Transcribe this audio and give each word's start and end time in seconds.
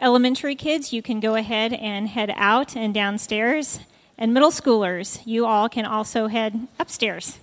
Elementary 0.00 0.54
kids, 0.54 0.94
you 0.94 1.02
can 1.02 1.20
go 1.20 1.34
ahead 1.34 1.74
and 1.74 2.08
head 2.08 2.32
out 2.34 2.74
and 2.74 2.94
downstairs. 2.94 3.80
And 4.16 4.32
middle 4.32 4.50
schoolers, 4.50 5.20
you 5.26 5.44
all 5.44 5.68
can 5.68 5.84
also 5.84 6.26
head 6.26 6.68
upstairs. 6.78 7.38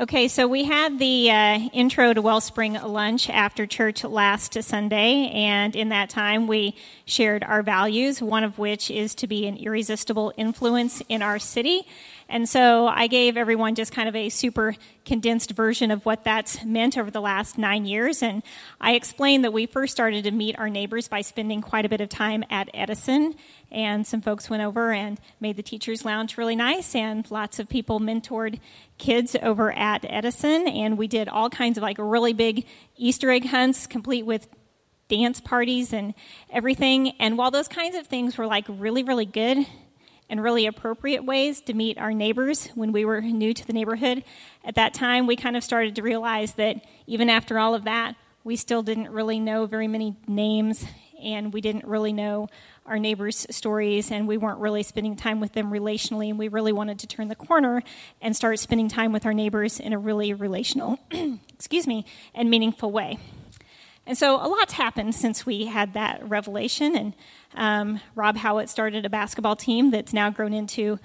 Okay, 0.00 0.28
so 0.28 0.48
we 0.48 0.64
had 0.64 0.98
the 0.98 1.30
uh, 1.30 1.58
intro 1.74 2.14
to 2.14 2.22
Wellspring 2.22 2.72
lunch 2.72 3.28
after 3.28 3.66
church 3.66 4.02
last 4.02 4.54
Sunday, 4.62 5.28
and 5.28 5.76
in 5.76 5.90
that 5.90 6.08
time 6.08 6.46
we 6.46 6.74
shared 7.04 7.44
our 7.44 7.62
values, 7.62 8.22
one 8.22 8.42
of 8.42 8.58
which 8.58 8.90
is 8.90 9.14
to 9.16 9.26
be 9.26 9.46
an 9.46 9.58
irresistible 9.58 10.32
influence 10.38 11.02
in 11.10 11.20
our 11.20 11.38
city. 11.38 11.86
And 12.30 12.48
so 12.48 12.86
I 12.86 13.08
gave 13.08 13.36
everyone 13.36 13.74
just 13.74 13.92
kind 13.92 14.08
of 14.08 14.14
a 14.14 14.28
super 14.28 14.76
condensed 15.04 15.50
version 15.50 15.90
of 15.90 16.06
what 16.06 16.22
that's 16.22 16.64
meant 16.64 16.96
over 16.96 17.10
the 17.10 17.20
last 17.20 17.58
nine 17.58 17.86
years. 17.86 18.22
And 18.22 18.44
I 18.80 18.92
explained 18.92 19.44
that 19.44 19.52
we 19.52 19.66
first 19.66 19.92
started 19.92 20.24
to 20.24 20.30
meet 20.30 20.56
our 20.56 20.70
neighbors 20.70 21.08
by 21.08 21.22
spending 21.22 21.60
quite 21.60 21.84
a 21.84 21.88
bit 21.88 22.00
of 22.00 22.08
time 22.08 22.44
at 22.48 22.70
Edison. 22.72 23.34
And 23.72 24.06
some 24.06 24.22
folks 24.22 24.48
went 24.48 24.62
over 24.62 24.92
and 24.92 25.18
made 25.40 25.56
the 25.56 25.62
teacher's 25.64 26.04
lounge 26.04 26.38
really 26.38 26.54
nice. 26.54 26.94
And 26.94 27.28
lots 27.32 27.58
of 27.58 27.68
people 27.68 27.98
mentored 27.98 28.60
kids 28.96 29.34
over 29.42 29.72
at 29.72 30.06
Edison. 30.08 30.68
And 30.68 30.96
we 30.96 31.08
did 31.08 31.28
all 31.28 31.50
kinds 31.50 31.78
of 31.78 31.82
like 31.82 31.96
really 31.98 32.32
big 32.32 32.64
Easter 32.96 33.30
egg 33.32 33.46
hunts, 33.46 33.88
complete 33.88 34.24
with 34.24 34.48
dance 35.08 35.40
parties 35.40 35.92
and 35.92 36.14
everything. 36.48 37.10
And 37.18 37.36
while 37.36 37.50
those 37.50 37.66
kinds 37.66 37.96
of 37.96 38.06
things 38.06 38.38
were 38.38 38.46
like 38.46 38.66
really, 38.68 39.02
really 39.02 39.26
good, 39.26 39.66
and 40.30 40.42
really 40.42 40.64
appropriate 40.64 41.24
ways 41.24 41.60
to 41.62 41.74
meet 41.74 41.98
our 41.98 42.12
neighbors 42.12 42.68
when 42.74 42.92
we 42.92 43.04
were 43.04 43.20
new 43.20 43.52
to 43.52 43.66
the 43.66 43.72
neighborhood. 43.74 44.24
At 44.64 44.76
that 44.76 44.94
time, 44.94 45.26
we 45.26 45.36
kind 45.36 45.56
of 45.56 45.64
started 45.64 45.96
to 45.96 46.02
realize 46.02 46.54
that 46.54 46.86
even 47.06 47.28
after 47.28 47.58
all 47.58 47.74
of 47.74 47.84
that, 47.84 48.14
we 48.44 48.56
still 48.56 48.82
didn't 48.82 49.10
really 49.10 49.40
know 49.40 49.66
very 49.66 49.88
many 49.88 50.16
names 50.26 50.86
and 51.20 51.52
we 51.52 51.60
didn't 51.60 51.84
really 51.84 52.12
know 52.12 52.48
our 52.86 52.98
neighbors' 52.98 53.46
stories 53.50 54.10
and 54.10 54.26
we 54.26 54.38
weren't 54.38 54.58
really 54.58 54.82
spending 54.82 55.16
time 55.16 55.40
with 55.40 55.52
them 55.52 55.70
relationally 55.70 56.30
and 56.30 56.38
we 56.38 56.48
really 56.48 56.72
wanted 56.72 56.98
to 57.00 57.06
turn 57.06 57.28
the 57.28 57.34
corner 57.34 57.82
and 58.22 58.34
start 58.34 58.58
spending 58.58 58.88
time 58.88 59.12
with 59.12 59.26
our 59.26 59.34
neighbors 59.34 59.78
in 59.80 59.92
a 59.92 59.98
really 59.98 60.32
relational 60.32 60.98
excuse 61.54 61.86
me 61.86 62.06
and 62.34 62.48
meaningful 62.48 62.90
way 62.90 63.18
and 64.06 64.16
so 64.16 64.36
a 64.36 64.48
lot's 64.48 64.72
happened 64.72 65.14
since 65.14 65.46
we 65.46 65.66
had 65.66 65.94
that 65.94 66.28
revelation 66.28 66.96
and 66.96 67.14
um, 67.54 68.00
Rob 68.14 68.36
Howitt 68.36 68.68
started 68.68 69.04
a 69.04 69.10
basketball 69.10 69.56
team 69.56 69.90
that's 69.90 70.12
now 70.12 70.30
grown 70.30 70.52
into 70.52 70.98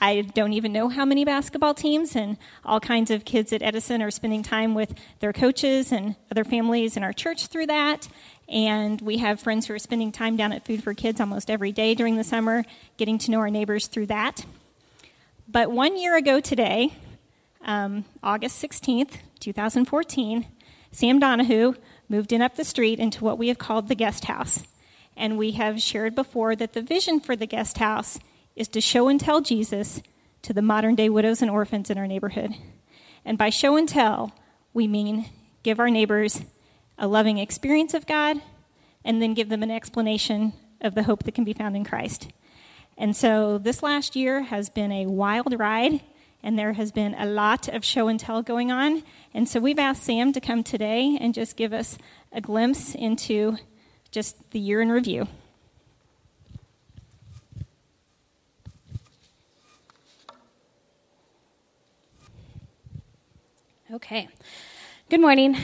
I 0.00 0.20
don't 0.20 0.52
even 0.52 0.72
know 0.72 0.88
how 0.88 1.04
many 1.04 1.24
basketball 1.24 1.74
teams, 1.74 2.14
and 2.14 2.36
all 2.64 2.78
kinds 2.78 3.10
of 3.10 3.24
kids 3.24 3.52
at 3.52 3.62
Edison 3.62 4.00
are 4.00 4.12
spending 4.12 4.44
time 4.44 4.74
with 4.74 4.94
their 5.18 5.32
coaches 5.32 5.90
and 5.90 6.14
other 6.30 6.44
families 6.44 6.96
in 6.96 7.02
our 7.02 7.12
church 7.12 7.48
through 7.48 7.66
that. 7.66 8.06
And 8.48 9.00
we 9.00 9.18
have 9.18 9.40
friends 9.40 9.66
who 9.66 9.74
are 9.74 9.78
spending 9.78 10.12
time 10.12 10.36
down 10.36 10.52
at 10.52 10.64
Food 10.64 10.84
for 10.84 10.94
Kids 10.94 11.20
almost 11.20 11.50
every 11.50 11.72
day 11.72 11.96
during 11.96 12.16
the 12.16 12.22
summer, 12.22 12.64
getting 12.96 13.18
to 13.18 13.30
know 13.32 13.40
our 13.40 13.50
neighbors 13.50 13.88
through 13.88 14.06
that. 14.06 14.46
But 15.48 15.72
one 15.72 15.98
year 15.98 16.16
ago 16.16 16.38
today, 16.38 16.92
um, 17.62 18.04
August 18.22 18.62
16th, 18.62 19.16
2014, 19.40 20.46
Sam 20.92 21.18
Donahue 21.18 21.74
moved 22.08 22.32
in 22.32 22.42
up 22.42 22.56
the 22.56 22.64
street 22.64 22.98
into 22.98 23.24
what 23.24 23.38
we 23.38 23.48
have 23.48 23.58
called 23.58 23.88
the 23.88 23.94
guest 23.94 24.24
house. 24.26 24.62
And 25.16 25.36
we 25.36 25.52
have 25.52 25.82
shared 25.82 26.14
before 26.14 26.54
that 26.56 26.72
the 26.72 26.82
vision 26.82 27.20
for 27.20 27.36
the 27.36 27.46
guest 27.46 27.78
house 27.78 28.18
is 28.54 28.68
to 28.68 28.80
show 28.80 29.08
and 29.08 29.20
tell 29.20 29.40
Jesus 29.40 30.00
to 30.42 30.52
the 30.52 30.62
modern 30.62 30.94
day 30.94 31.08
widows 31.08 31.42
and 31.42 31.50
orphans 31.50 31.90
in 31.90 31.98
our 31.98 32.06
neighborhood. 32.06 32.54
And 33.24 33.36
by 33.36 33.50
show 33.50 33.76
and 33.76 33.88
tell, 33.88 34.32
we 34.72 34.86
mean 34.86 35.28
give 35.62 35.80
our 35.80 35.90
neighbors 35.90 36.40
a 36.98 37.06
loving 37.08 37.38
experience 37.38 37.94
of 37.94 38.06
God 38.06 38.40
and 39.04 39.20
then 39.20 39.34
give 39.34 39.48
them 39.48 39.62
an 39.62 39.70
explanation 39.70 40.52
of 40.80 40.94
the 40.94 41.02
hope 41.02 41.24
that 41.24 41.34
can 41.34 41.44
be 41.44 41.52
found 41.52 41.76
in 41.76 41.84
Christ. 41.84 42.28
And 42.96 43.16
so 43.16 43.58
this 43.58 43.82
last 43.82 44.16
year 44.16 44.42
has 44.42 44.70
been 44.70 44.90
a 44.90 45.06
wild 45.06 45.58
ride, 45.58 46.00
and 46.48 46.58
there 46.58 46.72
has 46.72 46.90
been 46.90 47.14
a 47.18 47.26
lot 47.26 47.68
of 47.68 47.84
show 47.84 48.08
and 48.08 48.18
tell 48.18 48.42
going 48.42 48.72
on. 48.72 49.02
And 49.34 49.46
so 49.46 49.60
we've 49.60 49.78
asked 49.78 50.02
Sam 50.02 50.32
to 50.32 50.40
come 50.40 50.62
today 50.62 51.18
and 51.20 51.34
just 51.34 51.58
give 51.58 51.74
us 51.74 51.98
a 52.32 52.40
glimpse 52.40 52.94
into 52.94 53.58
just 54.10 54.34
the 54.52 54.58
year 54.58 54.80
in 54.80 54.90
review. 54.90 55.28
Okay. 63.92 64.28
Good 65.10 65.20
morning. 65.20 65.54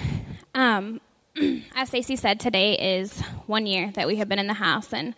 Um, 0.55 1.01
as 1.75 1.89
Stacy 1.89 2.17
said, 2.17 2.39
today 2.39 2.99
is 2.99 3.23
one 3.47 3.65
year 3.65 3.91
that 3.93 4.07
we 4.07 4.17
have 4.17 4.29
been 4.29 4.39
in 4.39 4.49
the 4.49 4.53
house, 4.53 4.93
and 4.93 5.15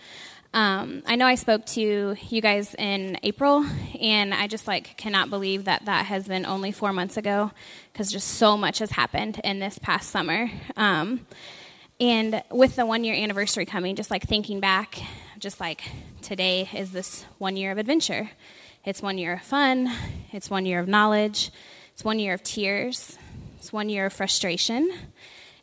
um, 0.54 1.02
I 1.06 1.16
know 1.16 1.26
I 1.26 1.34
spoke 1.34 1.66
to 1.66 2.16
you 2.28 2.40
guys 2.40 2.74
in 2.74 3.18
April, 3.22 3.64
and 4.00 4.32
I 4.32 4.46
just 4.46 4.66
like 4.66 4.96
cannot 4.96 5.28
believe 5.30 5.64
that 5.64 5.84
that 5.84 6.06
has 6.06 6.26
been 6.26 6.46
only 6.46 6.72
four 6.72 6.92
months 6.92 7.16
ago, 7.16 7.50
because 7.92 8.10
just 8.10 8.28
so 8.28 8.56
much 8.56 8.78
has 8.78 8.90
happened 8.90 9.40
in 9.44 9.58
this 9.58 9.78
past 9.78 10.10
summer. 10.10 10.50
Um, 10.76 11.26
and 12.00 12.42
with 12.50 12.76
the 12.76 12.86
one 12.86 13.04
year 13.04 13.14
anniversary 13.14 13.66
coming, 13.66 13.96
just 13.96 14.10
like 14.10 14.26
thinking 14.26 14.60
back, 14.60 14.98
just 15.38 15.60
like 15.60 15.82
today 16.22 16.68
is 16.74 16.92
this 16.92 17.24
one 17.38 17.56
year 17.56 17.72
of 17.72 17.78
adventure. 17.78 18.30
It's 18.84 19.02
one 19.02 19.18
year 19.18 19.34
of 19.34 19.42
fun, 19.42 19.90
it's 20.32 20.48
one 20.48 20.64
year 20.64 20.78
of 20.78 20.86
knowledge, 20.86 21.50
it's 21.92 22.04
one 22.04 22.18
year 22.20 22.34
of 22.34 22.42
tears, 22.44 23.18
it's 23.58 23.72
one 23.72 23.88
year 23.88 24.06
of 24.06 24.12
frustration, 24.12 24.90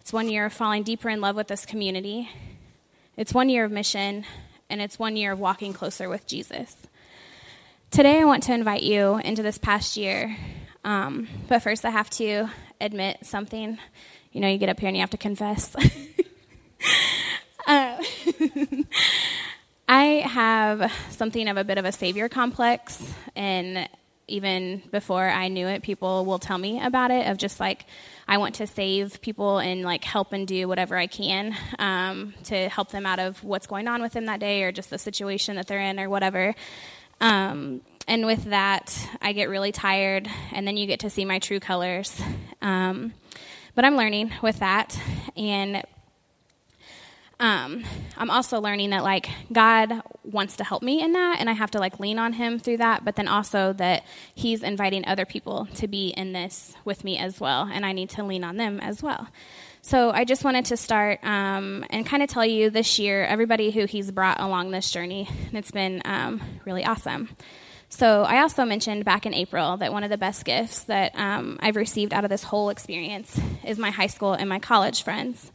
it's 0.02 0.12
one 0.12 0.28
year 0.28 0.46
of 0.46 0.52
falling 0.52 0.84
deeper 0.84 1.08
in 1.08 1.22
love 1.22 1.38
with 1.38 1.48
this 1.48 1.66
community, 1.66 2.30
it's 3.16 3.34
one 3.34 3.48
year 3.48 3.64
of 3.64 3.72
mission, 3.72 4.26
and 4.70 4.82
it's 4.82 4.98
one 4.98 5.16
year 5.16 5.32
of 5.32 5.40
walking 5.40 5.74
closer 5.74 6.10
with 6.10 6.26
Jesus. 6.28 6.76
Today, 7.92 8.22
I 8.22 8.26
want 8.26 8.44
to 8.44 8.54
invite 8.54 8.84
you 8.84 9.18
into 9.18 9.44
this 9.44 9.58
past 9.58 9.98
year. 9.98 10.36
Um, 10.84 11.28
but 11.48 11.62
first, 11.62 11.86
I 11.86 11.92
have 11.92 12.10
to 12.12 12.48
admit 12.82 13.20
something. 13.24 13.78
You 14.32 14.42
know, 14.42 14.48
you 14.48 14.58
get 14.58 14.70
up 14.70 14.80
here 14.80 14.88
and 14.88 14.98
you 14.98 15.02
have 15.02 15.12
to 15.12 15.18
confess. 15.18 15.76
uh, 17.68 18.04
I 19.88 20.04
have 20.26 20.92
something 21.12 21.48
of 21.48 21.58
a 21.58 21.64
bit 21.64 21.78
of 21.78 21.86
a 21.86 21.92
savior 21.92 22.30
complex, 22.30 23.14
and 23.36 23.88
even 24.28 24.82
before 24.92 25.28
I 25.28 25.48
knew 25.48 25.68
it, 25.68 25.84
people 25.84 26.26
will 26.26 26.40
tell 26.40 26.58
me 26.58 26.82
about 26.82 27.12
it 27.12 27.28
of 27.28 27.38
just 27.38 27.60
like, 27.60 27.86
I 28.28 28.38
want 28.38 28.56
to 28.56 28.68
save 28.68 29.22
people 29.22 29.60
and 29.60 29.84
like 29.84 30.04
help 30.04 30.34
and 30.34 30.48
do 30.48 30.68
whatever 30.68 30.96
I 30.98 31.08
can 31.08 31.56
um, 31.78 32.34
to 32.46 32.70
help 32.70 32.90
them 32.90 33.06
out 33.06 33.20
of 33.20 33.44
what's 33.44 33.68
going 33.68 33.88
on 33.88 34.02
with 34.02 34.14
them 34.14 34.26
that 34.26 34.40
day 34.40 34.64
or 34.64 34.72
just 34.72 34.90
the 34.90 34.98
situation 34.98 35.58
that 35.58 35.68
they're 35.68 35.82
in 35.82 36.00
or 36.00 36.10
whatever. 36.10 36.56
Um, 37.20 37.82
and 38.08 38.26
with 38.26 38.46
that, 38.46 38.98
I 39.22 39.34
get 39.34 39.50
really 39.50 39.72
tired, 39.72 40.28
and 40.52 40.68
then 40.68 40.76
you 40.76 40.88
get 40.88 41.02
to 41.02 41.10
see 41.10 41.24
my 41.24 41.40
true 41.40 41.60
colors. 41.60 42.22
Um, 42.62 43.14
but 43.76 43.86
I'm 43.86 43.96
learning 43.96 44.34
with 44.42 44.60
that, 44.60 45.00
and 45.38 45.84
um, 47.44 47.84
I'm 48.16 48.30
also 48.30 48.62
learning 48.62 48.92
that 48.92 49.04
like 49.04 49.30
God 49.52 50.02
wants 50.24 50.58
to 50.58 50.64
help 50.64 50.82
me 50.82 51.02
in 51.02 51.12
that, 51.12 51.42
and 51.42 51.50
I 51.50 51.54
have 51.54 51.72
to 51.72 51.80
like 51.80 52.00
lean 52.00 52.18
on 52.18 52.32
Him 52.32 52.58
through 52.58 52.78
that. 52.78 53.04
But 53.04 53.18
then 53.18 53.28
also 53.28 53.74
that 53.74 54.06
He's 54.34 54.64
inviting 54.64 55.06
other 55.06 55.26
people 55.26 55.68
to 55.76 55.90
be 55.90 56.08
in 56.08 56.32
this 56.32 56.74
with 56.86 57.04
me 57.04 57.18
as 57.18 57.42
well, 57.42 57.70
and 57.70 57.86
I 57.86 57.92
need 57.92 58.12
to 58.12 58.24
lean 58.24 58.46
on 58.46 58.56
them 58.56 58.80
as 58.80 59.04
well. 59.04 59.28
So 59.82 60.12
I 60.12 60.24
just 60.24 60.46
wanted 60.46 60.66
to 60.66 60.78
start 60.78 61.22
um, 61.26 61.84
and 61.90 62.06
kind 62.06 62.24
of 62.24 62.30
tell 62.30 62.46
you 62.46 62.70
this 62.70 62.98
year, 62.98 63.26
everybody 63.26 63.72
who 63.72 63.88
He's 63.88 64.10
brought 64.10 64.40
along 64.40 64.72
this 64.72 64.90
journey, 64.90 65.28
and 65.48 65.58
it's 65.58 65.72
been 65.72 66.02
um, 66.06 66.42
really 66.64 66.86
awesome. 66.86 67.28
So 67.90 68.24
I 68.24 68.40
also 68.40 68.64
mentioned 68.64 69.04
back 69.04 69.26
in 69.26 69.34
April 69.34 69.76
that 69.78 69.92
one 69.92 70.06
of 70.06 70.10
the 70.10 70.18
best 70.18 70.46
gifts 70.46 70.86
that 70.86 71.14
um, 71.20 71.60
I've 71.62 71.76
received 71.76 72.14
out 72.14 72.24
of 72.24 72.30
this 72.30 72.44
whole 72.44 72.70
experience 72.70 73.38
is 73.66 73.78
my 73.78 73.92
high 73.92 74.08
school 74.08 74.32
and 74.32 74.48
my 74.48 74.60
college 74.60 75.04
friends. 75.04 75.52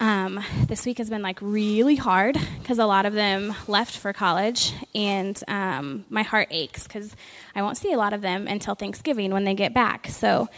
Um, 0.00 0.40
this 0.68 0.86
week 0.86 0.98
has 0.98 1.10
been 1.10 1.22
like 1.22 1.38
really 1.40 1.96
hard 1.96 2.38
because 2.60 2.78
a 2.78 2.86
lot 2.86 3.04
of 3.04 3.14
them 3.14 3.52
left 3.66 3.96
for 3.96 4.12
college, 4.12 4.72
and 4.94 5.42
um, 5.48 6.04
my 6.08 6.22
heart 6.22 6.48
aches 6.52 6.84
because 6.84 7.16
I 7.54 7.62
won't 7.62 7.76
see 7.76 7.92
a 7.92 7.96
lot 7.96 8.12
of 8.12 8.20
them 8.20 8.46
until 8.46 8.76
Thanksgiving 8.76 9.32
when 9.32 9.42
they 9.42 9.54
get 9.54 9.74
back. 9.74 10.06
So, 10.06 10.48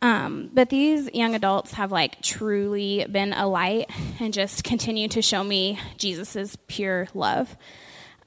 um, 0.00 0.50
but 0.54 0.70
these 0.70 1.10
young 1.12 1.34
adults 1.34 1.74
have 1.74 1.92
like 1.92 2.22
truly 2.22 3.04
been 3.04 3.34
a 3.34 3.46
light 3.46 3.90
and 4.18 4.32
just 4.32 4.64
continue 4.64 5.08
to 5.08 5.20
show 5.20 5.44
me 5.44 5.78
Jesus's 5.98 6.56
pure 6.66 7.06
love. 7.12 7.54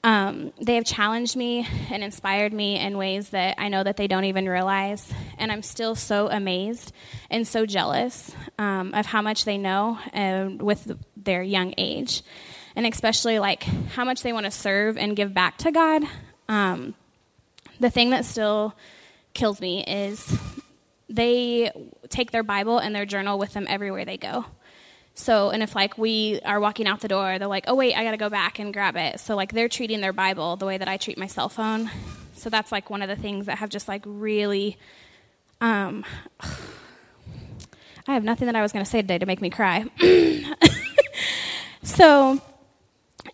Um, 0.06 0.52
they 0.62 0.76
have 0.76 0.84
challenged 0.84 1.38
me 1.38 1.66
and 1.90 2.04
inspired 2.04 2.52
me 2.52 2.78
in 2.78 2.98
ways 2.98 3.30
that 3.30 3.56
I 3.58 3.70
know 3.70 3.84
that 3.84 3.96
they 3.96 4.08
don't 4.08 4.26
even 4.26 4.50
realize. 4.50 5.10
And 5.38 5.50
I'm 5.50 5.62
still 5.62 5.96
so 5.96 6.30
amazed 6.30 6.92
and 7.30 7.48
so 7.48 7.66
jealous 7.66 8.36
um, 8.60 8.94
of 8.94 9.06
how 9.06 9.22
much 9.22 9.46
they 9.46 9.58
know 9.58 9.98
uh, 10.14 10.50
with 10.62 10.92
their 11.16 11.42
young 11.42 11.74
age. 11.78 12.22
And 12.76 12.86
especially 12.86 13.40
like 13.40 13.64
how 13.64 14.04
much 14.04 14.24
they 14.24 14.34
want 14.34 14.46
to 14.46 14.52
serve 14.52 14.98
and 14.98 15.16
give 15.16 15.34
back 15.34 15.58
to 15.60 15.72
God. 15.72 16.04
Um, 16.50 16.96
the 17.80 17.90
thing 17.90 18.10
that 18.10 18.26
still 18.26 18.76
kills 19.34 19.62
me 19.62 19.84
is 19.86 20.38
they 21.08 21.72
take 22.10 22.32
their 22.32 22.44
Bible 22.44 22.78
and 22.78 22.94
their 22.94 23.06
journal 23.06 23.40
with 23.40 23.54
them 23.54 23.68
everywhere 23.70 24.04
they 24.04 24.18
go. 24.18 24.46
So, 25.16 25.52
and 25.52 25.62
if 25.62 25.76
like 25.76 25.98
we 25.98 26.40
are 26.44 26.60
walking 26.60 26.88
out 26.88 27.02
the 27.02 27.08
door, 27.08 27.38
they're 27.38 27.48
like, 27.48 27.66
oh, 27.68 27.76
wait, 27.76 27.94
I 27.96 28.04
got 28.04 28.12
to 28.12 28.18
go 28.18 28.30
back 28.30 28.60
and 28.60 28.74
grab 28.74 28.98
it. 28.98 29.20
So, 29.20 29.36
like, 29.36 29.54
they're 29.54 29.70
treating 29.70 30.02
their 30.02 30.14
Bible 30.14 30.56
the 30.56 30.66
way 30.66 30.78
that 30.78 30.88
I 30.88 30.98
treat 30.98 31.18
my 31.18 31.28
cell 31.28 31.50
phone. 31.50 31.90
So, 32.34 32.50
that's 32.50 32.72
like 32.72 32.90
one 32.90 33.02
of 33.02 33.10
the 33.10 33.16
things 33.16 33.46
that 33.46 33.60
have 33.60 33.70
just 33.70 33.88
like 33.88 34.02
really, 34.06 34.78
um, 35.62 36.04
I 38.08 38.14
have 38.16 38.24
nothing 38.24 38.48
that 38.48 38.56
I 38.56 38.62
was 38.62 38.72
going 38.72 38.84
to 38.84 38.90
say 38.90 39.02
today 39.02 39.20
to 39.20 39.26
make 39.26 39.40
me 39.40 39.50
cry. 39.50 39.86
so, 41.84 42.42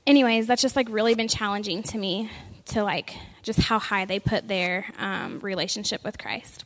anyways, 0.05 0.47
that's 0.47 0.61
just 0.61 0.75
like 0.75 0.87
really 0.89 1.15
been 1.15 1.29
challenging 1.29 1.81
to 1.83 1.97
me 1.97 2.29
to 2.65 2.83
like 2.83 3.15
just 3.41 3.59
how 3.59 3.79
high 3.79 4.05
they 4.05 4.19
put 4.19 4.47
their 4.47 4.85
um, 4.99 5.39
relationship 5.39 6.03
with 6.03 6.17
Christ, 6.17 6.65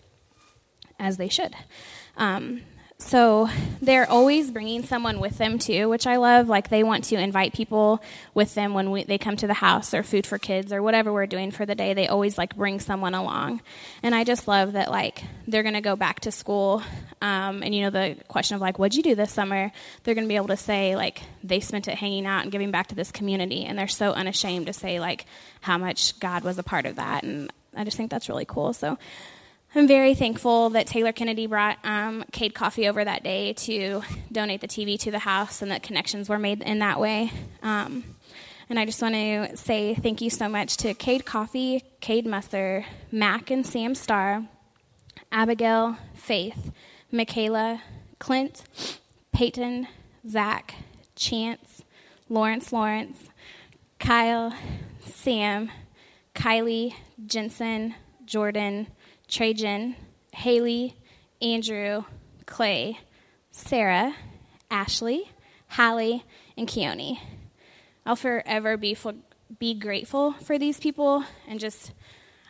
as 1.00 1.18
they 1.18 1.30
should. 1.30 1.56
Um, 2.18 2.62
so 3.04 3.50
they're 3.82 4.10
always 4.10 4.50
bringing 4.50 4.84
someone 4.84 5.20
with 5.20 5.38
them 5.38 5.60
too, 5.60 5.90
which 5.90 6.08
I 6.08 6.16
love. 6.16 6.48
Like 6.48 6.70
they 6.70 6.84
want 6.84 7.04
to 7.06 7.16
invite 7.16 7.54
people 7.54 8.02
with 8.34 8.56
them 8.56 8.74
when 8.74 8.92
we, 8.92 9.04
they 9.04 9.18
come 9.18 9.36
to 9.38 9.48
the 9.48 9.54
house 9.54 9.94
or 9.94 10.04
food 10.04 10.26
for 10.26 10.38
kids 10.38 10.72
or 10.72 10.82
whatever 10.82 11.12
we're 11.12 11.28
doing 11.28 11.52
for 11.52 11.66
the 11.66 11.76
day. 11.76 11.94
They 11.94 12.08
always 12.08 12.38
like 12.38 12.56
bring 12.56 12.80
someone 12.80 13.14
along, 13.14 13.62
and 14.02 14.16
I 14.16 14.24
just 14.24 14.48
love 14.48 14.74
that 14.74 14.90
like 14.90 15.24
they're 15.48 15.64
going 15.64 15.76
to 15.76 15.82
go 15.82 15.96
back 15.96 16.22
to 16.22 16.32
school. 16.32 16.82
Um, 17.22 17.62
and 17.62 17.76
you 17.76 17.84
know 17.84 17.90
the 17.90 18.18
question 18.28 18.56
of 18.56 18.62
like, 18.62 18.80
what'd 18.80 18.96
you 18.96 19.04
do 19.04 19.16
this 19.16 19.32
summer? 19.32 19.72
They're 20.04 20.16
going 20.16 20.26
to 20.26 20.30
be 20.30 20.36
able 20.36 20.48
to 20.48 20.58
say 20.58 20.96
like 20.96 21.22
they 21.44 21.60
spent 21.60 21.88
it 21.88 21.96
hanging 21.96 22.26
out 22.26 22.44
and 22.44 22.52
giving 22.52 22.72
back 22.72 22.88
to 22.88 22.96
this 22.96 23.12
community, 23.12 23.66
and 23.66 23.78
they're 23.78 23.88
so 23.88 24.12
unashamed 24.12 24.68
to 24.68 24.74
say 24.74 25.00
like 25.00 25.26
how 25.62 25.78
much 25.78 26.20
God 26.20 26.44
was 26.44 26.58
a 26.58 26.64
part 26.64 26.86
of 26.86 26.96
that, 26.96 27.24
and 27.24 27.52
I 27.76 27.84
just 27.84 27.98
think 27.98 28.12
that's 28.12 28.30
really 28.30 28.46
cool. 28.46 28.74
So 28.74 28.98
I'm 29.76 29.88
very 29.88 30.14
thankful 30.14 30.70
that 30.72 30.86
Taylor 30.86 31.12
Kennedy 31.12 31.48
brought 31.48 31.80
um, 31.84 32.24
Cade 32.32 32.54
Coffee 32.54 32.88
over 32.88 33.04
that 33.04 33.24
day 33.24 33.54
to 33.54 34.04
donate 34.32 34.62
the 34.62 34.68
TV 34.68 35.00
to 35.00 35.10
the 35.10 35.18
house 35.18 35.64
and 35.64 35.72
that 35.72 35.82
connections 35.82 36.30
were 36.30 36.38
made 36.38 36.62
in 36.62 36.78
that 36.80 37.00
way. 37.00 37.32
Um, 37.64 38.04
and 38.70 38.80
I 38.80 38.86
just 38.86 39.02
want 39.02 39.16
to 39.16 39.58
say 39.58 39.96
thank 39.96 40.22
you 40.22 40.30
so 40.30 40.48
much 40.48 40.78
to 40.78 40.94
Cade 40.94 41.26
Coffee, 41.26 41.84
Cade 42.02 42.28
Musser, 42.28 42.86
Mac 43.12 43.50
and 43.50 43.66
Sam 43.66 43.96
Starr, 43.96 44.46
Abigail, 45.32 45.98
Faith, 46.14 46.72
Michaela, 47.12 47.82
Clint, 48.20 48.66
Peyton, 49.32 49.88
Zach, 50.30 50.76
Chance, 51.16 51.84
Lawrence 52.30 52.72
Lawrence, 52.72 53.28
Kyle, 53.98 54.54
Sam, 55.04 55.72
Kylie, 56.36 56.94
Jensen, 57.26 57.96
Jordan, 58.24 58.86
Trajan, 59.28 59.96
Haley, 60.34 60.96
Andrew, 61.42 62.04
Clay, 62.46 63.00
Sarah, 63.52 64.16
Ashley, 64.70 65.30
Hallie, 65.70 66.24
and 66.58 66.68
Keone. 66.68 67.20
I'll 68.06 68.16
forever 68.16 68.78
be 68.78 68.98
be 69.60 69.74
grateful 69.74 70.34
for 70.34 70.58
these 70.58 70.80
people 70.80 71.24
and 71.48 71.60
just 71.60 71.92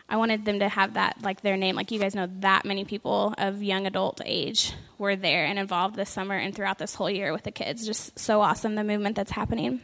I 0.08 0.18
wanted 0.18 0.46
them 0.46 0.60
to 0.60 0.70
have 0.70 0.94
that 0.94 1.18
like 1.22 1.42
their 1.42 1.58
name. 1.58 1.76
Like 1.76 1.92
you 1.92 2.00
guys 2.00 2.16
know 2.16 2.28
that 2.40 2.66
many 2.66 2.86
people 2.86 3.34
of 3.38 3.64
young 3.64 3.88
adult 3.88 4.22
age 4.26 4.74
were 4.98 5.16
there 5.16 5.46
and 5.46 5.58
involved 5.58 5.96
this 5.96 6.10
summer 6.10 6.36
and 6.36 6.56
throughout 6.56 6.78
this 6.78 6.96
whole 6.96 7.10
year 7.10 7.32
with 7.34 7.44
the 7.44 7.52
kids. 7.52 7.86
Just 7.86 8.18
so 8.18 8.42
awesome 8.42 8.76
the 8.76 8.84
movement 8.84 9.16
that's 9.16 9.32
happening. 9.32 9.82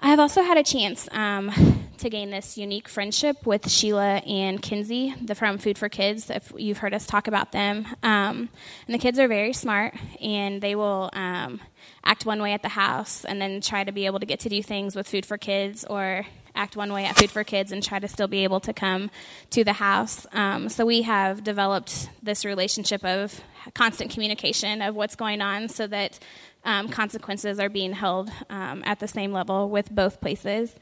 I 0.00 0.08
have 0.08 0.20
also 0.20 0.42
had 0.42 0.56
a 0.56 0.62
chance 0.62 1.08
um, 1.12 1.81
to 1.98 2.10
gain 2.10 2.30
this 2.30 2.56
unique 2.56 2.88
friendship 2.88 3.46
with 3.46 3.70
Sheila 3.70 4.16
and 4.26 4.60
Kinsey, 4.60 5.14
the 5.22 5.34
from 5.34 5.58
Food 5.58 5.78
for 5.78 5.88
Kids. 5.88 6.30
If 6.30 6.52
you've 6.56 6.78
heard 6.78 6.94
us 6.94 7.06
talk 7.06 7.28
about 7.28 7.52
them, 7.52 7.86
um, 8.02 8.48
and 8.86 8.94
the 8.94 8.98
kids 8.98 9.18
are 9.18 9.28
very 9.28 9.52
smart, 9.52 9.94
and 10.20 10.60
they 10.60 10.74
will 10.74 11.10
um, 11.12 11.60
act 12.04 12.26
one 12.26 12.42
way 12.42 12.52
at 12.52 12.62
the 12.62 12.68
house, 12.68 13.24
and 13.24 13.40
then 13.40 13.60
try 13.60 13.84
to 13.84 13.92
be 13.92 14.06
able 14.06 14.20
to 14.20 14.26
get 14.26 14.40
to 14.40 14.48
do 14.48 14.62
things 14.62 14.96
with 14.96 15.08
Food 15.08 15.26
for 15.26 15.38
Kids, 15.38 15.84
or 15.84 16.26
act 16.54 16.76
one 16.76 16.92
way 16.92 17.04
at 17.06 17.16
Food 17.16 17.30
for 17.30 17.44
Kids 17.44 17.72
and 17.72 17.82
try 17.82 17.98
to 17.98 18.08
still 18.08 18.28
be 18.28 18.44
able 18.44 18.60
to 18.60 18.72
come 18.74 19.10
to 19.50 19.64
the 19.64 19.72
house. 19.72 20.26
Um, 20.32 20.68
so 20.68 20.84
we 20.84 21.02
have 21.02 21.42
developed 21.42 22.10
this 22.22 22.44
relationship 22.44 23.02
of 23.04 23.40
constant 23.74 24.10
communication 24.10 24.82
of 24.82 24.94
what's 24.94 25.16
going 25.16 25.40
on, 25.40 25.68
so 25.68 25.86
that 25.86 26.18
um, 26.64 26.88
consequences 26.88 27.58
are 27.58 27.68
being 27.68 27.92
held 27.92 28.30
um, 28.50 28.82
at 28.84 29.00
the 29.00 29.08
same 29.08 29.32
level 29.32 29.68
with 29.68 29.90
both 29.90 30.20
places. 30.20 30.74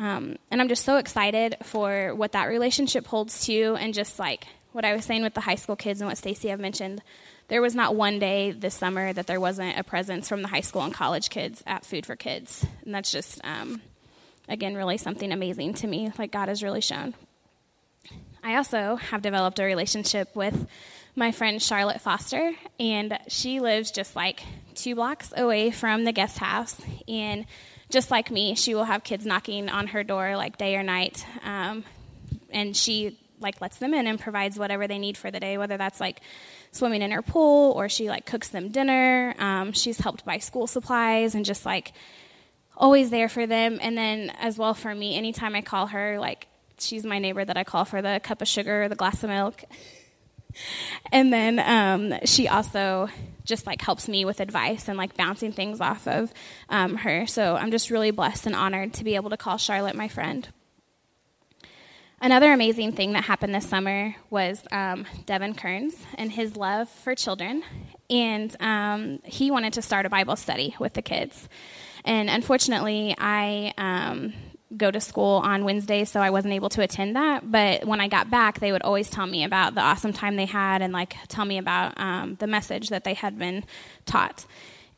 Um, 0.00 0.36
and 0.50 0.62
I'm 0.62 0.68
just 0.68 0.86
so 0.86 0.96
excited 0.96 1.56
for 1.62 2.14
what 2.14 2.32
that 2.32 2.46
relationship 2.46 3.06
holds 3.06 3.44
too, 3.44 3.76
and 3.78 3.92
just 3.92 4.18
like 4.18 4.46
what 4.72 4.86
I 4.86 4.94
was 4.94 5.04
saying 5.04 5.22
with 5.22 5.34
the 5.34 5.42
high 5.42 5.56
school 5.56 5.76
kids 5.76 6.00
and 6.00 6.08
what 6.08 6.16
Stacy 6.16 6.48
have 6.48 6.58
mentioned. 6.58 7.02
There 7.48 7.60
was 7.60 7.74
not 7.74 7.94
one 7.94 8.18
day 8.18 8.52
this 8.52 8.74
summer 8.74 9.12
that 9.12 9.26
there 9.26 9.40
wasn't 9.40 9.78
a 9.78 9.84
presence 9.84 10.26
from 10.26 10.40
the 10.40 10.48
high 10.48 10.62
school 10.62 10.82
and 10.82 10.94
college 10.94 11.28
kids 11.28 11.62
at 11.66 11.84
Food 11.84 12.06
for 12.06 12.16
Kids, 12.16 12.64
and 12.84 12.94
that's 12.94 13.12
just 13.12 13.42
um, 13.44 13.82
again 14.48 14.74
really 14.74 14.96
something 14.96 15.32
amazing 15.32 15.74
to 15.74 15.86
me. 15.86 16.10
Like 16.16 16.32
God 16.32 16.48
has 16.48 16.62
really 16.62 16.80
shown. 16.80 17.14
I 18.42 18.56
also 18.56 18.96
have 18.96 19.20
developed 19.20 19.58
a 19.58 19.64
relationship 19.64 20.34
with 20.34 20.66
my 21.14 21.30
friend 21.30 21.60
Charlotte 21.60 22.00
Foster, 22.00 22.52
and 22.78 23.18
she 23.28 23.60
lives 23.60 23.90
just 23.90 24.16
like 24.16 24.42
two 24.74 24.94
blocks 24.94 25.30
away 25.36 25.70
from 25.70 26.04
the 26.04 26.12
guest 26.12 26.38
house. 26.38 26.74
And 27.06 27.44
just 27.90 28.10
like 28.10 28.30
me, 28.30 28.54
she 28.54 28.74
will 28.74 28.84
have 28.84 29.04
kids 29.04 29.26
knocking 29.26 29.68
on 29.68 29.88
her 29.88 30.02
door 30.04 30.36
like 30.36 30.56
day 30.56 30.76
or 30.76 30.82
night, 30.82 31.26
um, 31.44 31.84
and 32.50 32.76
she 32.76 33.18
like 33.40 33.60
lets 33.60 33.78
them 33.78 33.94
in 33.94 34.06
and 34.06 34.20
provides 34.20 34.58
whatever 34.58 34.86
they 34.86 34.98
need 34.98 35.16
for 35.16 35.30
the 35.30 35.40
day, 35.40 35.58
whether 35.58 35.76
that's 35.76 36.00
like 36.00 36.20
swimming 36.72 37.02
in 37.02 37.10
her 37.10 37.22
pool 37.22 37.72
or 37.72 37.88
she 37.88 38.08
like 38.08 38.26
cooks 38.26 38.48
them 38.48 38.68
dinner. 38.68 39.34
Um, 39.38 39.72
she's 39.72 39.98
helped 39.98 40.24
buy 40.24 40.38
school 40.38 40.66
supplies 40.66 41.34
and 41.34 41.44
just 41.44 41.64
like 41.64 41.92
always 42.76 43.10
there 43.10 43.28
for 43.28 43.46
them. 43.46 43.78
And 43.80 43.96
then 43.96 44.30
as 44.40 44.58
well 44.58 44.74
for 44.74 44.94
me, 44.94 45.16
anytime 45.16 45.54
I 45.54 45.62
call 45.62 45.88
her, 45.88 46.18
like 46.18 46.48
she's 46.78 47.04
my 47.04 47.18
neighbor 47.18 47.44
that 47.44 47.56
I 47.56 47.64
call 47.64 47.84
for 47.84 48.02
the 48.02 48.20
cup 48.22 48.42
of 48.42 48.48
sugar 48.48 48.88
the 48.88 48.96
glass 48.96 49.22
of 49.24 49.30
milk. 49.30 49.64
and 51.12 51.32
then 51.32 51.58
um, 51.58 52.18
she 52.24 52.48
also 52.48 53.08
just 53.50 53.66
like 53.66 53.82
helps 53.82 54.08
me 54.08 54.24
with 54.24 54.40
advice 54.40 54.88
and 54.88 54.96
like 54.96 55.14
bouncing 55.14 55.52
things 55.52 55.82
off 55.82 56.08
of 56.08 56.32
um, 56.70 56.96
her. 56.96 57.26
So 57.26 57.56
I'm 57.56 57.70
just 57.70 57.90
really 57.90 58.10
blessed 58.10 58.46
and 58.46 58.54
honored 58.54 58.94
to 58.94 59.04
be 59.04 59.16
able 59.16 59.28
to 59.28 59.36
call 59.36 59.58
Charlotte 59.58 59.94
my 59.94 60.08
friend. 60.08 60.48
Another 62.22 62.52
amazing 62.52 62.92
thing 62.92 63.12
that 63.14 63.24
happened 63.24 63.54
this 63.54 63.68
summer 63.68 64.14
was 64.28 64.62
um, 64.70 65.06
Devin 65.24 65.54
Kearns 65.54 65.94
and 66.16 66.30
his 66.30 66.54
love 66.54 66.88
for 66.88 67.14
children. 67.14 67.62
And 68.10 68.54
um, 68.60 69.20
he 69.24 69.50
wanted 69.50 69.74
to 69.74 69.82
start 69.82 70.04
a 70.04 70.10
Bible 70.10 70.36
study 70.36 70.76
with 70.78 70.92
the 70.92 71.02
kids. 71.02 71.48
And 72.04 72.28
unfortunately, 72.28 73.14
I 73.16 73.72
um, 73.78 74.34
go 74.76 74.90
to 74.90 75.00
school 75.00 75.40
on 75.44 75.64
Wednesdays, 75.64 76.10
so 76.10 76.20
I 76.20 76.30
wasn't 76.30 76.54
able 76.54 76.68
to 76.70 76.82
attend 76.82 77.16
that. 77.16 77.50
But 77.50 77.84
when 77.84 78.00
I 78.00 78.08
got 78.08 78.30
back, 78.30 78.60
they 78.60 78.72
would 78.72 78.82
always 78.82 79.10
tell 79.10 79.26
me 79.26 79.44
about 79.44 79.74
the 79.74 79.80
awesome 79.80 80.12
time 80.12 80.36
they 80.36 80.46
had 80.46 80.82
and 80.82 80.92
like 80.92 81.16
tell 81.28 81.44
me 81.44 81.58
about 81.58 81.98
um, 81.98 82.36
the 82.38 82.46
message 82.46 82.88
that 82.90 83.04
they 83.04 83.14
had 83.14 83.38
been 83.38 83.64
taught. 84.06 84.46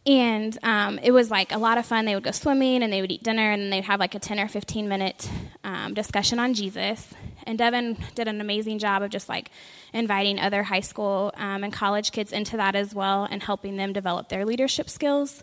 And 0.04 0.58
um, 0.64 0.98
it 0.98 1.12
was 1.12 1.30
like 1.30 1.52
a 1.52 1.58
lot 1.58 1.78
of 1.78 1.86
fun. 1.86 2.06
They 2.06 2.14
would 2.14 2.24
go 2.24 2.32
swimming 2.32 2.82
and 2.82 2.92
they 2.92 3.00
would 3.00 3.12
eat 3.12 3.22
dinner 3.22 3.52
and 3.52 3.72
they'd 3.72 3.84
have 3.84 4.00
like 4.00 4.16
a 4.16 4.18
10 4.18 4.40
or 4.40 4.48
15 4.48 4.88
minute 4.88 5.30
um, 5.62 5.94
discussion 5.94 6.40
on 6.40 6.54
Jesus. 6.54 7.14
And 7.44 7.56
Devin 7.56 7.96
did 8.14 8.26
an 8.26 8.40
amazing 8.40 8.80
job 8.80 9.02
of 9.02 9.10
just 9.10 9.28
like 9.28 9.50
inviting 9.92 10.40
other 10.40 10.64
high 10.64 10.80
school 10.80 11.32
um, 11.36 11.62
and 11.62 11.72
college 11.72 12.10
kids 12.10 12.32
into 12.32 12.56
that 12.56 12.74
as 12.74 12.94
well 12.94 13.28
and 13.30 13.42
helping 13.42 13.76
them 13.76 13.92
develop 13.92 14.28
their 14.28 14.44
leadership 14.44 14.90
skills. 14.90 15.42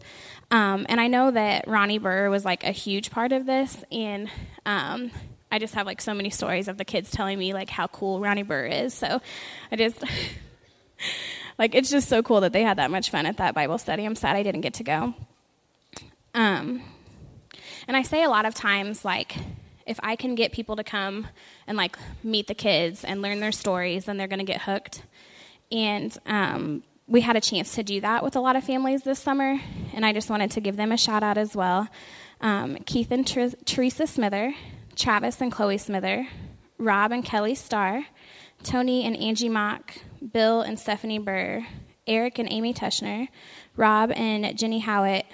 Um, 0.52 0.86
and 0.90 1.00
I 1.00 1.08
know 1.08 1.32
that 1.32 1.68
Ronnie 1.68 2.00
Burr 2.00 2.30
was 2.30 2.44
like 2.44 2.64
a 2.64 2.72
huge 2.72 3.12
part 3.12 3.32
of 3.32 3.46
this. 3.46 3.84
And 3.92 4.30
um, 4.66 5.12
I 5.52 5.60
just 5.60 5.76
have 5.76 5.86
like 5.86 6.02
so 6.02 6.14
many 6.14 6.30
stories 6.30 6.68
of 6.68 6.78
the 6.78 6.86
kids 6.86 7.12
telling 7.12 7.38
me 7.38 7.54
like 7.54 7.70
how 7.70 7.88
cool 7.88 8.20
Ronnie 8.20 8.44
Burr 8.44 8.66
is. 8.66 8.94
So 8.94 9.22
I 9.72 9.76
just. 9.76 10.04
like 11.60 11.76
it's 11.76 11.90
just 11.90 12.10
so 12.10 12.24
cool 12.24 12.42
that 12.42 12.54
they 12.54 12.64
had 12.64 12.78
that 12.78 12.90
much 12.90 13.12
fun 13.12 13.26
at 13.26 13.38
that 13.38 13.54
Bible 13.54 13.78
study. 13.78 14.06
I'm 14.06 14.16
sad 14.16 14.36
I 14.36 14.44
didn't 14.44 14.62
get 14.62 14.76
to 14.76 14.84
go. 14.84 15.14
Um, 16.34 16.82
and 17.88 17.98
I 17.98 18.04
say 18.04 18.24
a 18.24 18.30
lot 18.30 18.46
of 18.46 18.54
times, 18.54 19.04
like, 19.04 19.36
if 19.86 20.00
I 20.04 20.16
can 20.16 20.36
get 20.36 20.52
people 20.52 20.76
to 20.76 20.84
come 20.84 21.28
and 21.68 21.76
like 21.76 21.98
meet 22.24 22.48
the 22.48 22.54
kids 22.54 23.04
and 23.04 23.22
learn 23.22 23.40
their 23.40 23.52
stories, 23.52 24.06
then 24.06 24.18
they're 24.18 24.28
going 24.28 24.40
to 24.40 24.46
get 24.46 24.62
hooked. 24.62 25.02
And 25.72 26.16
um, 26.28 26.84
we 27.08 27.22
had 27.22 27.36
a 27.36 27.42
chance 27.42 27.76
to 27.76 27.84
do 27.84 28.00
that 28.02 28.24
with 28.24 28.36
a 28.36 28.40
lot 28.40 28.56
of 28.56 28.64
families 28.64 29.02
this 29.02 29.20
summer, 29.20 29.60
and 30.00 30.06
I 30.06 30.14
just 30.14 30.30
wanted 30.30 30.52
to 30.52 30.62
give 30.62 30.78
them 30.78 30.94
a 30.94 30.98
shout 30.98 31.24
out 31.24 31.38
as 31.38 31.58
well. 31.58 31.90
Um, 32.40 32.78
Keith 32.86 33.12
and 33.12 33.28
Teresa 33.28 34.08
Smither, 34.08 34.54
Travis 34.96 35.42
and 35.42 35.52
Chloe 35.52 35.78
Smither, 35.78 36.26
Rob 36.78 37.12
and 37.12 37.26
Kelly 37.26 37.54
Starr, 37.54 38.06
Tony 38.64 39.04
and 39.04 39.18
Angie 39.18 39.50
Mock, 39.50 39.96
Bill 40.32 40.62
and 40.62 40.80
Stephanie 40.80 41.20
Burr, 41.20 41.66
Eric 42.08 42.40
and 42.40 42.50
Amy 42.50 42.74
Tushner, 42.74 43.28
Rob 43.76 44.12
and 44.12 44.58
Jenny 44.58 44.80
Howitt, 44.80 45.26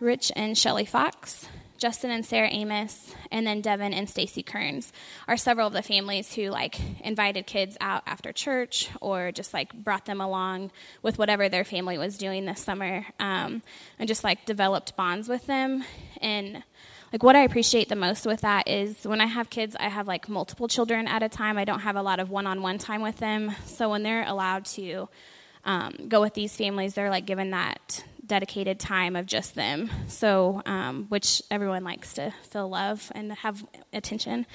Rich 0.00 0.32
and 0.34 0.58
Shelley 0.58 0.84
Fox, 0.84 1.46
Justin 1.78 2.10
and 2.10 2.26
Sarah 2.26 2.50
Amos, 2.50 3.14
and 3.30 3.46
then 3.46 3.60
Devin 3.60 3.94
and 3.94 4.10
Stacy 4.10 4.42
Kearns 4.42 4.92
are 5.28 5.36
several 5.36 5.68
of 5.68 5.72
the 5.72 5.82
families 5.82 6.34
who 6.34 6.50
like 6.50 6.78
invited 7.02 7.46
kids 7.46 7.76
out 7.80 8.02
after 8.04 8.32
church 8.32 8.90
or 9.00 9.30
just 9.30 9.54
like 9.54 9.72
brought 9.72 10.04
them 10.04 10.20
along 10.20 10.72
with 11.02 11.18
whatever 11.18 11.48
their 11.48 11.64
family 11.64 11.96
was 11.96 12.18
doing 12.18 12.44
this 12.44 12.60
summer, 12.60 13.06
um, 13.20 13.62
and 13.98 14.08
just 14.08 14.24
like 14.24 14.44
developed 14.44 14.96
bonds 14.96 15.28
with 15.28 15.46
them. 15.46 15.84
And 16.20 16.64
like 17.12 17.22
what 17.22 17.36
I 17.36 17.44
appreciate 17.44 17.88
the 17.88 17.96
most 17.96 18.26
with 18.26 18.40
that 18.40 18.68
is 18.68 19.06
when 19.06 19.20
I 19.20 19.26
have 19.26 19.48
kids, 19.48 19.76
I 19.78 19.88
have 19.88 20.08
like 20.08 20.28
multiple 20.28 20.68
children 20.68 21.06
at 21.06 21.22
a 21.22 21.28
time. 21.28 21.56
I 21.56 21.64
don't 21.64 21.80
have 21.80 21.96
a 21.96 22.02
lot 22.02 22.18
of 22.18 22.28
one-on-one 22.28 22.78
time 22.78 23.02
with 23.02 23.18
them, 23.18 23.52
so 23.66 23.88
when 23.88 24.02
they're 24.02 24.26
allowed 24.26 24.64
to 24.66 25.08
um, 25.64 26.08
go 26.08 26.20
with 26.20 26.34
these 26.34 26.56
families, 26.56 26.94
they're 26.94 27.08
like 27.08 27.24
given 27.24 27.50
that 27.50 28.04
dedicated 28.28 28.78
time 28.78 29.16
of 29.16 29.26
just 29.26 29.54
them. 29.54 29.90
So, 30.06 30.62
um, 30.66 31.06
which 31.08 31.42
everyone 31.50 31.84
likes 31.84 32.14
to 32.14 32.32
feel 32.50 32.68
love 32.68 33.10
and 33.14 33.32
have 33.32 33.64
attention. 33.92 34.46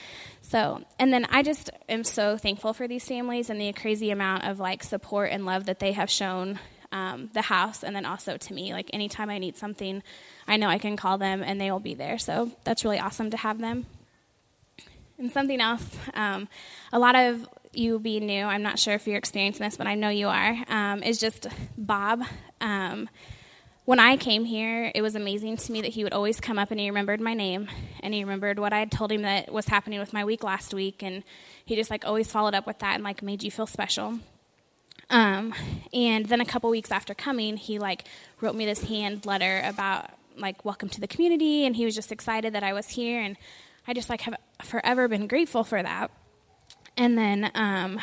So, 0.41 0.83
and 0.99 1.11
then 1.11 1.25
I 1.29 1.43
just 1.43 1.69
am 1.89 2.03
so 2.03 2.37
thankful 2.37 2.73
for 2.73 2.87
these 2.87 3.07
families 3.07 3.49
and 3.49 3.59
the 3.59 3.73
crazy 3.73 4.11
amount 4.11 4.45
of 4.45 4.59
like 4.59 4.83
support 4.83 5.31
and 5.31 5.45
love 5.45 5.65
that 5.65 5.79
they 5.79 5.91
have 5.93 6.09
shown 6.09 6.59
um, 6.93 7.29
the 7.33 7.41
house 7.41 7.83
and 7.83 7.95
then 7.95 8.05
also 8.05 8.37
to 8.37 8.53
me. 8.53 8.71
Like 8.71 8.89
anytime 8.93 9.29
I 9.29 9.39
need 9.39 9.57
something, 9.57 10.03
I 10.47 10.57
know 10.57 10.67
I 10.67 10.77
can 10.77 10.95
call 10.95 11.17
them 11.17 11.43
and 11.43 11.59
they 11.59 11.71
will 11.71 11.79
be 11.79 11.95
there. 11.95 12.19
So 12.19 12.51
that's 12.63 12.85
really 12.85 12.99
awesome 12.99 13.31
to 13.31 13.37
have 13.37 13.59
them. 13.59 13.85
And 15.17 15.31
something 15.31 15.59
else, 15.59 15.85
um, 16.13 16.47
a 16.91 16.99
lot 16.99 17.15
of 17.15 17.47
you 17.73 17.99
being 17.99 18.25
new, 18.25 18.45
I'm 18.45 18.61
not 18.61 18.77
sure 18.77 18.93
if 18.93 19.07
you're 19.07 19.17
experiencing 19.17 19.63
this, 19.63 19.77
but 19.77 19.87
I 19.87 19.95
know 19.95 20.09
you 20.09 20.27
are, 20.27 20.55
um, 20.67 21.01
is 21.03 21.19
just 21.19 21.47
Bob. 21.77 22.23
Um, 22.61 23.09
when 23.85 23.99
I 23.99 24.15
came 24.15 24.45
here, 24.45 24.91
it 24.95 25.01
was 25.01 25.15
amazing 25.15 25.57
to 25.57 25.71
me 25.71 25.81
that 25.81 25.91
he 25.91 26.03
would 26.03 26.13
always 26.13 26.39
come 26.39 26.57
up 26.57 26.71
and 26.71 26.79
he 26.79 26.89
remembered 26.89 27.19
my 27.19 27.33
name 27.33 27.67
and 28.01 28.13
he 28.13 28.23
remembered 28.23 28.57
what 28.57 28.71
I 28.71 28.79
had 28.79 28.91
told 28.91 29.11
him 29.11 29.23
that 29.23 29.51
was 29.51 29.65
happening 29.65 29.99
with 29.99 30.13
my 30.13 30.23
week 30.23 30.43
last 30.43 30.73
week. 30.73 31.03
And 31.03 31.23
he 31.65 31.75
just 31.75 31.89
like 31.89 32.05
always 32.05 32.31
followed 32.31 32.53
up 32.53 32.65
with 32.65 32.79
that 32.79 32.95
and 32.95 33.03
like 33.03 33.21
made 33.21 33.43
you 33.43 33.51
feel 33.51 33.67
special. 33.67 34.19
Um, 35.09 35.53
and 35.93 36.25
then 36.25 36.39
a 36.39 36.45
couple 36.45 36.69
weeks 36.69 36.91
after 36.91 37.13
coming, 37.13 37.57
he 37.57 37.77
like 37.77 38.05
wrote 38.39 38.55
me 38.55 38.65
this 38.65 38.83
hand 38.83 39.25
letter 39.25 39.61
about 39.65 40.09
like 40.37 40.63
welcome 40.63 40.87
to 40.89 41.01
the 41.01 41.07
community 41.07 41.65
and 41.65 41.75
he 41.75 41.83
was 41.83 41.93
just 41.93 42.11
excited 42.11 42.53
that 42.53 42.63
I 42.63 42.71
was 42.73 42.87
here 42.87 43.19
and 43.21 43.35
I 43.85 43.93
just 43.93 44.09
like 44.09 44.21
have 44.21 44.35
forever 44.63 45.09
been 45.09 45.27
grateful 45.27 45.65
for 45.65 45.83
that. 45.83 46.09
And 46.95 47.17
then 47.17 47.51
um, 47.53 47.99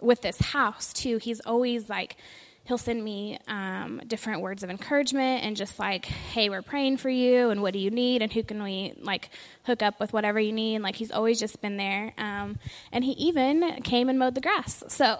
with 0.00 0.22
this 0.22 0.38
house 0.38 0.94
too, 0.94 1.18
he's 1.18 1.40
always 1.40 1.90
like 1.90 2.16
he'll 2.64 2.78
send 2.78 3.02
me 3.02 3.38
um, 3.48 4.00
different 4.06 4.42
words 4.42 4.62
of 4.62 4.70
encouragement 4.70 5.44
and 5.44 5.56
just 5.56 5.78
like 5.78 6.04
hey 6.04 6.48
we're 6.48 6.62
praying 6.62 6.96
for 6.96 7.10
you 7.10 7.50
and 7.50 7.62
what 7.62 7.72
do 7.72 7.78
you 7.78 7.90
need 7.90 8.22
and 8.22 8.32
who 8.32 8.42
can 8.42 8.62
we 8.62 8.94
like 9.00 9.30
hook 9.64 9.82
up 9.82 9.98
with 10.00 10.12
whatever 10.12 10.38
you 10.38 10.52
need? 10.52 10.76
And 10.76 10.84
like 10.84 10.96
he's 10.96 11.10
always 11.10 11.38
just 11.40 11.60
been 11.60 11.76
there 11.76 12.12
um, 12.18 12.58
and 12.92 13.04
he 13.04 13.12
even 13.12 13.82
came 13.82 14.08
and 14.08 14.18
mowed 14.18 14.34
the 14.34 14.40
grass. 14.40 14.84
So 15.00 15.18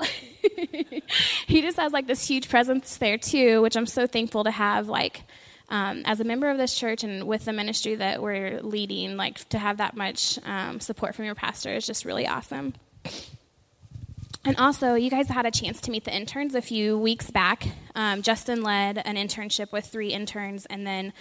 he 1.46 1.62
just 1.62 1.78
has 1.78 1.92
like 1.92 2.06
this 2.06 2.26
huge 2.26 2.48
presence 2.48 2.96
there 2.98 3.18
too 3.18 3.62
which 3.62 3.76
i'm 3.76 3.86
so 3.86 4.06
thankful 4.06 4.44
to 4.44 4.50
have 4.50 4.88
like 4.88 5.22
um, 5.68 6.02
as 6.04 6.18
a 6.20 6.24
member 6.24 6.50
of 6.50 6.58
this 6.58 6.74
church 6.74 7.04
and 7.04 7.26
with 7.26 7.44
the 7.44 7.52
ministry 7.52 7.94
that 7.94 8.20
we're 8.20 8.60
leading 8.60 9.16
like 9.16 9.48
to 9.50 9.58
have 9.58 9.78
that 9.78 9.96
much 9.96 10.38
um, 10.44 10.80
support 10.80 11.14
from 11.14 11.24
your 11.24 11.34
pastor 11.34 11.74
is 11.74 11.86
just 11.86 12.04
really 12.04 12.26
awesome 12.26 12.74
and 14.42 14.56
also, 14.56 14.94
you 14.94 15.10
guys 15.10 15.28
had 15.28 15.44
a 15.44 15.50
chance 15.50 15.82
to 15.82 15.90
meet 15.90 16.04
the 16.04 16.16
interns 16.16 16.54
a 16.54 16.62
few 16.62 16.96
weeks 16.96 17.30
back. 17.30 17.68
Um, 17.94 18.22
Justin 18.22 18.62
led 18.62 18.96
an 18.96 19.16
internship 19.16 19.70
with 19.70 19.84
three 19.84 20.14
interns, 20.14 20.64
and 20.64 20.86
then 20.86 21.12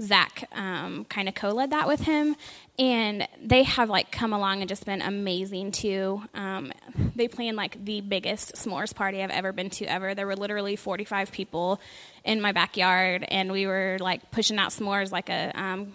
Zach 0.00 0.48
um, 0.52 1.04
kind 1.06 1.28
of 1.28 1.34
co-led 1.34 1.70
that 1.70 1.88
with 1.88 2.02
him. 2.02 2.36
And 2.78 3.26
they 3.42 3.64
have 3.64 3.90
like 3.90 4.12
come 4.12 4.32
along 4.32 4.60
and 4.60 4.68
just 4.68 4.86
been 4.86 5.02
amazing 5.02 5.72
too. 5.72 6.22
Um, 6.34 6.72
they 7.16 7.26
planned 7.26 7.56
like 7.56 7.84
the 7.84 8.00
biggest 8.00 8.54
s'mores 8.54 8.94
party 8.94 9.24
I've 9.24 9.30
ever 9.30 9.52
been 9.52 9.70
to 9.70 9.86
ever. 9.86 10.14
There 10.14 10.28
were 10.28 10.36
literally 10.36 10.76
45 10.76 11.32
people 11.32 11.80
in 12.24 12.40
my 12.40 12.52
backyard, 12.52 13.24
and 13.28 13.50
we 13.50 13.66
were 13.66 13.96
like 13.98 14.30
pushing 14.30 14.56
out 14.56 14.70
s'mores 14.70 15.10
like 15.10 15.30
a 15.30 15.50
um, 15.60 15.92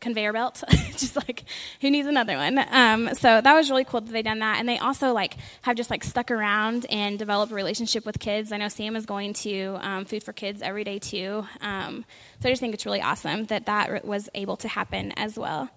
conveyor 0.00 0.32
belt, 0.32 0.62
just 0.70 1.16
like 1.16 1.44
who 1.80 1.90
needs 1.90 2.08
another 2.08 2.36
one. 2.36 2.58
Um, 2.70 3.14
so 3.14 3.40
that 3.40 3.54
was 3.54 3.70
really 3.70 3.84
cool 3.84 4.00
that 4.00 4.12
they 4.12 4.22
done 4.22 4.40
that, 4.40 4.58
and 4.58 4.68
they 4.68 4.78
also 4.78 5.12
like 5.12 5.36
have 5.62 5.76
just 5.76 5.90
like 5.90 6.02
stuck 6.02 6.30
around 6.30 6.86
and 6.90 7.18
developed 7.18 7.52
a 7.52 7.54
relationship 7.54 8.04
with 8.04 8.18
kids. 8.18 8.52
I 8.52 8.56
know 8.56 8.68
Sam 8.68 8.96
is 8.96 9.06
going 9.06 9.34
to 9.34 9.78
um, 9.80 10.04
Food 10.04 10.22
for 10.22 10.32
Kids 10.32 10.62
every 10.62 10.84
day 10.84 10.98
too. 10.98 11.46
Um, 11.60 12.04
so 12.40 12.48
I 12.48 12.52
just 12.52 12.60
think 12.60 12.74
it's 12.74 12.86
really 12.86 13.02
awesome 13.02 13.44
that 13.46 13.66
that 13.66 14.04
was 14.04 14.28
able 14.34 14.56
to 14.58 14.68
happen 14.68 15.12
as 15.12 15.38
well. 15.38 15.68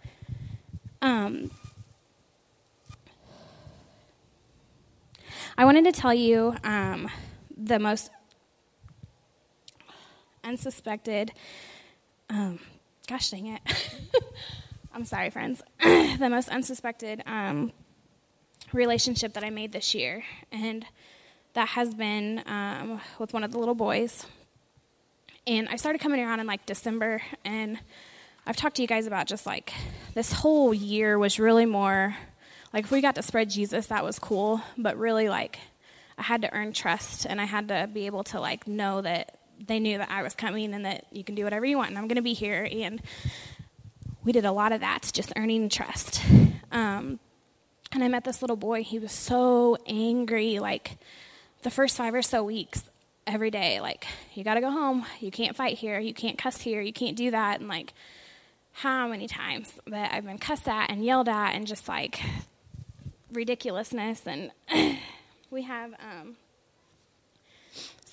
Um, 1.01 1.51
I 5.57 5.65
wanted 5.65 5.83
to 5.85 5.91
tell 5.91 6.13
you 6.13 6.55
um, 6.63 7.09
the 7.55 7.77
most 7.77 8.09
unsuspected 10.43 11.31
um, 12.29 12.59
gosh 13.07 13.29
dang 13.29 13.47
it. 13.47 13.61
I'm 14.93 15.05
sorry, 15.05 15.29
friends. 15.29 15.61
the 15.81 16.27
most 16.29 16.49
unsuspected 16.49 17.23
um, 17.25 17.71
relationship 18.71 19.33
that 19.33 19.43
I 19.43 19.49
made 19.49 19.71
this 19.71 19.95
year. 19.95 20.23
And 20.51 20.85
that 21.53 21.69
has 21.69 21.93
been 21.93 22.43
um, 22.45 23.01
with 23.19 23.33
one 23.33 23.43
of 23.43 23.51
the 23.51 23.57
little 23.57 23.75
boys. 23.75 24.25
And 25.47 25.67
I 25.69 25.77
started 25.77 25.99
coming 25.99 26.21
around 26.21 26.39
in 26.39 26.47
like 26.47 26.65
December. 26.65 27.21
And 27.43 27.79
I've 28.45 28.55
talked 28.55 28.75
to 28.75 28.81
you 28.81 28.87
guys 28.87 29.07
about 29.07 29.27
just 29.27 29.45
like 29.45 29.73
this 30.13 30.31
whole 30.31 30.73
year 30.73 31.17
was 31.17 31.39
really 31.39 31.65
more 31.65 32.15
like 32.73 32.85
if 32.85 32.91
we 32.91 33.01
got 33.01 33.15
to 33.15 33.21
spread 33.21 33.49
Jesus, 33.49 33.87
that 33.87 34.03
was 34.03 34.17
cool. 34.17 34.61
But 34.77 34.97
really, 34.97 35.29
like, 35.29 35.59
I 36.17 36.23
had 36.23 36.41
to 36.41 36.53
earn 36.53 36.73
trust 36.73 37.25
and 37.25 37.39
I 37.39 37.45
had 37.45 37.67
to 37.67 37.87
be 37.91 38.07
able 38.07 38.23
to 38.25 38.39
like 38.39 38.67
know 38.67 39.01
that 39.01 39.37
they 39.65 39.79
knew 39.79 39.97
that 39.97 40.09
I 40.09 40.23
was 40.23 40.33
coming 40.33 40.73
and 40.73 40.85
that 40.85 41.05
you 41.11 41.23
can 41.23 41.35
do 41.35 41.43
whatever 41.43 41.65
you 41.65 41.77
want 41.77 41.89
and 41.89 41.97
I'm 41.97 42.07
going 42.07 42.17
to 42.17 42.21
be 42.21 42.33
here. 42.33 42.67
And 42.71 43.01
we 44.23 44.31
did 44.31 44.45
a 44.45 44.51
lot 44.51 44.71
of 44.71 44.81
that, 44.81 45.09
just 45.13 45.33
earning 45.35 45.69
trust. 45.69 46.21
Um, 46.71 47.19
and 47.91 48.03
I 48.03 48.07
met 48.07 48.23
this 48.23 48.41
little 48.41 48.55
boy. 48.55 48.83
He 48.83 48.99
was 48.99 49.11
so 49.11 49.77
angry, 49.85 50.59
like 50.59 50.97
the 51.61 51.69
first 51.69 51.97
five 51.97 52.13
or 52.13 52.21
so 52.21 52.43
weeks, 52.43 52.83
every 53.27 53.51
day. 53.51 53.79
Like, 53.79 54.07
you 54.33 54.43
got 54.43 54.55
to 54.55 54.61
go 54.61 54.71
home. 54.71 55.05
You 55.19 55.31
can't 55.31 55.55
fight 55.55 55.77
here. 55.77 55.99
You 55.99 56.13
can't 56.13 56.37
cuss 56.37 56.59
here. 56.59 56.81
You 56.81 56.93
can't 56.93 57.15
do 57.15 57.31
that. 57.31 57.59
And 57.59 57.69
like, 57.69 57.93
how 58.71 59.07
many 59.07 59.27
times 59.27 59.71
that 59.87 60.13
I've 60.13 60.25
been 60.25 60.39
cussed 60.39 60.67
at 60.67 60.89
and 60.89 61.05
yelled 61.05 61.29
at 61.29 61.53
and 61.53 61.67
just 61.67 61.87
like 61.87 62.19
ridiculousness. 63.31 64.25
And 64.25 64.51
we 65.51 65.63
have 65.63 65.93
um, 65.93 66.35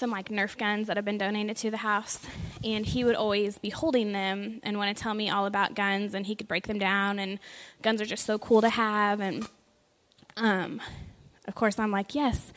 some 0.00 0.10
like 0.10 0.30
Nerf 0.30 0.56
guns 0.56 0.88
that 0.88 0.96
have 0.96 1.04
been 1.04 1.18
donated 1.18 1.58
to 1.58 1.70
the 1.70 1.76
house, 1.76 2.18
and 2.64 2.86
he 2.86 3.04
would 3.04 3.14
always 3.14 3.58
be 3.58 3.68
holding 3.68 4.12
them 4.12 4.58
and 4.62 4.78
want 4.78 4.96
to 4.96 5.00
tell 5.00 5.12
me 5.12 5.28
all 5.28 5.44
about 5.44 5.74
guns, 5.74 6.14
and 6.14 6.26
he 6.26 6.34
could 6.34 6.48
break 6.48 6.66
them 6.66 6.78
down, 6.78 7.18
and 7.18 7.38
guns 7.82 8.00
are 8.00 8.06
just 8.06 8.24
so 8.24 8.38
cool 8.38 8.62
to 8.62 8.70
have, 8.70 9.20
and 9.20 9.46
um, 10.38 10.80
of 11.46 11.54
course 11.54 11.78
I'm 11.78 11.90
like, 11.90 12.14
yes, 12.14 12.52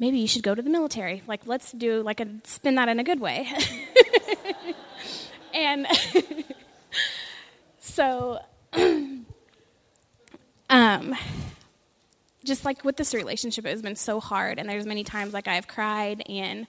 maybe 0.00 0.18
you 0.18 0.26
should 0.26 0.42
go 0.42 0.56
to 0.56 0.60
the 0.60 0.68
military. 0.68 1.22
Like, 1.28 1.46
let's 1.46 1.70
do 1.70 2.02
like 2.02 2.18
a 2.20 2.26
spin 2.42 2.74
that 2.74 2.88
in 2.88 2.98
a 2.98 3.04
good 3.04 3.20
way, 3.20 3.48
and 5.54 5.86
so. 7.78 8.40
um, 10.68 11.16
just 12.48 12.64
like 12.64 12.84
with 12.84 12.96
this 12.96 13.14
relationship, 13.14 13.64
it 13.66 13.70
has 13.70 13.82
been 13.82 13.96
so 13.96 14.18
hard. 14.18 14.58
And 14.58 14.68
there's 14.68 14.86
many 14.86 15.04
times 15.04 15.32
like 15.32 15.46
I've 15.46 15.68
cried 15.68 16.22
and 16.28 16.66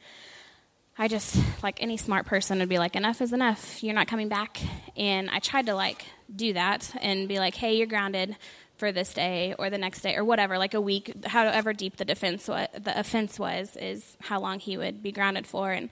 I 0.97 1.07
just 1.07 1.37
like 1.63 1.81
any 1.81 1.97
smart 1.97 2.25
person 2.25 2.59
would 2.59 2.69
be 2.69 2.77
like, 2.77 2.95
enough 2.95 3.21
is 3.21 3.33
enough. 3.33 3.81
You're 3.81 3.95
not 3.95 4.07
coming 4.07 4.27
back. 4.27 4.59
And 4.97 5.29
I 5.29 5.39
tried 5.39 5.67
to 5.67 5.73
like 5.73 6.05
do 6.33 6.53
that 6.53 6.93
and 7.01 7.27
be 7.27 7.39
like, 7.39 7.55
hey, 7.55 7.77
you're 7.77 7.87
grounded 7.87 8.35
for 8.75 8.91
this 8.91 9.13
day 9.13 9.55
or 9.57 9.69
the 9.69 9.77
next 9.77 10.01
day 10.01 10.15
or 10.15 10.23
whatever, 10.23 10.57
like 10.57 10.73
a 10.73 10.81
week, 10.81 11.25
however 11.25 11.73
deep 11.73 11.97
the 11.97 12.05
defense 12.05 12.45
the 12.45 12.93
offense 12.95 13.39
was, 13.39 13.75
is 13.75 14.17
how 14.21 14.39
long 14.39 14.59
he 14.59 14.77
would 14.77 15.01
be 15.01 15.11
grounded 15.11 15.47
for. 15.47 15.71
And 15.71 15.89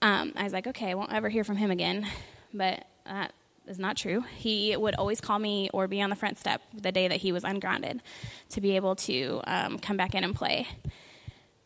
um, 0.00 0.32
I 0.36 0.44
was 0.44 0.52
like, 0.52 0.66
okay, 0.66 0.90
I 0.90 0.94
won't 0.94 1.12
ever 1.12 1.28
hear 1.28 1.44
from 1.44 1.56
him 1.56 1.70
again. 1.70 2.06
But 2.52 2.84
that 3.06 3.32
is 3.66 3.78
not 3.78 3.96
true. 3.96 4.24
He 4.36 4.76
would 4.76 4.94
always 4.94 5.20
call 5.20 5.38
me 5.38 5.70
or 5.72 5.88
be 5.88 6.02
on 6.02 6.10
the 6.10 6.16
front 6.16 6.38
step 6.38 6.62
the 6.74 6.92
day 6.92 7.08
that 7.08 7.18
he 7.18 7.32
was 7.32 7.44
ungrounded 7.44 8.02
to 8.50 8.60
be 8.60 8.76
able 8.76 8.96
to 8.96 9.40
um, 9.44 9.78
come 9.78 9.96
back 9.96 10.14
in 10.14 10.24
and 10.24 10.34
play. 10.34 10.66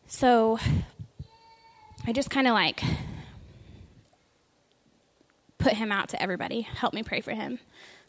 So 0.07 0.59
I 2.05 2.13
just 2.13 2.29
kind 2.29 2.47
of 2.47 2.53
like 2.53 2.81
put 5.57 5.73
him 5.73 5.91
out 5.91 6.09
to 6.09 6.21
everybody. 6.21 6.61
Help 6.61 6.93
me 6.93 7.03
pray 7.03 7.21
for 7.21 7.31
him. 7.31 7.59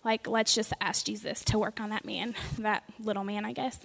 Like, 0.04 0.28
let's 0.28 0.54
just 0.54 0.73
ask 0.80 1.04
Jesus 1.04 1.42
to 1.47 1.59
work 1.59 1.80
on 1.80 1.90
that 1.90 2.04
man, 2.04 2.35
that 2.59 2.85
little 3.00 3.25
man, 3.25 3.45
I 3.45 3.52
guess. 3.52 3.78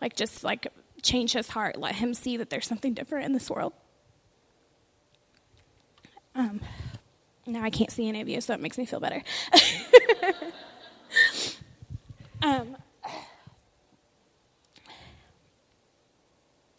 Like, 0.00 0.16
just 0.16 0.42
like 0.42 0.66
change 1.02 1.32
his 1.32 1.48
heart. 1.48 1.78
Let 1.78 1.94
him 1.94 2.12
see 2.12 2.36
that 2.38 2.50
there's 2.50 2.66
something 2.66 2.92
different 2.92 3.26
in 3.26 3.32
this 3.32 3.48
world. 3.48 3.72
Um, 6.34 6.60
Now 7.46 7.62
I 7.62 7.70
can't 7.70 7.90
see 7.90 8.08
any 8.08 8.20
of 8.20 8.28
you, 8.28 8.40
so 8.40 8.54
it 8.54 8.60
makes 8.60 8.78
me 8.78 8.86
feel 8.86 9.00
better. 9.00 9.22
um, 12.42 12.76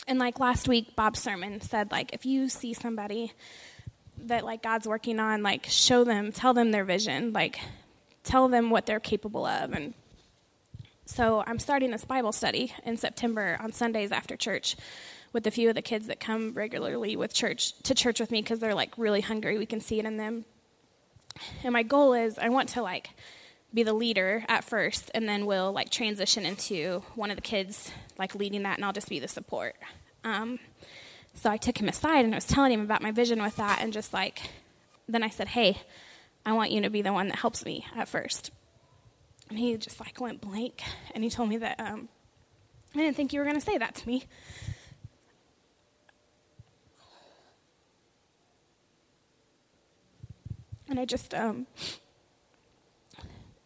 and 0.07 0.19
like 0.19 0.39
last 0.39 0.67
week, 0.67 0.95
Bob's 0.95 1.19
sermon 1.19 1.61
said, 1.61 1.91
like, 1.91 2.13
if 2.13 2.25
you 2.25 2.49
see 2.49 2.73
somebody 2.73 3.33
that 4.25 4.45
like 4.45 4.61
God's 4.61 4.87
working 4.87 5.19
on, 5.19 5.43
like, 5.43 5.65
show 5.67 6.03
them, 6.03 6.31
tell 6.31 6.53
them 6.53 6.71
their 6.71 6.85
vision, 6.85 7.33
like, 7.33 7.59
tell 8.23 8.47
them 8.47 8.69
what 8.69 8.85
they're 8.85 8.99
capable 8.99 9.45
of, 9.45 9.73
and 9.73 9.93
so 11.05 11.43
I'm 11.45 11.59
starting 11.59 11.91
this 11.91 12.05
Bible 12.05 12.31
study 12.31 12.73
in 12.85 12.95
September 12.95 13.57
on 13.59 13.73
Sundays 13.73 14.13
after 14.13 14.37
church 14.37 14.77
with 15.33 15.47
a 15.47 15.51
few 15.51 15.69
of 15.69 15.75
the 15.75 15.81
kids 15.81 16.07
that 16.07 16.19
come 16.19 16.53
regularly 16.53 17.15
with 17.15 17.33
church 17.33 17.73
to 17.83 17.95
church 17.95 18.19
with 18.19 18.31
me 18.31 18.41
because 18.41 18.59
they're 18.59 18.75
like 18.75 18.91
really 18.97 19.21
hungry. 19.21 19.57
We 19.57 19.65
can 19.65 19.81
see 19.81 19.99
it 19.99 20.05
in 20.05 20.17
them. 20.17 20.45
And 21.63 21.73
my 21.73 21.83
goal 21.83 22.13
is 22.13 22.37
I 22.37 22.49
want 22.49 22.69
to 22.69 22.81
like 22.81 23.11
be 23.73 23.83
the 23.83 23.93
leader 23.93 24.43
at 24.49 24.65
first 24.65 25.09
and 25.13 25.29
then 25.29 25.45
we'll 25.45 25.71
like 25.71 25.89
transition 25.89 26.45
into 26.45 27.03
one 27.15 27.31
of 27.31 27.37
the 27.37 27.41
kids 27.41 27.89
like 28.17 28.35
leading 28.35 28.63
that 28.63 28.77
and 28.77 28.85
I'll 28.85 28.91
just 28.93 29.09
be 29.09 29.19
the 29.19 29.29
support. 29.29 29.75
Um, 30.25 30.59
so 31.33 31.49
I 31.49 31.55
took 31.55 31.79
him 31.79 31.87
aside 31.87 32.25
and 32.25 32.33
I 32.33 32.37
was 32.37 32.45
telling 32.45 32.73
him 32.73 32.81
about 32.81 33.01
my 33.01 33.11
vision 33.11 33.41
with 33.41 33.55
that 33.55 33.79
and 33.81 33.93
just 33.93 34.13
like 34.13 34.41
then 35.07 35.23
I 35.23 35.29
said, 35.29 35.49
"Hey, 35.49 35.77
I 36.45 36.53
want 36.53 36.71
you 36.71 36.81
to 36.81 36.89
be 36.89 37.01
the 37.01 37.13
one 37.13 37.27
that 37.27 37.39
helps 37.39 37.65
me 37.65 37.85
at 37.95 38.07
first. 38.07 38.51
And 39.49 39.59
he 39.59 39.75
just 39.77 39.99
like 39.99 40.19
went 40.19 40.41
blank 40.41 40.81
and 41.13 41.23
he 41.23 41.29
told 41.29 41.49
me 41.49 41.57
that 41.57 41.79
um, 41.79 42.09
I 42.95 42.99
didn't 42.99 43.15
think 43.15 43.33
you 43.33 43.39
were 43.39 43.45
going 43.45 43.59
to 43.59 43.65
say 43.65 43.77
that 43.77 43.95
to 43.95 44.07
me. 44.07 44.23
And 50.91 50.99
I 50.99 51.05
just, 51.05 51.33
um, 51.33 51.67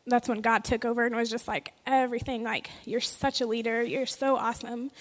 that's 0.06 0.30
when 0.30 0.42
God 0.42 0.64
took 0.64 0.86
over 0.86 1.08
and 1.08 1.16
was 1.16 1.32
just 1.32 1.48
like, 1.48 1.74
everything, 1.88 2.44
like, 2.44 2.70
you're 2.86 3.02
such 3.02 3.42
a 3.42 3.48
leader. 3.48 3.82
You're 3.82 4.06
so 4.06 4.36
awesome. 4.36 4.92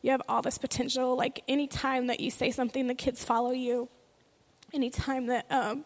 You 0.00 0.12
have 0.12 0.22
all 0.26 0.40
this 0.40 0.56
potential. 0.56 1.14
Like, 1.14 1.42
anytime 1.46 2.06
that 2.06 2.20
you 2.20 2.30
say 2.30 2.50
something, 2.52 2.86
the 2.86 2.94
kids 2.94 3.22
follow 3.22 3.50
you. 3.50 3.90
Anytime 4.72 5.26
that, 5.26 5.44
um, 5.50 5.84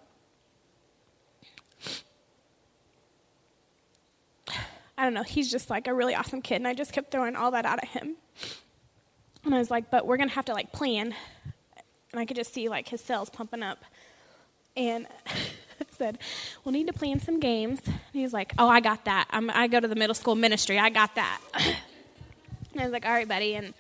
I 4.96 5.02
don't 5.02 5.14
know, 5.14 5.24
he's 5.24 5.50
just 5.50 5.68
like 5.68 5.88
a 5.88 5.94
really 5.94 6.14
awesome 6.14 6.42
kid. 6.42 6.56
And 6.56 6.68
I 6.68 6.74
just 6.74 6.92
kept 6.92 7.10
throwing 7.10 7.34
all 7.34 7.50
that 7.50 7.66
out 7.66 7.80
at 7.82 7.88
him. 7.88 8.14
And 9.44 9.52
I 9.52 9.58
was 9.58 9.68
like, 9.68 9.90
but 9.90 10.06
we're 10.06 10.16
going 10.16 10.28
to 10.28 10.34
have 10.36 10.44
to 10.44 10.52
like 10.52 10.70
plan. 10.70 11.12
And 12.12 12.20
I 12.20 12.24
could 12.24 12.36
just 12.36 12.54
see 12.54 12.68
like 12.68 12.86
his 12.86 13.00
cells 13.00 13.30
pumping 13.30 13.64
up. 13.64 13.84
And 14.76 15.08
said, 15.98 16.18
We'll 16.64 16.72
need 16.72 16.86
to 16.86 16.92
plan 16.92 17.20
some 17.20 17.40
games. 17.40 17.80
And 17.84 17.96
he 18.12 18.22
was 18.22 18.32
like, 18.32 18.52
Oh, 18.58 18.68
I 18.68 18.80
got 18.80 19.04
that. 19.04 19.26
I'm, 19.30 19.50
I 19.50 19.66
go 19.66 19.80
to 19.80 19.88
the 19.88 19.96
middle 19.96 20.14
school 20.14 20.34
ministry. 20.34 20.78
I 20.78 20.88
got 20.88 21.14
that. 21.16 21.40
and 22.72 22.80
I 22.80 22.84
was 22.84 22.92
like, 22.92 23.04
All 23.04 23.12
right, 23.12 23.28
buddy. 23.28 23.54
And 23.54 23.74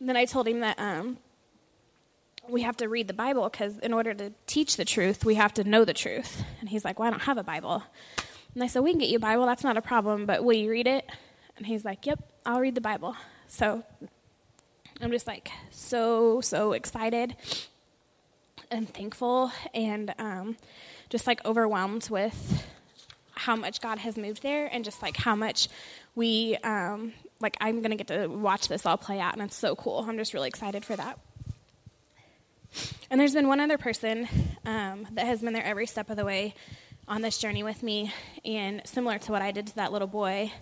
then 0.00 0.16
I 0.16 0.24
told 0.24 0.48
him 0.48 0.60
that 0.60 0.78
um, 0.78 1.16
we 2.48 2.62
have 2.62 2.76
to 2.78 2.88
read 2.88 3.08
the 3.08 3.14
Bible 3.14 3.48
because 3.48 3.78
in 3.78 3.92
order 3.92 4.12
to 4.14 4.32
teach 4.46 4.76
the 4.76 4.84
truth, 4.84 5.24
we 5.24 5.36
have 5.36 5.54
to 5.54 5.64
know 5.64 5.84
the 5.84 5.94
truth. 5.94 6.42
And 6.60 6.68
he's 6.68 6.84
like, 6.84 6.98
Well, 6.98 7.08
I 7.08 7.10
don't 7.10 7.22
have 7.22 7.38
a 7.38 7.44
Bible. 7.44 7.82
And 8.54 8.62
I 8.64 8.66
said, 8.66 8.82
We 8.82 8.90
can 8.90 8.98
get 8.98 9.08
you 9.08 9.16
a 9.16 9.20
Bible. 9.20 9.46
That's 9.46 9.64
not 9.64 9.76
a 9.76 9.82
problem. 9.82 10.26
But 10.26 10.44
will 10.44 10.54
you 10.54 10.70
read 10.70 10.86
it? 10.86 11.08
And 11.56 11.66
he's 11.66 11.84
like, 11.84 12.04
Yep, 12.06 12.20
I'll 12.44 12.60
read 12.60 12.74
the 12.74 12.80
Bible. 12.80 13.16
So 13.46 13.84
I'm 15.00 15.10
just 15.10 15.26
like 15.26 15.50
so, 15.70 16.40
so 16.40 16.72
excited 16.72 17.34
and 18.70 18.92
thankful 18.92 19.50
and 19.74 20.14
um, 20.18 20.56
just 21.10 21.26
like 21.26 21.44
overwhelmed 21.44 22.08
with 22.08 22.66
how 23.34 23.56
much 23.56 23.80
God 23.80 23.98
has 23.98 24.16
moved 24.16 24.42
there 24.42 24.68
and 24.72 24.84
just 24.84 25.02
like 25.02 25.16
how 25.16 25.34
much 25.34 25.68
we, 26.14 26.56
um, 26.62 27.12
like, 27.40 27.56
I'm 27.60 27.80
going 27.80 27.90
to 27.90 27.96
get 27.96 28.08
to 28.08 28.26
watch 28.26 28.68
this 28.68 28.84
all 28.84 28.96
play 28.96 29.18
out, 29.18 29.34
and 29.34 29.42
it's 29.42 29.56
so 29.56 29.74
cool. 29.74 30.04
I'm 30.06 30.18
just 30.18 30.34
really 30.34 30.48
excited 30.48 30.84
for 30.84 30.94
that. 30.96 31.18
And 33.10 33.20
there's 33.20 33.34
been 33.34 33.48
one 33.48 33.60
other 33.60 33.78
person 33.78 34.28
um, 34.64 35.06
that 35.12 35.26
has 35.26 35.40
been 35.40 35.52
there 35.52 35.64
every 35.64 35.86
step 35.86 36.10
of 36.10 36.16
the 36.16 36.24
way 36.24 36.54
on 37.08 37.22
this 37.22 37.38
journey 37.38 37.62
with 37.62 37.82
me, 37.82 38.12
and 38.44 38.82
similar 38.84 39.18
to 39.18 39.32
what 39.32 39.42
I 39.42 39.50
did 39.50 39.68
to 39.68 39.76
that 39.76 39.92
little 39.92 40.06
boy, 40.06 40.52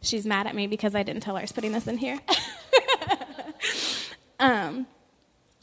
she's 0.00 0.24
mad 0.24 0.46
at 0.46 0.54
me 0.54 0.66
because 0.66 0.94
I 0.94 1.02
didn't 1.02 1.22
tell 1.22 1.34
her 1.34 1.40
I 1.40 1.42
was 1.42 1.52
putting 1.52 1.72
this 1.72 1.86
in 1.86 1.98
here. 1.98 2.18
um, 4.40 4.86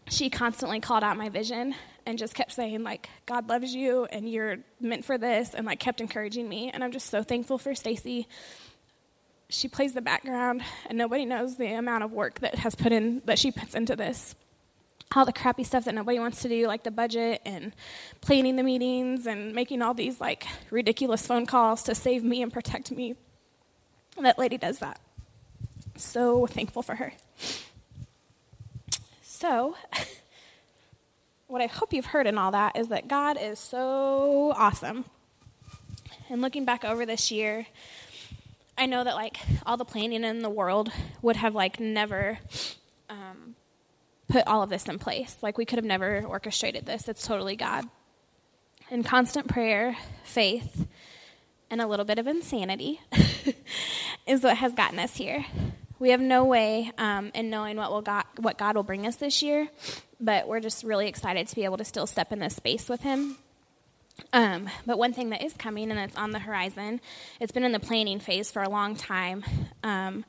she 0.10 0.30
constantly 0.30 0.82
called 0.82 1.04
out 1.04 1.18
my 1.18 1.30
vision 1.30 1.74
and 2.10 2.18
just 2.18 2.34
kept 2.34 2.52
saying 2.52 2.84
like 2.84 3.08
god 3.26 3.48
loves 3.48 3.74
you 3.74 4.06
and 4.06 4.30
you're 4.30 4.58
meant 4.82 5.06
for 5.06 5.18
this 5.18 5.54
and 5.54 5.66
like 5.66 5.80
kept 5.80 6.02
encouraging 6.02 6.50
me 6.50 6.70
and 6.74 6.84
i'm 6.84 6.92
just 6.92 7.10
so 7.10 7.24
thankful 7.24 7.58
for 7.58 7.74
stacy. 7.76 8.28
She 9.50 9.68
plays 9.68 9.94
the 9.94 10.02
background 10.02 10.62
and 10.88 10.98
nobody 10.98 11.26
knows 11.26 11.58
the 11.58 11.74
amount 11.74 12.04
of 12.04 12.12
work 12.12 12.40
that 12.40 12.56
has 12.56 12.76
put 12.76 12.92
in 12.92 13.22
that 13.26 13.40
she 13.40 13.52
puts 13.52 13.74
into 13.74 13.96
this. 13.96 14.36
All 15.16 15.26
the 15.26 15.34
crappy 15.34 15.64
stuff 15.64 15.86
that 15.86 15.96
nobody 15.96 16.20
wants 16.20 16.44
to 16.44 16.50
do 16.50 16.68
like 16.68 16.84
the 16.84 16.92
budget 16.92 17.42
and 17.46 17.74
planning 18.22 18.58
the 18.58 18.64
meetings 18.64 19.26
and 19.26 19.56
making 19.56 19.82
all 19.82 19.96
these 19.96 20.22
like 20.22 20.46
ridiculous 20.70 21.26
phone 21.26 21.48
calls 21.48 21.82
to 21.84 21.96
save 21.96 22.24
me 22.24 22.44
and 22.44 22.54
protect 22.54 22.92
me. 22.92 23.16
That 24.22 24.38
lady 24.38 24.60
does 24.60 24.80
that. 24.80 25.00
So 25.96 26.46
thankful 26.46 26.84
for 26.84 26.96
her. 26.96 27.14
So 29.24 29.76
what 31.50 31.62
I 31.64 31.66
hope 31.66 31.94
you've 31.94 32.06
heard 32.06 32.28
in 32.28 32.38
all 32.38 32.52
that 32.52 32.78
is 32.78 32.90
that 32.90 33.08
God 33.08 33.36
is 33.42 33.58
so 33.58 34.54
awesome. 34.56 35.04
And 36.30 36.42
looking 36.42 36.64
back 36.64 36.86
over 36.86 37.08
this 37.08 37.32
year, 37.32 37.66
I 38.78 38.86
know 38.86 39.04
that 39.04 39.16
like 39.16 39.38
all 39.66 39.76
the 39.76 39.84
planning 39.84 40.24
in 40.24 40.40
the 40.44 40.50
world 40.50 40.92
would 41.24 41.38
have 41.38 41.56
like 41.56 41.80
never 41.80 42.38
um, 43.10 43.56
put 44.28 44.46
all 44.46 44.62
of 44.62 44.70
this 44.70 44.86
in 44.86 45.00
place. 45.00 45.38
Like 45.42 45.58
we 45.58 45.66
could 45.66 45.80
have 45.80 45.86
never 45.86 46.24
orchestrated 46.24 46.86
this. 46.86 47.10
It's 47.10 47.26
totally 47.26 47.56
God. 47.56 47.86
And 48.92 49.04
constant 49.04 49.48
prayer, 49.48 49.98
faith, 50.24 50.86
and 51.72 51.82
a 51.82 51.88
little 51.88 52.06
bit 52.06 52.20
of 52.20 52.28
insanity 52.28 53.02
is 54.28 54.44
what 54.44 54.58
has 54.58 54.74
gotten 54.74 55.00
us 55.00 55.16
here. 55.16 55.46
We 56.00 56.12
have 56.12 56.22
no 56.22 56.46
way 56.46 56.92
um, 56.98 57.32
in 57.36 57.50
knowing 57.50 57.76
what 57.76 57.92
will 57.92 58.02
God, 58.02 58.24
what 58.38 58.58
God 58.58 58.78
will 58.78 58.84
bring 58.84 59.06
us 59.06 59.18
this 59.18 59.44
year, 59.44 59.68
but 60.20 60.48
we're 60.48 60.62
just 60.62 60.86
really 60.86 61.08
excited 61.08 61.48
to 61.48 61.56
be 61.56 61.66
able 61.66 61.78
to 61.78 61.86
still 61.86 62.08
step 62.08 62.32
in 62.32 62.40
this 62.40 62.56
space 62.56 62.88
with 62.88 63.02
Him. 63.02 63.38
Um, 64.32 64.70
but 64.86 64.98
one 64.98 65.12
thing 65.12 65.32
that 65.32 65.44
is 65.44 65.54
coming 65.54 65.92
and 65.92 66.00
it's 66.00 66.16
on 66.16 66.32
the 66.32 66.40
horizon, 66.40 67.02
it's 67.42 67.52
been 67.52 67.64
in 67.64 67.74
the 67.74 67.80
planning 67.80 68.20
phase 68.20 68.50
for 68.50 68.64
a 68.64 68.70
long 68.70 68.96
time, 68.96 69.44
um, 69.84 70.24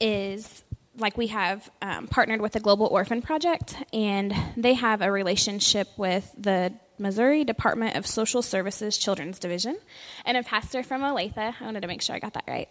is 0.00 0.64
like 0.96 1.18
we 1.18 1.26
have 1.28 1.70
um, 1.82 2.06
partnered 2.06 2.40
with 2.40 2.52
the 2.52 2.60
Global 2.60 2.86
Orphan 2.86 3.20
Project, 3.20 3.76
and 3.92 4.34
they 4.56 4.74
have 4.74 5.02
a 5.02 5.12
relationship 5.12 5.88
with 5.98 6.30
the 6.38 6.72
Missouri 6.98 7.44
Department 7.44 7.96
of 7.96 8.06
Social 8.06 8.40
Services 8.40 8.96
Children's 8.96 9.38
Division, 9.38 9.76
and 10.24 10.36
a 10.36 10.42
pastor 10.42 10.82
from 10.82 11.02
Olathe. 11.02 11.36
I 11.36 11.54
wanted 11.60 11.80
to 11.80 11.88
make 11.88 12.00
sure 12.00 12.16
I 12.16 12.20
got 12.20 12.34
that 12.34 12.44
right. 12.46 12.68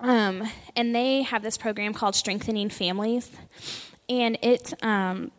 Um, 0.00 0.48
and 0.76 0.94
they 0.94 1.22
have 1.22 1.42
this 1.42 1.58
program 1.58 1.92
called 1.92 2.14
Strengthening 2.14 2.70
Families. 2.70 3.30
And 4.08 4.38
it, 4.42 4.72
um, 4.82 5.30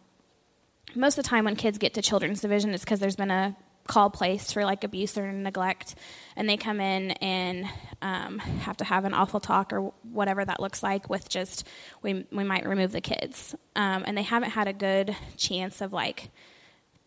most 0.95 1.17
of 1.17 1.24
the 1.24 1.30
time 1.30 1.45
when 1.45 1.56
kids 1.56 1.78
get 1.78 1.93
to 1.95 2.02
Children's 2.02 2.41
Division, 2.41 2.74
it's 2.74 2.84
because 2.84 3.00
there's 3.00 3.15
been 3.15 3.32
a 3.32 3.56
call 3.88 4.10
placed 4.10 4.54
for 4.54 4.65
like 4.65 4.84
abuse 4.84 5.17
or 5.17 5.32
neglect. 5.32 5.95
And 6.36 6.48
they 6.48 6.58
come 6.58 6.80
in 6.80 7.12
and 7.12 7.65
um, 8.02 8.39
have 8.39 8.78
to 8.78 8.84
have 8.84 9.06
an 9.06 9.13
awful 9.13 9.39
talk 9.39 9.74
or 9.74 9.93
whatever 10.04 10.43
that 10.43 10.60
looks 10.60 10.84
like 10.84 11.10
with 11.10 11.30
just, 11.30 11.67
we, 12.02 12.26
we 12.32 12.43
might 12.43 12.67
remove 12.67 12.91
the 12.91 13.02
kids. 13.02 13.56
Um, 13.76 14.04
and 14.06 14.17
they 14.17 14.24
haven't 14.24 14.52
had 14.52 14.67
a 14.67 14.74
good 14.74 15.15
chance 15.38 15.82
of 15.82 15.93
like, 15.93 16.30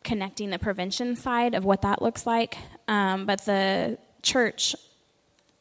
connecting 0.05 0.51
the 0.51 0.59
prevention 0.59 1.15
side 1.15 1.55
of 1.55 1.65
what 1.65 1.83
that 1.83 2.03
looks 2.03 2.27
like. 2.27 2.57
Um, 2.88 3.25
but 3.25 3.45
the 3.45 3.99
church 4.23 4.75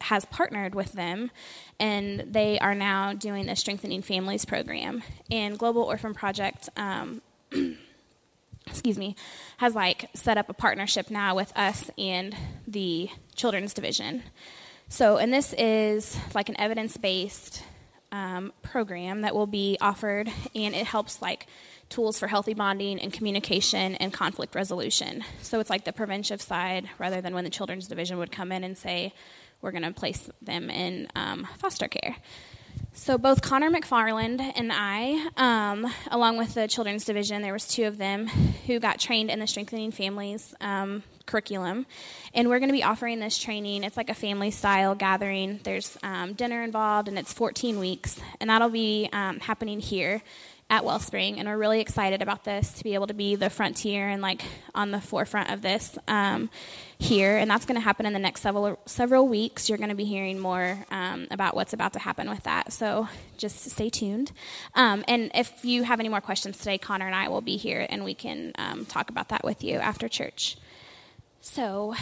has 0.01 0.25
partnered 0.25 0.75
with 0.75 0.93
them 0.93 1.31
and 1.79 2.25
they 2.31 2.59
are 2.59 2.75
now 2.75 3.13
doing 3.13 3.49
a 3.49 3.55
strengthening 3.55 4.01
families 4.01 4.45
program. 4.45 5.03
And 5.29 5.57
global 5.57 5.83
orphan 5.83 6.13
project 6.13 6.69
um, 6.77 7.21
excuse 8.67 8.97
me 8.97 9.15
has 9.57 9.75
like 9.75 10.09
set 10.13 10.37
up 10.37 10.49
a 10.49 10.53
partnership 10.53 11.09
now 11.09 11.35
with 11.35 11.51
us 11.57 11.89
and 11.97 12.35
the 12.67 13.09
children's 13.35 13.73
division. 13.73 14.23
So 14.89 15.17
and 15.17 15.33
this 15.33 15.53
is 15.57 16.17
like 16.35 16.49
an 16.49 16.59
evidence-based 16.59 17.63
um, 18.11 18.51
program 18.61 19.21
that 19.21 19.33
will 19.33 19.47
be 19.47 19.77
offered 19.79 20.29
and 20.53 20.75
it 20.75 20.85
helps 20.85 21.21
like 21.21 21.47
tools 21.89 22.19
for 22.19 22.27
healthy 22.27 22.53
bonding 22.53 22.99
and 22.99 23.11
communication 23.11 23.95
and 23.95 24.13
conflict 24.13 24.55
resolution. 24.55 25.23
So 25.41 25.59
it's 25.59 25.69
like 25.69 25.85
the 25.85 25.93
preventive 25.93 26.41
side 26.41 26.89
rather 26.97 27.21
than 27.21 27.33
when 27.33 27.43
the 27.43 27.49
children's 27.49 27.87
division 27.87 28.17
would 28.17 28.31
come 28.31 28.51
in 28.51 28.63
and 28.63 28.77
say 28.77 29.13
we're 29.61 29.71
going 29.71 29.83
to 29.83 29.91
place 29.91 30.29
them 30.41 30.69
in 30.69 31.07
um, 31.15 31.47
foster 31.57 31.87
care. 31.87 32.15
So 32.93 33.17
both 33.17 33.41
Connor 33.41 33.71
McFarland 33.71 34.41
and 34.55 34.69
I, 34.73 35.27
um, 35.37 35.91
along 36.09 36.37
with 36.37 36.53
the 36.53 36.67
children's 36.67 37.05
division, 37.05 37.41
there 37.41 37.53
was 37.53 37.67
two 37.67 37.85
of 37.85 37.97
them 37.97 38.27
who 38.27 38.79
got 38.79 38.99
trained 38.99 39.29
in 39.29 39.39
the 39.39 39.47
strengthening 39.47 39.91
families 39.91 40.53
um, 40.59 41.03
curriculum. 41.25 41.85
And 42.33 42.49
we're 42.49 42.59
going 42.59 42.69
to 42.69 42.73
be 42.73 42.83
offering 42.83 43.19
this 43.19 43.37
training. 43.37 43.85
It's 43.85 43.95
like 43.95 44.09
a 44.09 44.13
family 44.13 44.51
style 44.51 44.93
gathering. 44.93 45.61
There's 45.63 45.97
um, 46.03 46.33
dinner 46.33 46.63
involved, 46.63 47.07
and 47.07 47.17
it's 47.17 47.31
14 47.31 47.79
weeks. 47.79 48.19
And 48.41 48.49
that'll 48.49 48.69
be 48.69 49.09
um, 49.13 49.39
happening 49.39 49.79
here 49.79 50.21
at 50.71 50.85
Wellspring, 50.85 51.37
and 51.37 51.49
we're 51.49 51.57
really 51.57 51.81
excited 51.81 52.21
about 52.21 52.45
this 52.45 52.71
to 52.71 52.85
be 52.85 52.93
able 52.93 53.07
to 53.07 53.13
be 53.13 53.35
the 53.35 53.49
frontier 53.49 54.07
and 54.07 54.21
like 54.21 54.41
on 54.73 54.91
the 54.91 55.01
forefront 55.01 55.51
of 55.51 55.61
this 55.61 55.97
um, 56.07 56.49
here. 56.97 57.37
And 57.37 57.51
that's 57.51 57.65
going 57.65 57.75
to 57.75 57.81
happen 57.81 58.05
in 58.05 58.13
the 58.13 58.19
next 58.19 58.39
several 58.39 58.79
several 58.85 59.27
weeks. 59.27 59.67
You're 59.67 59.77
going 59.77 59.89
to 59.89 59.95
be 59.95 60.05
hearing 60.05 60.39
more 60.39 60.85
um, 60.89 61.27
about 61.29 61.57
what's 61.57 61.73
about 61.73 61.91
to 61.93 61.99
happen 61.99 62.29
with 62.29 62.43
that. 62.43 62.71
So 62.71 63.09
just 63.37 63.69
stay 63.69 63.89
tuned. 63.89 64.31
Um, 64.73 65.03
and 65.09 65.29
if 65.35 65.65
you 65.65 65.83
have 65.83 65.99
any 65.99 66.07
more 66.07 66.21
questions 66.21 66.57
today, 66.57 66.77
Connor 66.77 67.05
and 67.05 67.15
I 67.15 67.27
will 67.27 67.41
be 67.41 67.57
here, 67.57 67.85
and 67.89 68.05
we 68.05 68.13
can 68.13 68.53
um, 68.57 68.85
talk 68.85 69.09
about 69.09 69.27
that 69.29 69.43
with 69.43 69.65
you 69.65 69.75
after 69.75 70.07
church. 70.07 70.55
So, 71.41 71.95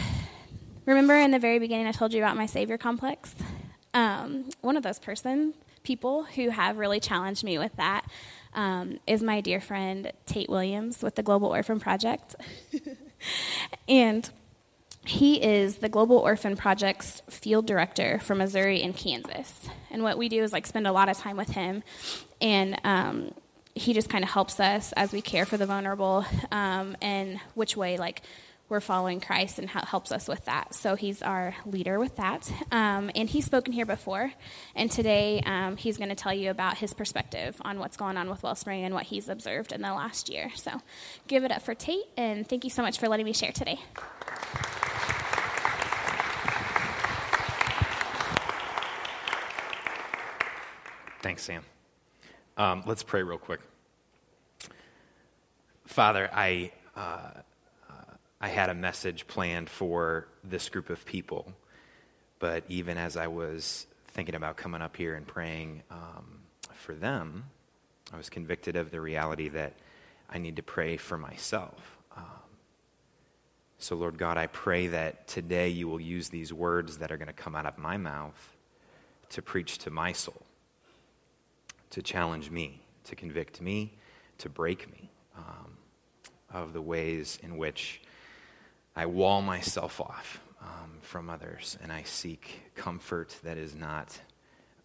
remember 0.86 1.16
in 1.16 1.32
the 1.32 1.40
very 1.40 1.58
beginning, 1.58 1.88
I 1.88 1.92
told 1.92 2.12
you 2.12 2.22
about 2.22 2.36
my 2.36 2.46
savior 2.46 2.78
complex. 2.78 3.34
Um, 3.94 4.50
one 4.60 4.76
of 4.76 4.84
those 4.84 5.00
person 5.00 5.54
people 5.82 6.24
who 6.24 6.50
have 6.50 6.76
really 6.76 7.00
challenged 7.00 7.42
me 7.42 7.58
with 7.58 7.74
that 7.76 8.04
um, 8.54 8.98
is 9.06 9.22
my 9.22 9.40
dear 9.40 9.60
friend 9.60 10.12
Tate 10.26 10.48
Williams 10.48 11.02
with 11.02 11.14
the 11.14 11.22
Global 11.22 11.48
Orphan 11.48 11.80
Project. 11.80 12.36
and 13.88 14.30
he 15.04 15.42
is 15.42 15.76
the 15.76 15.88
Global 15.88 16.18
Orphan 16.18 16.56
Project's 16.56 17.22
field 17.28 17.66
director 17.66 18.18
for 18.20 18.34
Missouri 18.34 18.82
and 18.82 18.96
Kansas. 18.96 19.68
And 19.90 20.02
what 20.02 20.18
we 20.18 20.28
do 20.28 20.42
is 20.42 20.52
like 20.52 20.66
spend 20.66 20.86
a 20.86 20.92
lot 20.92 21.08
of 21.08 21.16
time 21.16 21.36
with 21.36 21.50
him, 21.50 21.82
and 22.40 22.78
um, 22.84 23.32
he 23.74 23.92
just 23.92 24.08
kind 24.08 24.24
of 24.24 24.30
helps 24.30 24.60
us 24.60 24.92
as 24.92 25.12
we 25.12 25.22
care 25.22 25.46
for 25.46 25.56
the 25.56 25.66
vulnerable 25.66 26.24
um, 26.50 26.96
and 27.00 27.40
which 27.54 27.76
way 27.76 27.96
like 27.96 28.22
we're 28.70 28.80
following 28.80 29.20
Christ 29.20 29.58
and 29.58 29.68
how 29.68 29.84
helps 29.84 30.12
us 30.12 30.28
with 30.28 30.44
that. 30.44 30.74
So 30.74 30.94
he's 30.94 31.22
our 31.22 31.56
leader 31.66 31.98
with 31.98 32.16
that. 32.16 32.50
Um, 32.70 33.10
and 33.16 33.28
he's 33.28 33.44
spoken 33.44 33.72
here 33.72 33.84
before. 33.84 34.32
And 34.76 34.88
today 34.88 35.42
um, 35.44 35.76
he's 35.76 35.98
going 35.98 36.08
to 36.08 36.14
tell 36.14 36.32
you 36.32 36.50
about 36.50 36.78
his 36.78 36.94
perspective 36.94 37.56
on 37.62 37.80
what's 37.80 37.96
going 37.96 38.16
on 38.16 38.30
with 38.30 38.44
Wellspring 38.44 38.84
and 38.84 38.94
what 38.94 39.06
he's 39.06 39.28
observed 39.28 39.72
in 39.72 39.82
the 39.82 39.92
last 39.92 40.28
year. 40.28 40.50
So 40.54 40.70
give 41.26 41.42
it 41.42 41.50
up 41.50 41.62
for 41.62 41.74
Tate. 41.74 42.04
And 42.16 42.48
thank 42.48 42.62
you 42.62 42.70
so 42.70 42.80
much 42.80 42.98
for 42.98 43.08
letting 43.08 43.26
me 43.26 43.32
share 43.32 43.50
today. 43.50 43.80
Thanks, 51.22 51.42
Sam. 51.42 51.64
Um, 52.56 52.84
let's 52.86 53.02
pray 53.02 53.24
real 53.24 53.36
quick. 53.36 53.60
Father, 55.86 56.30
I. 56.32 56.70
Uh, 56.96 57.30
I 58.40 58.48
had 58.48 58.70
a 58.70 58.74
message 58.74 59.26
planned 59.26 59.68
for 59.68 60.26
this 60.42 60.68
group 60.68 60.88
of 60.88 61.04
people. 61.04 61.52
But 62.38 62.64
even 62.68 62.96
as 62.96 63.16
I 63.16 63.26
was 63.26 63.86
thinking 64.08 64.34
about 64.34 64.56
coming 64.56 64.80
up 64.80 64.96
here 64.96 65.14
and 65.14 65.26
praying 65.26 65.82
um, 65.90 66.40
for 66.74 66.94
them, 66.94 67.44
I 68.12 68.16
was 68.16 68.30
convicted 68.30 68.76
of 68.76 68.90
the 68.90 69.00
reality 69.00 69.48
that 69.50 69.74
I 70.28 70.38
need 70.38 70.56
to 70.56 70.62
pray 70.62 70.96
for 70.96 71.18
myself. 71.18 71.98
Um, 72.16 72.24
so, 73.78 73.94
Lord 73.94 74.16
God, 74.16 74.38
I 74.38 74.46
pray 74.46 74.86
that 74.88 75.28
today 75.28 75.68
you 75.68 75.86
will 75.86 76.00
use 76.00 76.30
these 76.30 76.52
words 76.52 76.98
that 76.98 77.12
are 77.12 77.18
going 77.18 77.28
to 77.28 77.34
come 77.34 77.54
out 77.54 77.66
of 77.66 77.76
my 77.76 77.98
mouth 77.98 78.56
to 79.30 79.42
preach 79.42 79.78
to 79.78 79.90
my 79.90 80.12
soul, 80.12 80.42
to 81.90 82.02
challenge 82.02 82.50
me, 82.50 82.80
to 83.04 83.14
convict 83.14 83.60
me, 83.60 83.92
to 84.38 84.48
break 84.48 84.90
me 84.90 85.10
um, 85.36 85.76
of 86.52 86.72
the 86.72 86.82
ways 86.82 87.38
in 87.42 87.58
which 87.58 88.00
I 89.00 89.06
wall 89.06 89.40
myself 89.40 89.98
off 89.98 90.42
um, 90.60 90.98
from 91.00 91.30
others 91.30 91.78
and 91.82 91.90
I 91.90 92.02
seek 92.02 92.70
comfort 92.74 93.34
that 93.44 93.56
is 93.56 93.74
not 93.74 94.20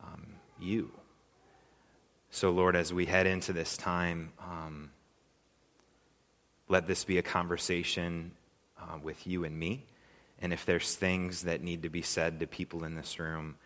um, 0.02 0.26
you. 0.58 0.90
So, 2.30 2.52
Lord, 2.52 2.78
as 2.78 2.94
we 2.94 3.08
head 3.08 3.28
into 3.28 3.52
this 3.52 3.76
time, 3.76 4.32
um, 4.40 4.92
let 6.70 6.88
this 6.88 7.04
be 7.04 7.18
a 7.18 7.22
conversation 7.22 8.32
uh, 8.80 9.00
with 9.04 9.28
you 9.28 9.44
and 9.44 9.60
me. 9.60 9.84
And 10.40 10.54
if 10.54 10.66
there's 10.66 10.96
things 10.96 11.42
that 11.42 11.62
need 11.62 11.84
to 11.84 11.90
be 11.90 12.02
said 12.02 12.40
to 12.40 12.48
people 12.48 12.86
in 12.86 12.96
this 12.96 13.20
room, 13.20 13.58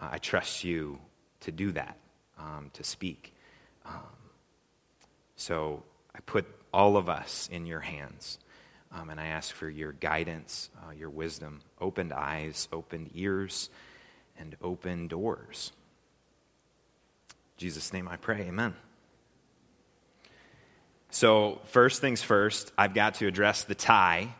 uh, 0.00 0.08
I 0.12 0.16
trust 0.16 0.64
you 0.64 1.00
to 1.40 1.52
do 1.52 1.70
that, 1.72 1.98
um, 2.38 2.70
to 2.72 2.82
speak. 2.82 3.34
Um, 3.84 4.16
so 5.36 5.82
I 6.14 6.20
put 6.20 6.46
all 6.72 6.96
of 6.96 7.10
us 7.10 7.46
in 7.52 7.66
your 7.66 7.80
hands. 7.80 8.38
Um, 8.92 9.10
and 9.10 9.20
I 9.20 9.26
ask 9.26 9.54
for 9.54 9.68
your 9.68 9.92
guidance, 9.92 10.70
uh, 10.82 10.92
your 10.92 11.10
wisdom, 11.10 11.60
opened 11.80 12.12
eyes, 12.12 12.68
opened 12.72 13.10
ears, 13.14 13.68
and 14.38 14.56
open 14.62 15.08
doors. 15.08 15.72
In 17.30 17.58
Jesus' 17.58 17.92
name 17.92 18.08
I 18.08 18.16
pray. 18.16 18.42
Amen. 18.42 18.74
So, 21.10 21.60
first 21.64 22.00
things 22.00 22.22
first, 22.22 22.72
I've 22.76 22.94
got 22.94 23.14
to 23.16 23.26
address 23.26 23.64
the 23.64 23.74
tie. 23.74 24.34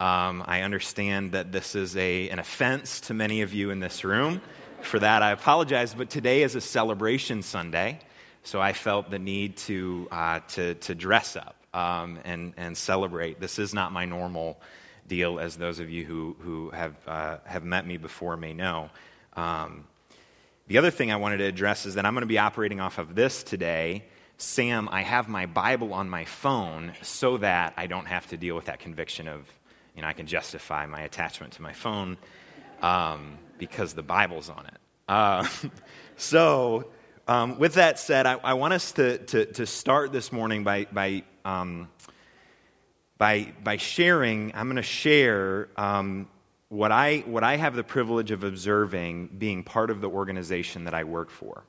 Um, 0.00 0.42
I 0.46 0.62
understand 0.62 1.32
that 1.32 1.52
this 1.52 1.74
is 1.74 1.96
a, 1.96 2.28
an 2.30 2.38
offense 2.38 3.00
to 3.02 3.14
many 3.14 3.42
of 3.42 3.54
you 3.54 3.70
in 3.70 3.80
this 3.80 4.04
room. 4.04 4.40
For 4.80 4.98
that, 4.98 5.22
I 5.22 5.30
apologize, 5.30 5.94
but 5.94 6.10
today 6.10 6.42
is 6.42 6.54
a 6.54 6.60
celebration 6.60 7.42
Sunday, 7.42 8.00
so 8.42 8.60
I 8.60 8.74
felt 8.74 9.10
the 9.10 9.18
need 9.18 9.56
to, 9.58 10.08
uh, 10.10 10.40
to, 10.48 10.74
to 10.74 10.94
dress 10.94 11.36
up 11.36 11.63
um, 11.74 12.20
and, 12.24 12.54
and 12.56 12.76
celebrate. 12.76 13.40
This 13.40 13.58
is 13.58 13.74
not 13.74 13.92
my 13.92 14.06
normal 14.06 14.58
deal, 15.06 15.38
as 15.38 15.56
those 15.56 15.80
of 15.80 15.90
you 15.90 16.04
who, 16.04 16.36
who 16.40 16.70
have, 16.70 16.94
uh, 17.06 17.38
have 17.44 17.64
met 17.64 17.86
me 17.86 17.98
before 17.98 18.36
may 18.36 18.54
know. 18.54 18.88
Um, 19.34 19.84
the 20.66 20.78
other 20.78 20.90
thing 20.90 21.12
I 21.12 21.16
wanted 21.16 21.38
to 21.38 21.44
address 21.44 21.84
is 21.84 21.96
that 21.96 22.06
I'm 22.06 22.14
going 22.14 22.22
to 22.22 22.26
be 22.26 22.38
operating 22.38 22.80
off 22.80 22.98
of 22.98 23.14
this 23.14 23.42
today. 23.42 24.04
Sam, 24.38 24.88
I 24.90 25.02
have 25.02 25.28
my 25.28 25.46
Bible 25.46 25.92
on 25.92 26.08
my 26.08 26.24
phone 26.24 26.94
so 27.02 27.36
that 27.38 27.74
I 27.76 27.86
don't 27.86 28.06
have 28.06 28.26
to 28.28 28.36
deal 28.36 28.56
with 28.56 28.66
that 28.66 28.78
conviction 28.78 29.28
of, 29.28 29.46
you 29.94 30.02
know, 30.02 30.08
I 30.08 30.12
can 30.12 30.26
justify 30.26 30.86
my 30.86 31.02
attachment 31.02 31.54
to 31.54 31.62
my 31.62 31.72
phone 31.72 32.16
um, 32.80 33.38
because 33.58 33.94
the 33.94 34.02
Bible's 34.02 34.48
on 34.48 34.66
it. 34.66 34.78
Uh, 35.06 35.46
so, 36.16 36.86
um, 37.28 37.58
with 37.58 37.74
that 37.74 37.98
said, 37.98 38.26
I, 38.26 38.34
I 38.34 38.54
want 38.54 38.74
us 38.74 38.92
to, 38.92 39.18
to, 39.18 39.46
to, 39.46 39.66
start 39.66 40.12
this 40.12 40.30
morning 40.30 40.62
by, 40.62 40.86
by 40.92 41.24
um, 41.44 41.88
by, 43.18 43.52
by 43.62 43.76
sharing, 43.76 44.52
I'm 44.54 44.66
going 44.66 44.76
to 44.76 44.82
share 44.82 45.68
um, 45.76 46.28
what, 46.68 46.90
I, 46.90 47.18
what 47.26 47.44
I 47.44 47.56
have 47.56 47.76
the 47.76 47.84
privilege 47.84 48.30
of 48.30 48.44
observing 48.44 49.30
being 49.38 49.62
part 49.62 49.90
of 49.90 50.00
the 50.00 50.08
organization 50.08 50.84
that 50.84 50.94
I 50.94 51.04
work 51.04 51.30
for. 51.30 51.64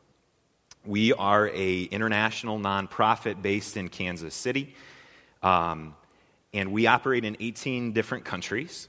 We 0.86 1.14
are 1.14 1.50
a 1.50 1.84
international 1.84 2.60
nonprofit 2.60 3.42
based 3.42 3.76
in 3.76 3.90
Kansas 3.90 4.36
City, 4.36 4.76
um, 5.42 5.96
and 6.54 6.72
we 6.72 6.88
operate 6.88 7.26
in 7.26 7.38
18 7.40 7.92
different 7.92 8.26
countries. 8.26 8.88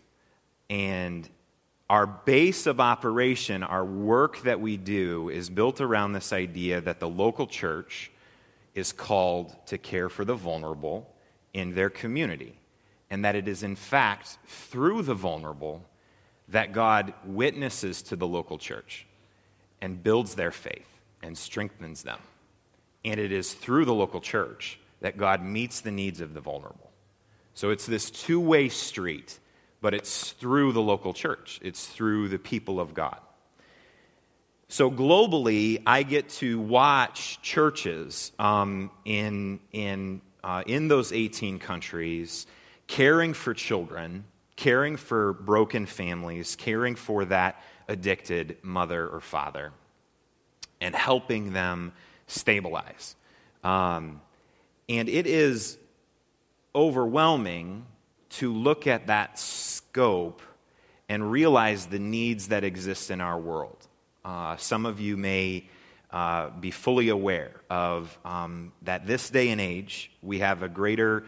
And 0.68 1.28
our 1.88 2.06
base 2.06 2.66
of 2.66 2.80
operation, 2.80 3.62
our 3.62 3.84
work 3.84 4.42
that 4.42 4.60
we 4.60 4.76
do, 4.76 5.30
is 5.30 5.48
built 5.48 5.80
around 5.80 6.12
this 6.12 6.32
idea 6.32 6.80
that 6.80 7.00
the 7.00 7.08
local 7.08 7.46
church 7.46 8.10
is 8.76 8.92
called 8.92 9.56
to 9.66 9.78
care 9.78 10.08
for 10.08 10.24
the 10.24 10.34
vulnerable 10.34 11.12
in 11.54 11.74
their 11.74 11.90
community, 11.90 12.54
and 13.10 13.24
that 13.24 13.34
it 13.34 13.48
is, 13.48 13.62
in 13.62 13.74
fact, 13.74 14.38
through 14.46 15.02
the 15.02 15.14
vulnerable 15.14 15.82
that 16.48 16.72
God 16.72 17.14
witnesses 17.24 18.02
to 18.02 18.16
the 18.16 18.26
local 18.26 18.58
church 18.58 19.06
and 19.80 20.02
builds 20.02 20.34
their 20.34 20.52
faith 20.52 20.86
and 21.22 21.36
strengthens 21.36 22.02
them. 22.02 22.18
And 23.04 23.18
it 23.18 23.32
is 23.32 23.54
through 23.54 23.86
the 23.86 23.94
local 23.94 24.20
church 24.20 24.78
that 25.00 25.16
God 25.16 25.42
meets 25.42 25.80
the 25.80 25.90
needs 25.90 26.20
of 26.20 26.34
the 26.34 26.40
vulnerable. 26.40 26.90
So 27.54 27.70
it's 27.70 27.86
this 27.86 28.10
two 28.10 28.40
way 28.40 28.68
street, 28.68 29.38
but 29.80 29.94
it's 29.94 30.32
through 30.32 30.72
the 30.72 30.82
local 30.82 31.14
church, 31.14 31.58
it's 31.62 31.86
through 31.86 32.28
the 32.28 32.38
people 32.38 32.78
of 32.78 32.92
God. 32.92 33.20
So 34.68 34.90
globally, 34.90 35.80
I 35.86 36.02
get 36.02 36.28
to 36.30 36.58
watch 36.58 37.40
churches 37.40 38.32
um, 38.38 38.90
in, 39.04 39.60
in, 39.72 40.20
uh, 40.42 40.64
in 40.66 40.88
those 40.88 41.12
18 41.12 41.60
countries 41.60 42.46
caring 42.88 43.32
for 43.32 43.54
children, 43.54 44.24
caring 44.56 44.96
for 44.96 45.32
broken 45.34 45.86
families, 45.86 46.56
caring 46.56 46.96
for 46.96 47.24
that 47.26 47.62
addicted 47.88 48.56
mother 48.62 49.08
or 49.08 49.20
father, 49.20 49.72
and 50.80 50.96
helping 50.96 51.52
them 51.52 51.92
stabilize. 52.26 53.14
Um, 53.62 54.20
and 54.88 55.08
it 55.08 55.28
is 55.28 55.78
overwhelming 56.74 57.86
to 58.28 58.52
look 58.52 58.88
at 58.88 59.06
that 59.06 59.38
scope 59.38 60.42
and 61.08 61.30
realize 61.30 61.86
the 61.86 62.00
needs 62.00 62.48
that 62.48 62.64
exist 62.64 63.12
in 63.12 63.20
our 63.20 63.38
world. 63.38 63.85
Uh, 64.26 64.56
some 64.56 64.86
of 64.86 64.98
you 64.98 65.16
may 65.16 65.64
uh, 66.10 66.50
be 66.50 66.72
fully 66.72 67.10
aware 67.10 67.60
of 67.70 68.18
um, 68.24 68.72
that 68.82 69.06
this 69.06 69.30
day 69.30 69.50
and 69.50 69.60
age 69.60 70.10
we 70.20 70.40
have 70.40 70.64
a 70.64 70.68
greater 70.68 71.24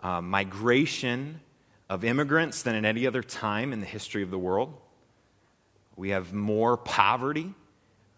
uh, 0.00 0.20
migration 0.20 1.40
of 1.88 2.02
immigrants 2.02 2.62
than 2.64 2.74
at 2.74 2.84
any 2.84 3.06
other 3.06 3.22
time 3.22 3.72
in 3.72 3.78
the 3.78 3.86
history 3.86 4.24
of 4.24 4.32
the 4.32 4.38
world. 4.38 4.74
We 5.94 6.10
have 6.10 6.32
more 6.32 6.76
poverty 6.76 7.54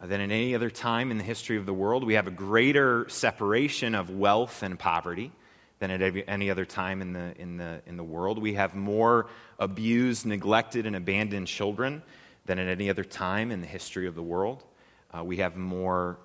than 0.00 0.22
at 0.22 0.30
any 0.30 0.54
other 0.54 0.70
time 0.70 1.10
in 1.10 1.18
the 1.18 1.24
history 1.24 1.58
of 1.58 1.66
the 1.66 1.74
world. 1.74 2.02
We 2.02 2.14
have 2.14 2.26
a 2.26 2.30
greater 2.30 3.06
separation 3.10 3.94
of 3.94 4.08
wealth 4.08 4.62
and 4.62 4.78
poverty 4.78 5.30
than 5.78 5.90
at 5.90 6.24
any 6.26 6.48
other 6.48 6.64
time 6.64 7.02
in 7.02 7.12
the, 7.12 7.34
in 7.38 7.58
the, 7.58 7.82
in 7.84 7.98
the 7.98 8.04
world. 8.04 8.38
We 8.38 8.54
have 8.54 8.74
more 8.74 9.26
abused, 9.58 10.24
neglected, 10.24 10.86
and 10.86 10.96
abandoned 10.96 11.48
children 11.48 12.02
than 12.46 12.58
at 12.58 12.68
any 12.68 12.88
other 12.88 13.04
time 13.04 13.50
in 13.50 13.60
the 13.60 13.66
history 13.66 14.06
of 14.06 14.14
the 14.14 14.22
world. 14.22 14.64
Uh, 15.12 15.22
we 15.22 15.38
have 15.38 15.56
more 15.56 16.18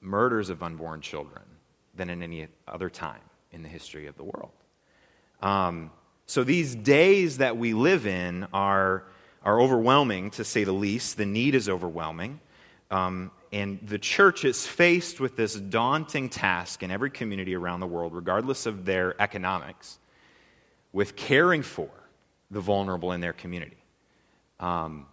murders 0.00 0.50
of 0.50 0.62
unborn 0.62 1.00
children 1.00 1.42
than 1.94 2.10
in 2.10 2.22
any 2.22 2.48
other 2.66 2.88
time 2.88 3.20
in 3.52 3.62
the 3.62 3.68
history 3.68 4.06
of 4.06 4.16
the 4.16 4.24
world. 4.24 4.52
Um, 5.42 5.90
so 6.26 6.44
these 6.44 6.74
days 6.74 7.38
that 7.38 7.56
we 7.56 7.72
live 7.74 8.06
in 8.06 8.46
are, 8.52 9.04
are 9.42 9.60
overwhelming, 9.60 10.30
to 10.32 10.44
say 10.44 10.64
the 10.64 10.72
least. 10.72 11.16
The 11.16 11.26
need 11.26 11.54
is 11.54 11.68
overwhelming. 11.68 12.40
Um, 12.90 13.30
and 13.52 13.78
the 13.82 13.98
church 13.98 14.44
is 14.44 14.66
faced 14.66 15.20
with 15.20 15.36
this 15.36 15.54
daunting 15.54 16.28
task 16.28 16.82
in 16.82 16.90
every 16.90 17.10
community 17.10 17.54
around 17.54 17.80
the 17.80 17.86
world, 17.86 18.14
regardless 18.14 18.66
of 18.66 18.84
their 18.84 19.20
economics, 19.20 19.98
with 20.92 21.16
caring 21.16 21.62
for 21.62 21.90
the 22.50 22.60
vulnerable 22.60 23.12
in 23.12 23.20
their 23.20 23.32
community. 23.32 23.76
Um, 24.60 25.06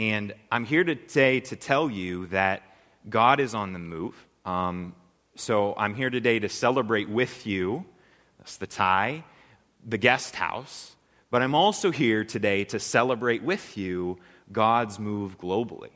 and 0.00 0.32
I'm 0.50 0.64
here 0.64 0.82
today 0.82 1.40
to 1.40 1.56
tell 1.56 1.90
you 1.90 2.26
that 2.28 2.62
God 3.10 3.38
is 3.38 3.54
on 3.54 3.74
the 3.74 3.78
move. 3.78 4.14
Um, 4.46 4.94
so 5.36 5.74
I'm 5.76 5.94
here 5.94 6.08
today 6.08 6.38
to 6.38 6.48
celebrate 6.48 7.10
with 7.10 7.46
you. 7.46 7.84
That's 8.38 8.56
the 8.56 8.66
tie, 8.66 9.24
the 9.86 9.98
guest 9.98 10.36
house. 10.36 10.96
But 11.30 11.42
I'm 11.42 11.54
also 11.54 11.90
here 11.90 12.24
today 12.24 12.64
to 12.64 12.80
celebrate 12.80 13.42
with 13.42 13.76
you 13.76 14.16
God's 14.50 14.98
move 14.98 15.38
globally. 15.38 15.90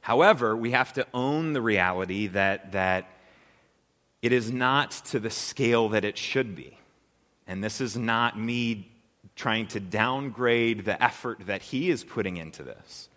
However, 0.00 0.56
we 0.56 0.72
have 0.72 0.92
to 0.94 1.06
own 1.14 1.52
the 1.52 1.62
reality 1.62 2.26
that, 2.26 2.72
that 2.72 3.08
it 4.20 4.32
is 4.32 4.50
not 4.50 4.90
to 5.10 5.20
the 5.20 5.30
scale 5.30 5.90
that 5.90 6.04
it 6.04 6.18
should 6.18 6.56
be. 6.56 6.76
And 7.46 7.62
this 7.62 7.80
is 7.80 7.96
not 7.96 8.36
me 8.36 8.90
trying 9.40 9.66
to 9.66 9.80
downgrade 9.80 10.84
the 10.84 11.02
effort 11.02 11.38
that 11.46 11.62
he 11.62 11.88
is 11.88 12.04
putting 12.04 12.36
into 12.36 12.62
this. 12.62 13.08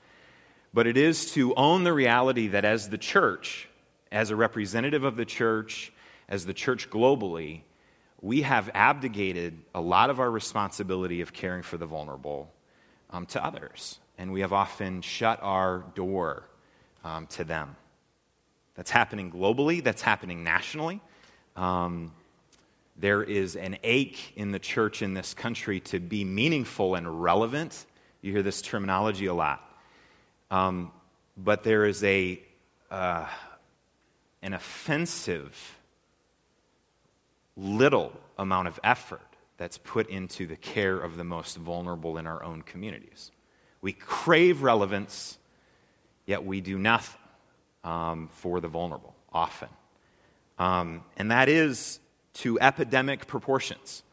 But 0.73 0.87
it 0.87 0.95
is 0.95 1.33
to 1.33 1.53
own 1.55 1.83
the 1.83 1.91
reality 1.91 2.47
that 2.47 2.63
as 2.63 2.87
the 2.87 2.97
church, 2.97 3.67
as 4.09 4.29
a 4.29 4.35
representative 4.37 5.03
of 5.03 5.17
the 5.17 5.25
church, 5.25 5.91
as 6.29 6.45
the 6.45 6.53
church 6.53 6.89
globally, 6.89 7.63
we 8.21 8.43
have 8.43 8.71
abdicated 8.73 9.57
a 9.75 9.81
lot 9.81 10.09
of 10.09 10.21
our 10.21 10.31
responsibility 10.31 11.19
of 11.19 11.33
caring 11.33 11.61
for 11.61 11.75
the 11.75 11.85
vulnerable 11.85 12.53
um, 13.09 13.25
to 13.25 13.43
others. 13.43 13.99
And 14.17 14.31
we 14.31 14.39
have 14.39 14.53
often 14.53 15.01
shut 15.01 15.39
our 15.41 15.83
door 15.93 16.43
um, 17.03 17.27
to 17.27 17.43
them. 17.43 17.75
That's 18.75 18.91
happening 18.91 19.29
globally, 19.29 19.83
that's 19.83 20.01
happening 20.01 20.41
nationally. 20.41 21.01
Um, 21.57 22.13
there 22.95 23.23
is 23.23 23.55
an 23.55 23.77
ache 23.83 24.33
in 24.35 24.51
the 24.51 24.59
church 24.59 25.01
in 25.01 25.13
this 25.13 25.33
country 25.33 25.79
to 25.81 25.99
be 25.99 26.23
meaningful 26.23 26.95
and 26.95 27.23
relevant. 27.23 27.85
You 28.21 28.31
hear 28.31 28.43
this 28.43 28.61
terminology 28.61 29.25
a 29.25 29.33
lot. 29.33 29.67
Um, 30.51 30.91
but 31.35 31.63
there 31.63 31.85
is 31.85 32.03
a, 32.03 32.39
uh, 32.91 33.25
an 34.41 34.53
offensive, 34.53 35.77
little 37.57 38.13
amount 38.37 38.67
of 38.67 38.79
effort 38.83 39.21
that's 39.57 39.77
put 39.77 40.09
into 40.09 40.45
the 40.45 40.55
care 40.55 40.97
of 40.99 41.17
the 41.17 41.23
most 41.23 41.57
vulnerable 41.57 42.17
in 42.17 42.27
our 42.27 42.43
own 42.43 42.61
communities. 42.61 43.31
We 43.81 43.93
crave 43.93 44.63
relevance, 44.63 45.37
yet 46.25 46.45
we 46.45 46.61
do 46.61 46.77
nothing 46.77 47.19
um, 47.83 48.29
for 48.33 48.61
the 48.61 48.67
vulnerable 48.67 49.15
often. 49.31 49.69
Um, 50.57 51.03
and 51.17 51.31
that 51.31 51.49
is 51.49 51.99
to 52.33 52.59
epidemic 52.59 53.27
proportions. 53.27 54.03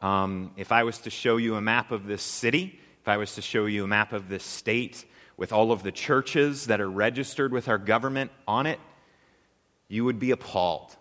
Um, 0.00 0.52
if 0.56 0.72
I 0.72 0.84
was 0.84 0.98
to 0.98 1.10
show 1.10 1.36
you 1.36 1.56
a 1.56 1.60
map 1.60 1.92
of 1.92 2.06
this 2.06 2.22
city, 2.22 2.78
if 3.00 3.08
I 3.08 3.16
was 3.16 3.34
to 3.34 3.42
show 3.42 3.66
you 3.66 3.84
a 3.84 3.88
map 3.88 4.12
of 4.12 4.28
this 4.28 4.44
state 4.44 5.04
with 5.36 5.52
all 5.52 5.72
of 5.72 5.82
the 5.82 5.92
churches 5.92 6.66
that 6.66 6.80
are 6.80 6.90
registered 6.90 7.52
with 7.52 7.68
our 7.68 7.78
government 7.78 8.30
on 8.46 8.66
it, 8.66 8.80
you 9.88 10.04
would 10.04 10.18
be 10.18 10.30
appalled. 10.30 10.94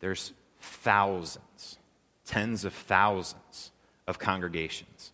There's 0.00 0.32
thousands, 0.60 1.78
tens 2.26 2.64
of 2.64 2.72
thousands 2.72 3.72
of 4.06 4.18
congregations. 4.18 5.12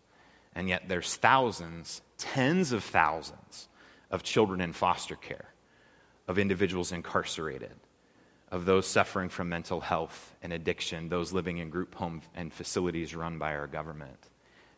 And 0.54 0.68
yet 0.68 0.84
there's 0.88 1.16
thousands, 1.16 2.02
tens 2.18 2.72
of 2.72 2.84
thousands 2.84 3.68
of 4.10 4.22
children 4.22 4.60
in 4.60 4.72
foster 4.72 5.16
care, 5.16 5.46
of 6.28 6.38
individuals 6.38 6.92
incarcerated, 6.92 7.74
of 8.50 8.64
those 8.64 8.86
suffering 8.86 9.28
from 9.28 9.48
mental 9.48 9.80
health 9.80 10.34
and 10.42 10.52
addiction, 10.52 11.08
those 11.08 11.32
living 11.32 11.58
in 11.58 11.70
group 11.70 11.94
homes 11.94 12.24
and 12.34 12.52
facilities 12.52 13.14
run 13.14 13.38
by 13.38 13.54
our 13.54 13.66
government, 13.66 14.28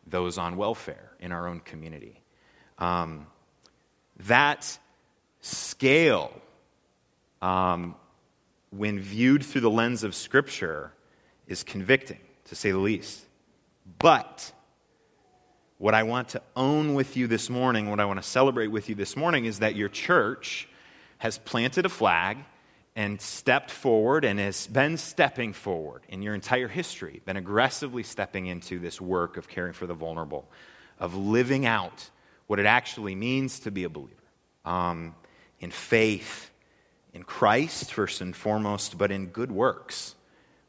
those 0.05 0.37
on 0.37 0.57
welfare 0.57 1.11
in 1.19 1.31
our 1.31 1.47
own 1.47 1.59
community. 1.59 2.21
Um, 2.77 3.27
that 4.27 4.77
scale, 5.41 6.31
um, 7.41 7.95
when 8.69 8.99
viewed 8.99 9.43
through 9.43 9.61
the 9.61 9.69
lens 9.69 10.03
of 10.03 10.13
Scripture, 10.13 10.91
is 11.47 11.63
convicting, 11.63 12.19
to 12.45 12.55
say 12.55 12.71
the 12.71 12.77
least. 12.77 13.25
But 13.99 14.51
what 15.79 15.93
I 15.93 16.03
want 16.03 16.29
to 16.29 16.41
own 16.55 16.93
with 16.93 17.17
you 17.17 17.27
this 17.27 17.49
morning, 17.49 17.89
what 17.89 17.99
I 17.99 18.05
want 18.05 18.21
to 18.21 18.27
celebrate 18.27 18.67
with 18.67 18.87
you 18.87 18.95
this 18.95 19.17
morning, 19.17 19.45
is 19.45 19.59
that 19.59 19.75
your 19.75 19.89
church 19.89 20.67
has 21.17 21.37
planted 21.39 21.85
a 21.85 21.89
flag 21.89 22.37
and 22.95 23.19
stepped 23.19 23.71
forward 23.71 24.23
and 24.23 24.39
has 24.39 24.67
been 24.67 24.97
stepping 24.97 25.53
forward 25.53 26.03
in 26.09 26.21
your 26.21 26.35
entire 26.35 26.67
history, 26.67 27.21
been 27.25 27.37
aggressively 27.37 28.03
stepping 28.03 28.45
into 28.45 28.79
this 28.79 29.01
work 29.01 29.37
of 29.37 29.47
caring 29.47 29.73
for 29.73 29.87
the 29.87 29.93
vulnerable, 29.93 30.47
of 30.99 31.15
living 31.15 31.65
out 31.65 32.09
what 32.47 32.59
it 32.59 32.65
actually 32.65 33.15
means 33.15 33.61
to 33.61 33.71
be 33.71 33.83
a 33.83 33.89
believer 33.89 34.13
um, 34.65 35.15
in 35.59 35.71
faith, 35.71 36.51
in 37.13 37.23
Christ, 37.23 37.91
first 37.93 38.21
and 38.21 38.35
foremost, 38.35 38.97
but 38.97 39.11
in 39.11 39.27
good 39.27 39.51
works 39.51 40.15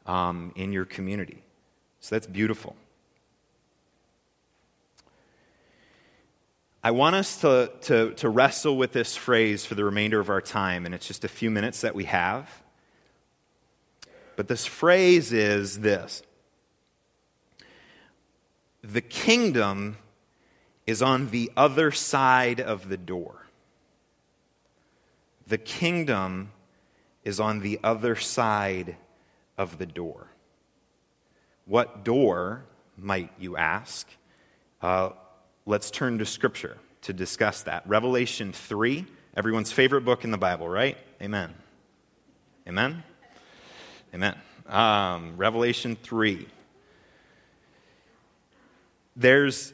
um, 0.05 0.51
in 0.55 0.71
your 0.71 0.85
community. 0.85 1.43
So 1.99 2.15
that's 2.15 2.27
beautiful. 2.27 2.75
I 6.85 6.91
want 6.91 7.15
us 7.15 7.37
to, 7.37 7.71
to, 7.81 8.13
to 8.17 8.29
wrestle 8.29 8.77
with 8.77 8.91
this 8.91 9.15
phrase 9.15 9.65
for 9.65 9.73
the 9.73 9.83
remainder 9.83 10.19
of 10.19 10.29
our 10.29 10.39
time, 10.39 10.85
and 10.85 10.93
it's 10.93 11.07
just 11.07 11.25
a 11.25 11.27
few 11.27 11.49
minutes 11.49 11.81
that 11.81 11.95
we 11.95 12.03
have. 12.03 12.47
But 14.35 14.47
this 14.47 14.67
phrase 14.67 15.33
is 15.33 15.79
this 15.79 16.21
The 18.83 19.01
kingdom 19.01 19.97
is 20.85 21.01
on 21.01 21.31
the 21.31 21.51
other 21.57 21.89
side 21.89 22.61
of 22.61 22.87
the 22.87 22.97
door. 22.97 23.47
The 25.47 25.57
kingdom 25.57 26.51
is 27.23 27.39
on 27.39 27.61
the 27.61 27.79
other 27.83 28.15
side 28.15 28.95
of 29.57 29.79
the 29.79 29.87
door. 29.87 30.27
What 31.65 32.05
door, 32.05 32.65
might 32.95 33.31
you 33.39 33.57
ask? 33.57 34.07
Uh, 34.83 35.13
let's 35.65 35.89
turn 35.89 36.19
to 36.19 36.25
Scripture 36.25 36.77
to 37.01 37.13
discuss 37.13 37.63
that. 37.63 37.87
Revelation 37.87 38.51
3, 38.51 39.05
everyone's 39.35 39.71
favorite 39.71 40.01
book 40.01 40.23
in 40.23 40.31
the 40.31 40.37
Bible, 40.37 40.67
right? 40.69 40.97
Amen. 41.21 41.53
Amen? 42.67 43.03
Amen. 44.13 44.35
Um, 44.67 45.37
Revelation 45.37 45.95
3. 46.01 46.47
There's, 49.15 49.73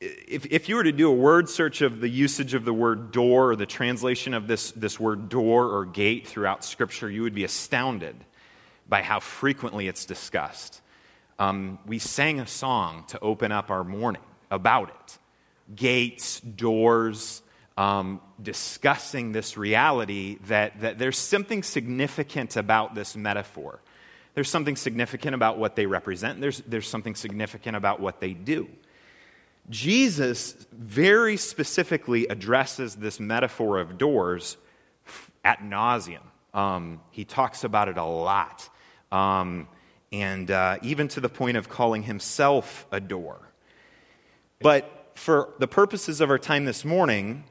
if, 0.00 0.46
if 0.46 0.68
you 0.68 0.76
were 0.76 0.84
to 0.84 0.92
do 0.92 1.10
a 1.10 1.14
word 1.14 1.48
search 1.48 1.82
of 1.82 2.00
the 2.00 2.08
usage 2.08 2.54
of 2.54 2.64
the 2.64 2.72
word 2.72 3.10
door 3.10 3.50
or 3.50 3.56
the 3.56 3.66
translation 3.66 4.32
of 4.32 4.46
this, 4.46 4.72
this 4.72 4.98
word 4.98 5.28
door 5.28 5.66
or 5.66 5.84
gate 5.84 6.26
throughout 6.26 6.64
Scripture, 6.64 7.10
you 7.10 7.22
would 7.22 7.34
be 7.34 7.44
astounded 7.44 8.16
by 8.88 9.02
how 9.02 9.20
frequently 9.20 9.86
it's 9.86 10.06
discussed. 10.06 10.80
Um, 11.38 11.78
we 11.86 11.98
sang 11.98 12.40
a 12.40 12.46
song 12.46 13.04
to 13.08 13.20
open 13.20 13.52
up 13.52 13.70
our 13.70 13.84
morning 13.84 14.22
about 14.50 14.90
it 14.90 15.18
gates, 15.74 16.40
doors, 16.40 17.42
um, 17.76 18.20
discussing 18.42 19.32
this 19.32 19.56
reality 19.56 20.38
that, 20.46 20.80
that 20.80 20.98
there's 20.98 21.18
something 21.18 21.62
significant 21.62 22.56
about 22.56 22.94
this 22.94 23.14
metaphor. 23.14 23.80
There's 24.34 24.48
something 24.48 24.76
significant 24.76 25.34
about 25.34 25.58
what 25.58 25.76
they 25.76 25.86
represent, 25.86 26.40
there's, 26.40 26.60
there's 26.60 26.88
something 26.88 27.14
significant 27.14 27.76
about 27.76 28.00
what 28.00 28.20
they 28.20 28.32
do. 28.32 28.68
Jesus 29.70 30.66
very 30.72 31.36
specifically 31.36 32.26
addresses 32.28 32.94
this 32.94 33.20
metaphor 33.20 33.78
of 33.78 33.98
doors 33.98 34.56
ad 35.44 35.62
nauseam. 35.62 36.20
Um, 36.54 37.00
he 37.10 37.24
talks 37.24 37.64
about 37.64 37.88
it 37.88 37.98
a 37.98 38.04
lot. 38.04 38.68
Um, 39.12 39.68
and 40.10 40.50
uh, 40.50 40.78
even 40.82 41.08
to 41.08 41.20
the 41.20 41.28
point 41.28 41.56
of 41.56 41.68
calling 41.68 42.02
himself 42.02 42.86
a 42.90 43.00
door. 43.00 43.47
But 44.60 45.12
for 45.14 45.50
the 45.58 45.68
purposes 45.68 46.20
of 46.20 46.30
our 46.30 46.38
time 46.38 46.64
this 46.64 46.84
morning, 46.84 47.44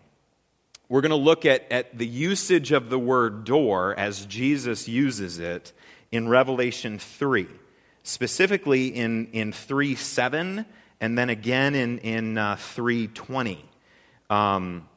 we're 0.90 1.02
going 1.02 1.12
to 1.12 1.16
look 1.16 1.46
at, 1.46 1.70
at 1.72 1.98
the 1.98 2.08
usage 2.08 2.72
of 2.72 2.90
the 2.90 3.00
word 3.00 3.44
door 3.46 3.98
as 3.98 4.26
Jesus 4.26 4.88
uses 4.88 5.40
it 5.40 5.74
in 6.12 6.28
Revelation 6.28 7.00
3, 7.00 7.48
specifically 8.04 8.88
in, 8.88 9.28
in 9.28 9.52
3 9.52 9.96
7, 9.96 10.66
and 11.00 11.18
then 11.18 11.30
again 11.30 11.76
in, 11.76 12.00
in 12.00 12.38
uh, 12.38 12.56
320. 12.58 13.64
Um, 14.30 14.88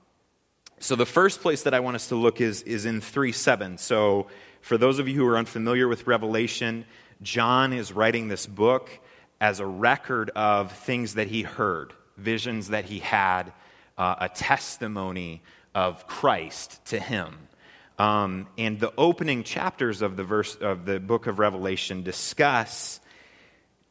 so 0.78 0.96
the 0.96 1.06
first 1.06 1.42
place 1.42 1.62
that 1.64 1.74
I 1.74 1.80
want 1.80 1.94
us 1.96 2.08
to 2.08 2.16
look 2.16 2.40
is, 2.40 2.62
is 2.62 2.86
in 2.86 3.00
3 3.00 3.32
7. 3.32 3.78
So 3.78 4.26
for 4.60 4.78
those 4.78 4.98
of 4.98 5.08
you 5.08 5.14
who 5.14 5.26
are 5.26 5.36
unfamiliar 5.36 5.86
with 5.86 6.06
Revelation, 6.06 6.86
John 7.22 7.72
is 7.72 7.92
writing 7.92 8.28
this 8.28 8.46
book 8.46 8.90
as 9.40 9.58
a 9.58 9.66
record 9.66 10.30
of 10.36 10.72
things 10.72 11.14
that 11.14 11.28
he 11.28 11.42
heard, 11.42 11.92
visions 12.20 12.68
that 12.68 12.84
he 12.84 13.00
had, 13.00 13.52
uh, 13.98 14.16
a 14.20 14.28
testimony 14.28 15.42
of 15.74 16.06
Christ 16.06 16.84
to 16.86 16.98
him. 16.98 17.36
Um, 17.98 18.46
and 18.56 18.80
the 18.80 18.92
opening 18.96 19.44
chapters 19.44 20.00
of 20.00 20.16
the 20.16 20.24
verse 20.24 20.54
of 20.54 20.86
the 20.86 20.98
book 20.98 21.26
of 21.26 21.38
Revelation 21.38 22.02
discuss 22.02 23.00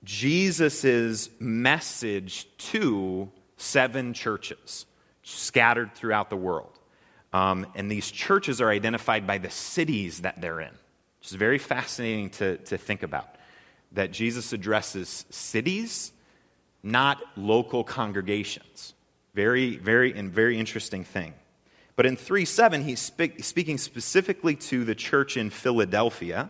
Jesus' 0.04 1.30
message 1.40 2.48
to 2.58 3.30
seven 3.58 4.14
churches 4.14 4.86
scattered 5.22 5.94
throughout 5.94 6.30
the 6.30 6.38
world. 6.38 6.80
Um, 7.32 7.68
and 7.76 7.92
these 7.92 8.10
churches 8.10 8.62
are 8.62 8.70
identified 8.70 9.28
by 9.28 9.38
the 9.38 9.52
cities 9.52 10.22
that 10.22 10.42
they're 10.42 10.62
in, 10.62 10.74
which 11.20 11.30
is 11.30 11.34
very 11.34 11.60
fascinating 11.60 12.32
to, 12.32 12.58
to 12.58 12.78
think 12.78 13.04
about. 13.04 13.36
That 13.92 14.12
Jesus 14.12 14.54
addresses 14.54 15.26
cities, 15.30 16.12
not 16.84 17.22
local 17.36 17.84
congregations. 17.84 18.94
Very, 19.34 19.78
very, 19.78 20.14
and 20.18 20.32
very 20.32 20.58
interesting 20.58 21.04
thing. 21.04 21.34
But 21.96 22.06
in 22.06 22.16
3 22.16 22.46
7, 22.46 22.84
he's 22.84 23.00
speak, 23.00 23.44
speaking 23.44 23.78
specifically 23.78 24.56
to 24.56 24.86
the 24.86 24.96
church 24.96 25.38
in 25.38 25.50
Philadelphia. 25.50 26.50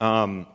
Um, 0.00 0.46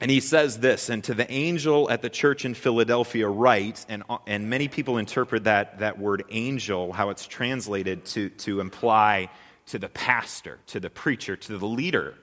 and 0.00 0.10
he 0.10 0.20
says 0.20 0.58
this, 0.58 0.88
and 0.88 1.04
to 1.04 1.14
the 1.14 1.30
angel 1.30 1.88
at 1.88 2.02
the 2.02 2.10
church 2.10 2.44
in 2.44 2.54
Philadelphia, 2.54 3.28
write, 3.28 3.84
and, 3.88 4.02
and 4.26 4.50
many 4.50 4.68
people 4.68 4.98
interpret 4.98 5.44
that, 5.44 5.78
that 5.78 5.98
word 5.98 6.24
angel, 6.30 6.92
how 6.92 7.10
it's 7.10 7.26
translated, 7.26 8.04
to, 8.06 8.28
to 8.30 8.60
imply 8.60 9.30
to 9.66 9.78
the 9.78 9.88
pastor, 9.88 10.58
to 10.66 10.80
the 10.80 10.90
preacher, 10.90 11.36
to 11.36 11.58
the 11.58 11.66
leader 11.66 12.14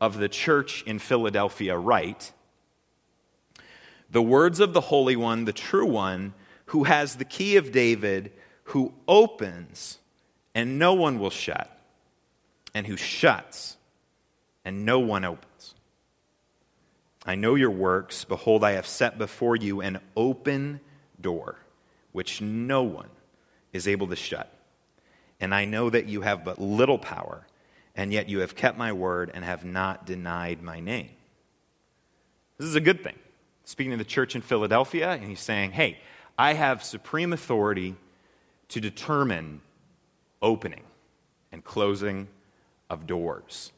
of 0.00 0.18
the 0.18 0.28
church 0.28 0.82
in 0.82 0.98
Philadelphia, 0.98 1.76
write, 1.76 2.32
the 4.12 4.22
words 4.22 4.60
of 4.60 4.72
the 4.72 4.80
Holy 4.80 5.16
One, 5.16 5.44
the 5.46 5.52
true 5.52 5.86
One, 5.86 6.34
who 6.66 6.84
has 6.84 7.16
the 7.16 7.24
key 7.24 7.56
of 7.56 7.72
David, 7.72 8.32
who 8.64 8.92
opens 9.08 9.98
and 10.54 10.78
no 10.78 10.94
one 10.94 11.18
will 11.18 11.30
shut, 11.30 11.70
and 12.74 12.86
who 12.86 12.96
shuts 12.96 13.76
and 14.64 14.84
no 14.84 15.00
one 15.00 15.24
opens. 15.24 15.74
I 17.24 17.34
know 17.36 17.54
your 17.54 17.70
works. 17.70 18.24
Behold, 18.24 18.64
I 18.64 18.72
have 18.72 18.86
set 18.86 19.16
before 19.16 19.56
you 19.56 19.80
an 19.80 20.00
open 20.16 20.80
door, 21.20 21.56
which 22.12 22.40
no 22.40 22.82
one 22.82 23.08
is 23.72 23.88
able 23.88 24.08
to 24.08 24.16
shut. 24.16 24.52
And 25.40 25.54
I 25.54 25.64
know 25.64 25.88
that 25.88 26.06
you 26.06 26.20
have 26.20 26.44
but 26.44 26.60
little 26.60 26.98
power, 26.98 27.46
and 27.96 28.12
yet 28.12 28.28
you 28.28 28.40
have 28.40 28.54
kept 28.54 28.76
my 28.76 28.92
word 28.92 29.30
and 29.32 29.44
have 29.44 29.64
not 29.64 30.04
denied 30.04 30.62
my 30.62 30.80
name. 30.80 31.10
This 32.58 32.68
is 32.68 32.76
a 32.76 32.80
good 32.80 33.02
thing. 33.02 33.16
Speaking 33.64 33.92
to 33.92 33.96
the 33.96 34.04
church 34.04 34.34
in 34.34 34.42
Philadelphia, 34.42 35.10
and 35.10 35.24
he's 35.24 35.40
saying, 35.40 35.72
Hey, 35.72 35.98
I 36.38 36.54
have 36.54 36.82
supreme 36.82 37.32
authority 37.32 37.94
to 38.68 38.80
determine 38.80 39.60
opening 40.40 40.82
and 41.52 41.62
closing 41.62 42.28
of 42.90 43.06
doors. 43.06 43.72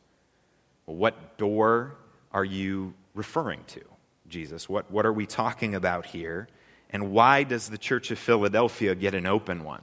Well, 0.86 0.96
what 0.96 1.36
door 1.38 1.96
are 2.32 2.44
you 2.44 2.94
referring 3.14 3.64
to, 3.68 3.80
Jesus? 4.28 4.68
What, 4.68 4.90
what 4.90 5.06
are 5.06 5.12
we 5.12 5.26
talking 5.26 5.74
about 5.74 6.06
here? 6.06 6.48
And 6.90 7.10
why 7.10 7.42
does 7.42 7.68
the 7.68 7.78
Church 7.78 8.10
of 8.10 8.18
Philadelphia 8.18 8.94
get 8.94 9.14
an 9.14 9.26
open 9.26 9.64
one? 9.64 9.82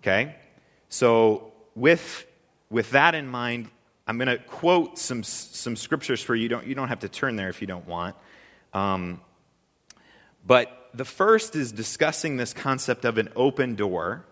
Okay? 0.00 0.34
So, 0.88 1.52
with, 1.74 2.26
with 2.70 2.90
that 2.90 3.14
in 3.14 3.28
mind, 3.28 3.68
I'm 4.06 4.16
going 4.16 4.28
to 4.28 4.38
quote 4.38 4.98
some, 4.98 5.22
some 5.22 5.76
scriptures 5.76 6.22
for 6.22 6.34
you. 6.34 6.48
Don't, 6.48 6.66
you 6.66 6.74
don't 6.74 6.88
have 6.88 7.00
to 7.00 7.08
turn 7.08 7.36
there 7.36 7.50
if 7.50 7.60
you 7.60 7.66
don't 7.66 7.86
want. 7.86 8.16
Um, 8.72 9.20
but 10.46 10.90
the 10.94 11.04
first 11.04 11.56
is 11.56 11.72
discussing 11.72 12.36
this 12.36 12.52
concept 12.52 13.04
of 13.04 13.18
an 13.18 13.28
open 13.36 13.74
door. 13.74 14.24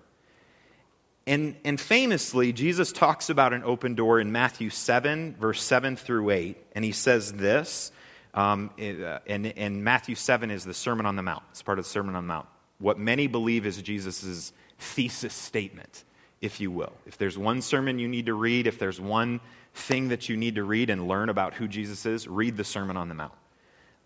And, 1.27 1.57
and 1.65 1.81
famously, 1.81 2.53
Jesus 2.53 2.93
talks 2.93 3.31
about 3.31 3.53
an 3.53 3.65
open 3.65 3.95
door 3.95 4.21
in 4.21 4.33
Matthew 4.33 4.71
7, 4.71 5.37
verse 5.39 5.63
7 5.63 5.97
through 5.97 6.31
8. 6.31 6.57
And 6.73 6.85
he 6.85 6.93
says 6.93 7.33
this 7.33 7.91
um, 8.37 8.71
uh, 8.79 9.19
and, 9.27 9.47
and 9.47 9.83
Matthew 9.83 10.15
7 10.15 10.51
is 10.51 10.65
the 10.65 10.75
Sermon 10.75 11.07
on 11.07 11.17
the 11.17 11.23
Mount. 11.23 11.43
It's 11.51 11.63
part 11.63 11.79
of 11.79 11.87
the 11.87 11.91
Sermon 11.91 12.15
on 12.15 12.25
the 12.27 12.29
Mount. 12.29 12.47
What 12.79 12.99
many 12.99 13.27
believe 13.27 13.65
is 13.65 13.81
Jesus' 13.81 14.53
thesis 14.79 15.33
statement, 15.33 16.05
if 16.43 16.61
you 16.61 16.71
will. 16.71 16.93
If 17.07 17.17
there's 17.17 17.39
one 17.39 17.63
sermon 17.63 17.99
you 17.99 18.09
need 18.09 18.27
to 18.27 18.35
read, 18.35 18.67
if 18.67 18.79
there's 18.79 19.01
one 19.01 19.41
thing 19.73 20.09
that 20.09 20.29
you 20.29 20.37
need 20.37 20.57
to 20.57 20.65
read 20.65 20.91
and 20.91 21.09
learn 21.09 21.31
about 21.31 21.55
who 21.55 21.67
Jesus 21.67 22.05
is, 22.05 22.29
read 22.29 22.59
the 22.59 22.65
Sermon 22.65 22.99
on 22.99 23.09
the 23.09 23.15
Mount. 23.15 23.33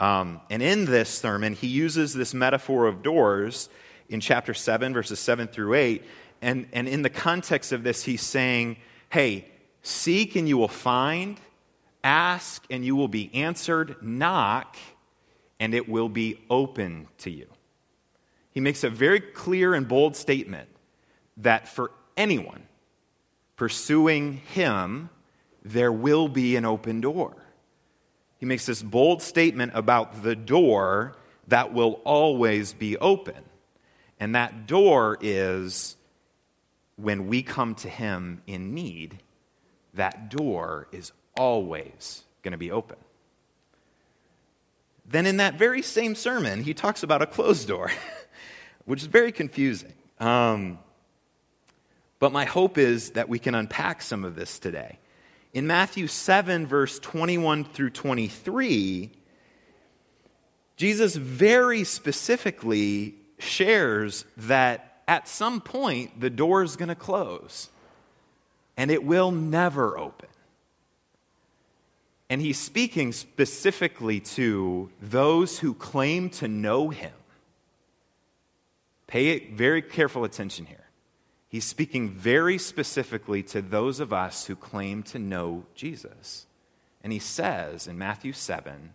Um, 0.00 0.40
and 0.50 0.62
in 0.62 0.86
this 0.86 1.10
sermon, 1.10 1.52
he 1.54 1.68
uses 1.68 2.14
this 2.14 2.34
metaphor 2.34 2.86
of 2.86 3.02
doors 3.02 3.68
in 4.08 4.20
chapter 4.20 4.54
7, 4.54 4.92
verses 4.92 5.20
7 5.20 5.46
through 5.46 5.74
8. 5.74 6.04
And, 6.42 6.66
and 6.72 6.88
in 6.88 7.02
the 7.02 7.10
context 7.10 7.70
of 7.70 7.84
this, 7.84 8.02
he's 8.02 8.22
saying, 8.22 8.78
hey, 9.10 9.46
seek 9.82 10.34
and 10.34 10.48
you 10.48 10.56
will 10.56 10.68
find 10.68 11.38
Ask 12.02 12.64
and 12.70 12.84
you 12.84 12.96
will 12.96 13.08
be 13.08 13.30
answered. 13.34 13.96
Knock 14.02 14.76
and 15.58 15.74
it 15.74 15.88
will 15.88 16.08
be 16.08 16.40
open 16.48 17.08
to 17.18 17.30
you. 17.30 17.46
He 18.52 18.60
makes 18.60 18.84
a 18.84 18.90
very 18.90 19.20
clear 19.20 19.74
and 19.74 19.86
bold 19.86 20.16
statement 20.16 20.68
that 21.38 21.68
for 21.68 21.92
anyone 22.16 22.62
pursuing 23.56 24.38
him, 24.38 25.10
there 25.62 25.92
will 25.92 26.28
be 26.28 26.56
an 26.56 26.64
open 26.64 27.00
door. 27.00 27.36
He 28.40 28.46
makes 28.46 28.64
this 28.64 28.83
bold 28.83 29.20
statement 29.20 29.72
about 29.74 30.22
the 30.22 30.35
door 30.35 31.14
that 31.48 31.74
will 31.74 32.00
always 32.05 32.72
be 32.72 32.96
open. 32.96 33.44
And 34.18 34.35
that 34.35 34.66
door 34.66 35.18
is 35.20 35.96
when 36.96 37.26
we 37.26 37.42
come 37.42 37.74
to 37.76 37.88
him 37.88 38.40
in 38.46 38.74
need, 38.74 39.18
that 39.92 40.31
door 40.31 40.88
is 40.90 41.12
always 41.37 42.22
going 42.42 42.53
to 42.53 42.59
be 42.59 42.70
open. 42.70 42.96
Then, 45.05 45.26
in 45.26 45.38
that 45.38 45.55
very 45.55 45.83
same 45.83 46.14
sermon, 46.14 46.62
he 46.62 46.72
talks 46.72 47.03
about 47.03 47.20
a 47.20 47.26
closed 47.26 47.68
door, 47.68 47.90
which 48.87 49.00
is 49.00 49.07
very 49.07 49.33
confusing. 49.33 49.92
Um, 50.18 50.79
but 52.20 52.33
my 52.33 52.44
hope 52.46 52.79
is 52.79 53.11
that 53.11 53.29
we 53.29 53.38
can 53.38 53.55
unpack 53.55 54.00
some 54.00 54.24
of 54.24 54.35
this 54.35 54.59
today. 54.59 54.98
In 55.52 55.66
Matthew 55.66 56.06
7, 56.06 56.66
verse 56.66 56.98
21 56.98 57.64
through 57.64 57.90
23, 57.90 59.10
Jesus 60.76 61.16
very 61.16 61.84
specifically 61.84 63.16
shares 63.38 64.24
that 64.36 65.02
at 65.08 65.26
some 65.26 65.60
point 65.60 66.20
the 66.20 66.30
door 66.30 66.62
is 66.62 66.76
going 66.76 66.88
to 66.88 66.94
close 66.94 67.68
and 68.76 68.90
it 68.90 69.04
will 69.04 69.32
never 69.32 69.98
open. 69.98 70.28
And 72.30 72.40
he's 72.40 72.58
speaking 72.58 73.10
specifically 73.10 74.20
to 74.20 74.88
those 75.02 75.58
who 75.58 75.74
claim 75.74 76.30
to 76.30 76.46
know 76.46 76.90
him. 76.90 77.12
Pay 79.08 79.48
very 79.48 79.83
careful 79.83 80.22
attention 80.22 80.64
here. 80.64 80.89
He's 81.51 81.65
speaking 81.65 82.11
very 82.11 82.59
specifically 82.59 83.42
to 83.42 83.61
those 83.61 83.98
of 83.98 84.13
us 84.13 84.46
who 84.46 84.55
claim 84.55 85.03
to 85.05 85.19
know 85.19 85.65
Jesus. 85.75 86.46
And 87.03 87.13
he 87.13 87.19
says 87.19 87.88
in 87.88 87.98
Matthew 87.98 88.33
7 88.33 88.92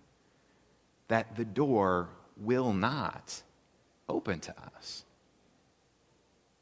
that 1.10 1.36
the 1.36 1.43
door 1.43 2.08
will 2.38 2.72
not 2.72 3.41
open 4.08 4.39
to 4.39 4.56
us. 4.78 5.03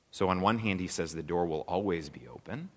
So, 0.10 0.30
on 0.30 0.42
one 0.42 0.58
hand, 0.60 0.80
he 0.80 0.88
says 0.88 1.14
the 1.14 1.22
door 1.22 1.46
will 1.46 1.64
always 1.68 2.10
be 2.10 2.22
open. 2.28 2.70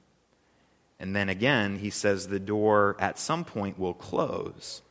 And 1.01 1.17
then 1.17 1.31
again, 1.31 1.79
he 1.79 1.91
says 1.91 2.29
the 2.29 2.41
door 2.41 2.97
at 2.99 3.19
some 3.19 3.45
point 3.45 3.79
will 3.79 3.95
close 3.95 4.83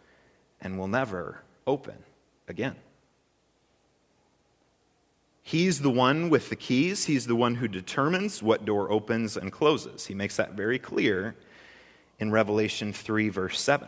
and 0.59 0.79
will 0.79 0.87
never 0.87 1.43
open 1.67 1.97
again. 2.47 2.75
He's 5.47 5.81
the 5.81 5.91
one 5.91 6.31
with 6.31 6.49
the 6.49 6.55
keys. 6.55 7.05
He's 7.05 7.27
the 7.27 7.35
one 7.35 7.53
who 7.53 7.67
determines 7.67 8.41
what 8.41 8.65
door 8.65 8.91
opens 8.91 9.37
and 9.37 9.51
closes. 9.51 10.07
He 10.07 10.15
makes 10.15 10.37
that 10.37 10.53
very 10.53 10.79
clear 10.79 11.35
in 12.17 12.31
Revelation 12.31 12.91
3, 12.91 13.29
verse 13.29 13.61
7. 13.61 13.87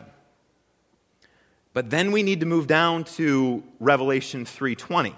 But 1.72 1.90
then 1.90 2.12
we 2.12 2.22
need 2.22 2.38
to 2.40 2.46
move 2.46 2.68
down 2.68 3.02
to 3.16 3.64
Revelation 3.80 4.44
3:20. 4.44 5.16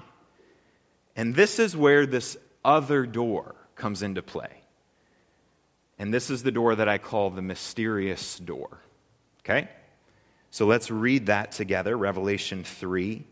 And 1.15 1.35
this 1.35 1.59
is 1.59 1.77
where 1.77 2.07
this 2.07 2.39
other 2.65 3.05
door 3.05 3.55
comes 3.75 4.01
into 4.01 4.23
play. 4.23 4.63
And 5.99 6.13
this 6.15 6.31
is 6.31 6.43
the 6.43 6.53
door 6.53 6.75
that 6.75 6.89
I 6.89 6.97
call 6.97 7.29
the 7.29 7.43
mysterious 7.43 8.39
door. 8.39 8.81
Okay? 9.41 9.69
So 10.51 10.65
let's 10.65 10.91
read 10.91 11.27
that 11.27 11.53
together. 11.53 11.99
Revelation 11.99 12.65
3, 12.65 13.27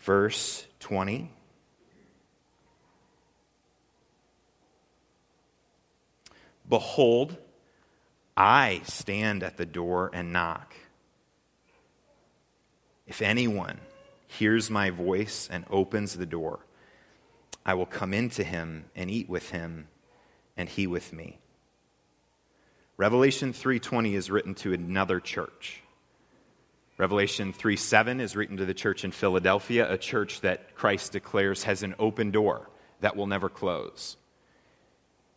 verse 0.00 0.66
20. 0.80 1.30
Behold, 6.72 7.36
I 8.34 8.80
stand 8.84 9.42
at 9.42 9.58
the 9.58 9.66
door 9.66 10.10
and 10.14 10.32
knock. 10.32 10.74
If 13.06 13.20
anyone 13.20 13.78
hears 14.26 14.70
my 14.70 14.88
voice 14.88 15.50
and 15.52 15.66
opens 15.68 16.16
the 16.16 16.24
door, 16.24 16.60
I 17.66 17.74
will 17.74 17.84
come 17.84 18.14
into 18.14 18.42
him 18.42 18.86
and 18.96 19.10
eat 19.10 19.28
with 19.28 19.50
him 19.50 19.88
and 20.56 20.66
he 20.66 20.86
with 20.86 21.12
me. 21.12 21.40
Revelation 22.96 23.52
3:20 23.52 24.14
is 24.14 24.30
written 24.30 24.54
to 24.54 24.72
another 24.72 25.20
church. 25.20 25.82
Revelation 26.96 27.52
3:7 27.52 28.18
is 28.18 28.34
written 28.34 28.56
to 28.56 28.64
the 28.64 28.72
church 28.72 29.04
in 29.04 29.12
Philadelphia, 29.12 29.92
a 29.92 29.98
church 29.98 30.40
that 30.40 30.74
Christ 30.74 31.12
declares 31.12 31.64
has 31.64 31.82
an 31.82 31.94
open 31.98 32.30
door 32.30 32.70
that 33.00 33.14
will 33.14 33.26
never 33.26 33.50
close. 33.50 34.16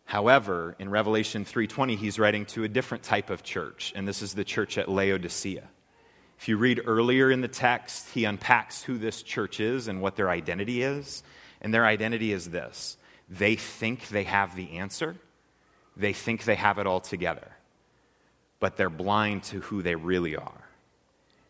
However, 0.06 0.76
in 0.78 0.88
Revelation 0.88 1.44
3:20 1.44 1.96
he's 1.96 2.18
writing 2.18 2.46
to 2.46 2.64
a 2.64 2.68
different 2.68 3.04
type 3.04 3.28
of 3.28 3.42
church, 3.42 3.92
and 3.94 4.06
this 4.06 4.22
is 4.22 4.34
the 4.34 4.44
church 4.44 4.78
at 4.78 4.88
Laodicea. 4.88 5.68
If 6.38 6.48
you 6.48 6.56
read 6.56 6.82
earlier 6.86 7.30
in 7.30 7.40
the 7.40 7.48
text, 7.48 8.10
he 8.10 8.24
unpacks 8.24 8.82
who 8.82 8.98
this 8.98 9.22
church 9.22 9.58
is 9.58 9.88
and 9.88 10.00
what 10.00 10.16
their 10.16 10.30
identity 10.30 10.82
is. 10.82 11.22
And 11.60 11.72
their 11.72 11.86
identity 11.86 12.32
is 12.32 12.50
this 12.50 12.96
they 13.28 13.56
think 13.56 14.08
they 14.08 14.24
have 14.24 14.54
the 14.54 14.78
answer, 14.78 15.16
they 15.96 16.12
think 16.12 16.44
they 16.44 16.54
have 16.54 16.78
it 16.78 16.86
all 16.86 17.00
together, 17.00 17.56
but 18.60 18.76
they're 18.76 18.90
blind 18.90 19.42
to 19.44 19.60
who 19.60 19.82
they 19.82 19.96
really 19.96 20.36
are. 20.36 20.68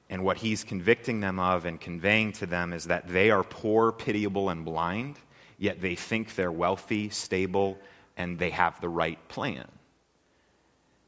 And 0.09 0.25
what 0.25 0.39
he's 0.39 0.63
convicting 0.63 1.21
them 1.21 1.39
of 1.39 1.67
and 1.67 1.81
conveying 1.81 2.33
to 2.35 2.47
them 2.47 2.73
is 2.73 2.85
that 2.85 3.09
they 3.09 3.31
are 3.31 3.43
poor, 3.43 3.91
pitiable, 3.91 4.49
and 4.49 4.65
blind, 4.65 5.17
yet 5.59 5.81
they 5.81 5.97
think 5.97 6.37
they're 6.37 6.53
wealthy, 6.53 7.11
stable, 7.11 7.77
and 8.17 8.39
they 8.39 8.51
have 8.51 8.81
the 8.81 8.89
right 8.89 9.29
plan. 9.29 9.69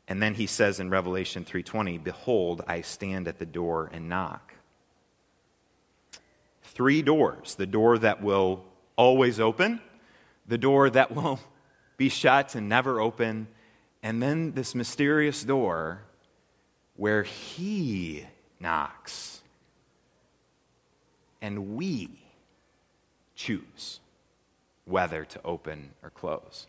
And 0.06 0.22
then 0.22 0.34
he 0.34 0.46
says 0.46 0.80
in 0.80 0.90
Revelation 0.90 1.44
3:20, 1.44 1.98
"Behold, 1.98 2.62
I 2.66 2.80
stand 2.80 3.28
at 3.28 3.38
the 3.38 3.46
door 3.46 3.90
and 3.92 4.09
knock." 4.09 4.54
Three 6.62 7.02
doors, 7.02 7.54
the 7.56 7.66
door 7.66 7.98
that 7.98 8.22
will 8.22 8.64
always 8.96 9.38
open, 9.38 9.80
the 10.46 10.59
door 10.59 10.88
that 10.90 11.11
will 11.11 11.40
be 11.96 12.09
shut 12.09 12.54
and 12.54 12.68
never 12.68 13.00
open, 13.00 13.48
and 14.02 14.22
then 14.22 14.52
this 14.52 14.74
mysterious 14.74 15.44
door 15.44 16.02
where 16.96 17.22
He 17.22 18.26
knocks. 18.61 19.42
And 21.40 21.76
we 21.76 22.24
choose 23.34 24.00
whether 24.84 25.24
to 25.24 25.42
open 25.44 25.94
or 26.02 26.11
close. 26.11 26.66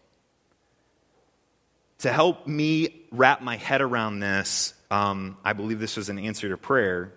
To 1.99 2.13
help 2.13 2.47
me 2.47 3.01
wrap 3.11 3.41
my 3.41 3.57
head 3.57 3.81
around 3.81 4.21
this, 4.21 4.73
um, 4.89 5.37
I 5.43 5.51
believe 5.51 5.81
this 5.81 5.97
was 5.97 6.07
an 6.07 6.17
answer 6.17 6.47
to 6.47 6.55
prayer. 6.55 7.11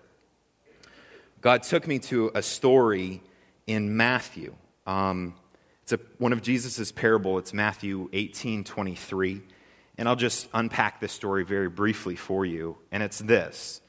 God 1.40 1.62
took 1.62 1.86
me 1.86 2.00
to 2.00 2.32
a 2.34 2.42
story 2.42 3.22
in 3.68 3.96
Matthew. 3.96 4.56
Um, 4.84 5.36
it's 5.84 5.92
a, 5.92 6.00
one 6.18 6.32
of 6.32 6.42
Jesus' 6.42 6.90
parable. 6.90 7.38
It's 7.38 7.54
Matthew 7.54 8.08
18 8.12 8.64
23. 8.64 9.42
And 9.98 10.08
I'll 10.08 10.16
just 10.16 10.48
unpack 10.52 10.98
this 10.98 11.12
story 11.12 11.44
very 11.44 11.68
briefly 11.68 12.16
for 12.16 12.44
you. 12.44 12.76
And 12.90 13.04
it's 13.04 13.20
this 13.20 13.80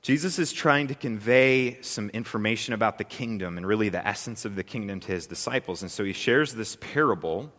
Jesus 0.00 0.38
is 0.38 0.50
trying 0.50 0.88
to 0.88 0.94
convey 0.94 1.78
some 1.82 2.08
information 2.10 2.72
about 2.72 2.96
the 2.96 3.04
kingdom 3.04 3.58
and 3.58 3.66
really 3.66 3.90
the 3.90 4.06
essence 4.06 4.46
of 4.46 4.56
the 4.56 4.64
kingdom 4.64 5.00
to 5.00 5.12
his 5.12 5.26
disciples. 5.26 5.82
And 5.82 5.90
so 5.90 6.04
he 6.04 6.14
shares 6.14 6.54
this 6.54 6.76
parable 6.76 7.52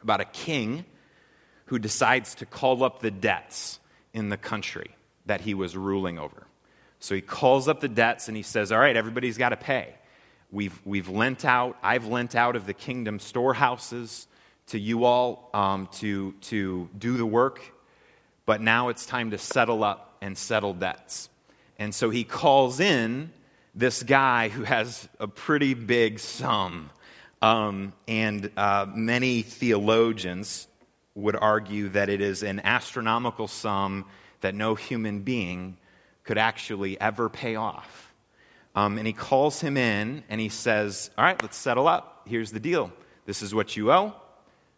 about 0.00 0.20
a 0.20 0.26
king 0.26 0.84
who 1.66 1.78
decides 1.78 2.34
to 2.36 2.46
call 2.46 2.82
up 2.82 3.00
the 3.00 3.10
debts 3.10 3.78
in 4.12 4.28
the 4.28 4.36
country 4.36 4.90
that 5.26 5.42
he 5.42 5.54
was 5.54 5.76
ruling 5.76 6.18
over. 6.18 6.46
So 6.98 7.14
he 7.14 7.20
calls 7.20 7.68
up 7.68 7.80
the 7.80 7.88
debts 7.88 8.28
and 8.28 8.36
he 8.36 8.42
says, 8.42 8.72
All 8.72 8.78
right, 8.78 8.96
everybody's 8.96 9.38
got 9.38 9.50
to 9.50 9.56
pay. 9.56 9.94
We've, 10.50 10.80
we've 10.84 11.08
lent 11.08 11.44
out, 11.44 11.76
I've 11.82 12.06
lent 12.06 12.34
out 12.34 12.56
of 12.56 12.66
the 12.66 12.74
kingdom 12.74 13.18
storehouses 13.18 14.28
to 14.68 14.78
you 14.78 15.04
all 15.04 15.50
um, 15.52 15.88
to, 15.94 16.32
to 16.42 16.88
do 16.96 17.16
the 17.16 17.26
work, 17.26 17.60
but 18.46 18.60
now 18.60 18.88
it's 18.88 19.06
time 19.06 19.30
to 19.32 19.38
settle 19.38 19.84
up 19.84 20.16
and 20.20 20.38
settle 20.38 20.72
debts. 20.72 21.28
And 21.78 21.94
so 21.94 22.10
he 22.10 22.24
calls 22.24 22.80
in 22.80 23.32
this 23.74 24.02
guy 24.02 24.48
who 24.48 24.62
has 24.64 25.08
a 25.20 25.28
pretty 25.28 25.74
big 25.74 26.18
sum. 26.18 26.90
Um, 27.42 27.92
and 28.08 28.50
uh, 28.56 28.86
many 28.88 29.42
theologians 29.42 30.68
would 31.16 31.34
argue 31.34 31.88
that 31.88 32.08
it 32.08 32.20
is 32.20 32.44
an 32.44 32.60
astronomical 32.60 33.48
sum 33.48 34.04
that 34.42 34.54
no 34.54 34.76
human 34.76 35.22
being 35.22 35.78
could 36.22 36.38
actually 36.38 37.00
ever 37.00 37.28
pay 37.28 37.56
off. 37.56 38.14
Um, 38.74 38.98
and 38.98 39.06
he 39.06 39.14
calls 39.14 39.60
him 39.60 39.76
in 39.78 40.22
and 40.28 40.40
he 40.40 40.50
says, 40.50 41.10
All 41.16 41.24
right, 41.24 41.40
let's 41.42 41.56
settle 41.56 41.88
up. 41.88 42.22
Here's 42.26 42.52
the 42.52 42.60
deal. 42.60 42.92
This 43.24 43.42
is 43.42 43.54
what 43.54 43.76
you 43.76 43.90
owe. 43.90 44.14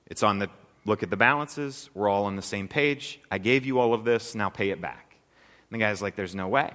It's 0.06 0.22
on 0.22 0.38
the 0.38 0.48
look 0.86 1.02
at 1.02 1.10
the 1.10 1.16
balances. 1.16 1.90
We're 1.92 2.08
all 2.08 2.26
on 2.26 2.36
the 2.36 2.42
same 2.42 2.68
page. 2.68 3.20
I 3.30 3.38
gave 3.38 3.66
you 3.66 3.80
all 3.80 3.92
of 3.92 4.04
this. 4.04 4.34
Now 4.34 4.48
pay 4.48 4.70
it 4.70 4.80
back. 4.80 5.16
And 5.70 5.80
the 5.80 5.84
guy's 5.84 6.00
like, 6.00 6.14
There's 6.14 6.36
no 6.36 6.46
way. 6.46 6.72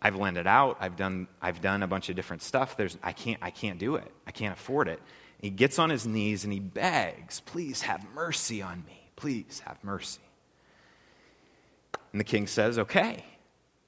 I've 0.00 0.16
lent 0.16 0.36
it 0.36 0.46
out. 0.46 0.78
I've 0.80 0.96
done, 0.96 1.26
I've 1.42 1.60
done 1.60 1.82
a 1.82 1.86
bunch 1.86 2.08
of 2.08 2.16
different 2.16 2.42
stuff. 2.42 2.76
There's, 2.76 2.96
I, 3.02 3.12
can't, 3.12 3.38
I 3.42 3.50
can't 3.50 3.78
do 3.78 3.96
it. 3.96 4.10
I 4.26 4.30
can't 4.30 4.54
afford 4.54 4.88
it. 4.88 4.98
He 5.40 5.50
gets 5.50 5.78
on 5.78 5.90
his 5.90 6.06
knees 6.06 6.44
and 6.44 6.52
he 6.52 6.60
begs, 6.60 7.40
Please 7.40 7.82
have 7.82 8.04
mercy 8.14 8.62
on 8.62 8.84
me. 8.86 8.99
Please 9.20 9.62
have 9.66 9.82
mercy. 9.84 10.20
And 12.12 12.20
the 12.20 12.24
king 12.24 12.46
says, 12.46 12.78
Okay, 12.78 13.24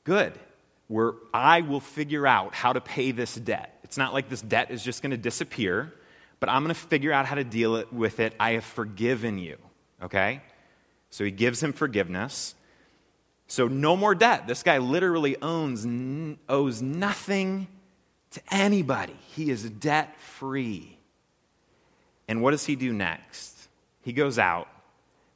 good 0.04 0.38
where 0.92 1.14
I 1.32 1.62
will 1.62 1.80
figure 1.80 2.26
out 2.26 2.54
how 2.54 2.74
to 2.74 2.80
pay 2.80 3.12
this 3.12 3.34
debt. 3.34 3.78
It's 3.82 3.96
not 3.96 4.12
like 4.12 4.28
this 4.28 4.42
debt 4.42 4.70
is 4.70 4.84
just 4.84 5.00
going 5.00 5.12
to 5.12 5.16
disappear, 5.16 5.90
but 6.38 6.50
I'm 6.50 6.62
going 6.62 6.74
to 6.74 6.80
figure 6.80 7.12
out 7.12 7.24
how 7.24 7.34
to 7.36 7.44
deal 7.44 7.82
with 7.90 8.20
it. 8.20 8.34
I 8.38 8.52
have 8.52 8.64
forgiven 8.64 9.38
you. 9.38 9.56
Okay? 10.02 10.42
So 11.08 11.24
he 11.24 11.30
gives 11.30 11.62
him 11.62 11.72
forgiveness. 11.72 12.54
So 13.46 13.68
no 13.68 13.96
more 13.96 14.14
debt. 14.14 14.46
This 14.46 14.62
guy 14.62 14.78
literally 14.78 15.40
owns 15.40 15.86
owes 16.46 16.82
nothing 16.82 17.68
to 18.32 18.42
anybody. 18.50 19.16
He 19.34 19.50
is 19.50 19.68
debt 19.70 20.20
free. 20.20 20.98
And 22.28 22.42
what 22.42 22.50
does 22.50 22.66
he 22.66 22.76
do 22.76 22.92
next? 22.92 23.68
He 24.02 24.12
goes 24.12 24.38
out 24.38 24.68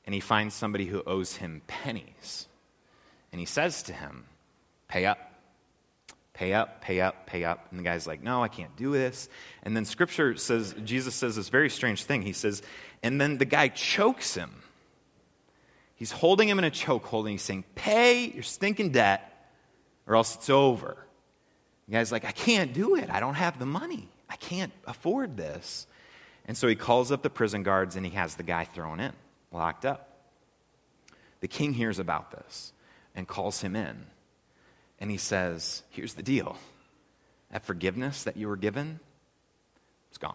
and 0.06 0.14
he 0.14 0.20
finds 0.20 0.54
somebody 0.54 0.86
who 0.86 1.02
owes 1.06 1.36
him 1.36 1.62
pennies. 1.66 2.46
And 3.32 3.40
he 3.40 3.46
says 3.46 3.82
to 3.84 3.92
him, 3.92 4.24
Pay 4.88 5.04
up 5.04 5.26
pay 6.36 6.52
up, 6.52 6.82
pay 6.82 7.00
up, 7.00 7.26
pay 7.26 7.44
up. 7.44 7.66
And 7.70 7.80
the 7.80 7.82
guy's 7.82 8.06
like, 8.06 8.22
no, 8.22 8.42
I 8.42 8.48
can't 8.48 8.76
do 8.76 8.92
this. 8.92 9.28
And 9.62 9.74
then 9.74 9.86
scripture 9.86 10.36
says, 10.36 10.74
Jesus 10.84 11.14
says 11.14 11.36
this 11.36 11.48
very 11.48 11.70
strange 11.70 12.04
thing. 12.04 12.20
He 12.20 12.34
says, 12.34 12.62
and 13.02 13.18
then 13.18 13.38
the 13.38 13.46
guy 13.46 13.68
chokes 13.68 14.34
him. 14.34 14.62
He's 15.94 16.12
holding 16.12 16.46
him 16.46 16.58
in 16.58 16.64
a 16.64 16.70
chokehold 16.70 17.20
and 17.20 17.30
he's 17.30 17.42
saying, 17.42 17.64
pay 17.74 18.26
your 18.26 18.42
stinking 18.42 18.90
debt 18.90 19.50
or 20.06 20.14
else 20.14 20.34
it's 20.34 20.50
over. 20.50 20.98
The 21.88 21.92
guy's 21.92 22.12
like, 22.12 22.26
I 22.26 22.32
can't 22.32 22.74
do 22.74 22.96
it. 22.96 23.08
I 23.08 23.18
don't 23.18 23.34
have 23.34 23.58
the 23.58 23.66
money. 23.66 24.10
I 24.28 24.36
can't 24.36 24.72
afford 24.86 25.38
this. 25.38 25.86
And 26.44 26.54
so 26.54 26.68
he 26.68 26.74
calls 26.74 27.10
up 27.10 27.22
the 27.22 27.30
prison 27.30 27.62
guards 27.62 27.96
and 27.96 28.04
he 28.04 28.12
has 28.12 28.34
the 28.34 28.42
guy 28.42 28.64
thrown 28.64 29.00
in, 29.00 29.12
locked 29.52 29.84
up. 29.84 30.10
The 31.40 31.48
king 31.48 31.74
hears 31.74 31.98
about 31.98 32.30
this 32.30 32.72
and 33.14 33.26
calls 33.28 33.60
him 33.60 33.76
in 33.76 34.06
and 34.98 35.10
he 35.10 35.16
says, 35.16 35.82
Here's 35.90 36.14
the 36.14 36.22
deal 36.22 36.56
that 37.50 37.64
forgiveness 37.64 38.24
that 38.24 38.36
you 38.36 38.48
were 38.48 38.56
given, 38.56 39.00
it's 40.08 40.18
gone. 40.18 40.34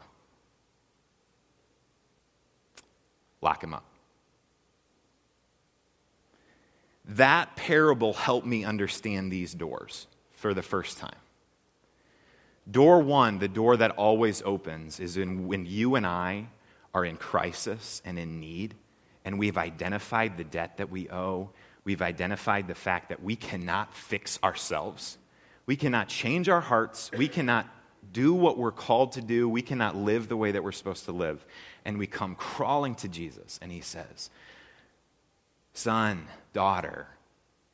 Lock 3.42 3.64
him 3.64 3.74
up. 3.74 3.84
That 7.06 7.56
parable 7.56 8.14
helped 8.14 8.46
me 8.46 8.64
understand 8.64 9.32
these 9.32 9.54
doors 9.54 10.08
for 10.34 10.54
the 10.54 10.62
first 10.62 11.00
time. 11.00 11.16
Door 12.70 13.02
one, 13.02 13.40
the 13.40 13.48
door 13.48 13.76
that 13.78 13.92
always 13.92 14.42
opens, 14.44 15.00
is 15.00 15.18
in 15.18 15.48
when 15.48 15.66
you 15.66 15.96
and 15.96 16.06
I 16.06 16.48
are 16.94 17.04
in 17.04 17.18
crisis 17.18 18.02
and 18.06 18.20
in 18.20 18.40
need, 18.40 18.76
and 19.24 19.38
we've 19.38 19.58
identified 19.58 20.38
the 20.38 20.44
debt 20.44 20.78
that 20.78 20.90
we 20.90 21.10
owe, 21.10 21.52
We've 21.84 22.02
identified 22.02 22.68
the 22.68 22.76
fact 22.76 23.10
that 23.10 23.24
we 23.24 23.36
cannot 23.36 23.94
fix 23.94 24.40
ourselves. 24.44 25.18
We 25.66 25.76
cannot 25.76 26.10
change 26.10 26.48
our 26.48 26.62
hearts. 26.62 27.12
We 27.18 27.28
cannot 27.28 27.68
do 28.12 28.34
what 28.34 28.58
we're 28.58 28.72
called 28.72 29.14
to 29.14 29.22
do. 29.22 29.50
We 29.50 29.62
cannot 29.62 29.96
live 29.96 30.28
the 30.28 30.38
way 30.38 30.52
that 30.52 30.64
we're 30.64 30.74
supposed 30.74 31.06
to 31.06 31.12
live. 31.12 31.44
And 31.84 31.98
we 31.98 32.06
come 32.06 32.36
crawling 32.36 32.96
to 32.96 33.08
Jesus, 33.08 33.58
and 33.62 33.72
he 33.72 33.82
says, 33.82 34.30
Son, 35.74 36.28
daughter, 36.54 37.08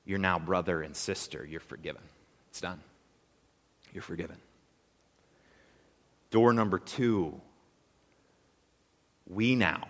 you're 0.06 0.20
now 0.20 0.39
brother 0.39 0.82
and 0.82 0.95
sister. 0.95 1.45
You're 1.45 1.60
forgiven. 1.60 2.04
It's 2.50 2.62
done. 2.62 2.80
You're 3.93 4.04
forgiven. 4.04 4.38
Door 6.30 6.54
number 6.54 6.80
two, 6.80 7.41
we 9.28 9.56
now 9.56 9.88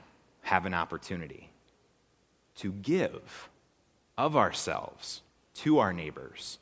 have 0.47 0.65
an 0.65 0.73
opportunity 0.73 1.49
to 2.55 2.71
give 2.71 3.49
of 4.17 4.37
ourselves 4.37 5.21
to 5.53 5.79
our 5.79 5.91
neighbors. 5.91 6.57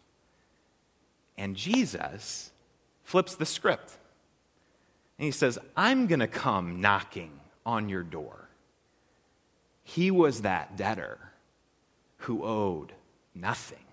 And 1.37 1.55
Jesus 1.55 2.51
flips 3.03 3.35
the 3.35 3.45
script. 3.45 3.97
And 5.19 5.25
he 5.25 5.31
says, 5.31 5.59
I'm 5.77 6.07
going 6.07 6.19
to 6.19 6.27
come 6.27 6.81
knocking 6.81 7.31
on 7.63 7.87
your 7.87 8.01
door. 8.01 8.49
He 9.83 10.09
was 10.09 10.41
that 10.41 10.75
debtor 10.75 11.19
who 12.17 12.43
owed 12.43 12.91
nothing, 13.35 13.85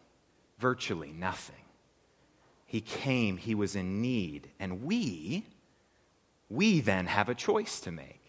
virtually 0.59 1.12
nothing. 1.12 1.55
He 2.64 2.80
came, 2.80 3.36
he 3.36 3.55
was 3.55 3.76
in 3.76 4.01
need, 4.01 4.49
and 4.59 4.84
we, 4.84 5.45
we 6.49 6.80
then 6.80 7.05
have 7.05 7.28
a 7.28 7.34
choice 7.34 7.78
to 7.80 7.93
make. 7.93 8.21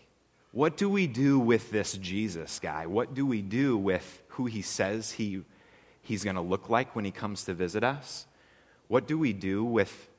What 0.53 0.77
do 0.77 0.87
we 0.87 1.07
do 1.07 1.39
with 1.39 1.71
this 1.71 1.97
Jesus 1.97 2.59
guy? 2.59 2.85
What 2.85 3.15
do 3.15 3.25
we 3.25 3.41
do 3.41 3.75
with 3.75 4.21
who 4.29 4.45
he 4.45 4.61
says 4.61 5.13
he, 5.13 5.41
he's 6.03 6.23
going 6.23 6.35
to 6.35 6.43
look 6.43 6.69
like 6.69 6.95
when 6.95 7.05
he 7.05 7.11
comes 7.11 7.43
to 7.45 7.55
visit 7.55 7.83
us? 7.83 8.27
What 8.87 9.07
do 9.07 9.17
we 9.17 9.33
do 9.33 9.65
with 9.65 10.09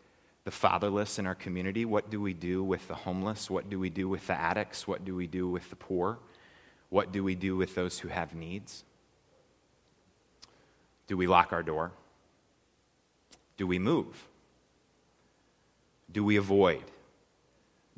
the 0.42 0.50
fatherless 0.50 1.20
in 1.20 1.26
our 1.28 1.36
community? 1.36 1.84
What 1.84 2.10
do 2.10 2.20
we 2.20 2.34
do 2.34 2.64
with 2.64 2.88
the 2.88 2.96
homeless? 2.96 3.48
What 3.48 3.70
do 3.70 3.78
we 3.78 3.90
do 3.90 4.08
with 4.08 4.26
the 4.26 4.32
addicts? 4.32 4.88
What 4.88 5.04
do 5.04 5.14
we 5.14 5.28
do 5.28 5.48
with 5.48 5.70
the 5.70 5.76
poor? 5.76 6.18
What 6.90 7.12
do 7.12 7.22
we 7.22 7.36
do 7.36 7.56
with 7.56 7.76
those 7.76 8.00
who 8.00 8.08
have 8.08 8.34
needs? 8.34 8.82
Do 11.06 11.16
we 11.16 11.28
lock 11.28 11.52
our 11.52 11.62
door? 11.62 11.92
Do 13.56 13.68
we 13.68 13.78
move? 13.78 14.26
Do 16.10 16.24
we 16.24 16.34
avoid? 16.34 16.82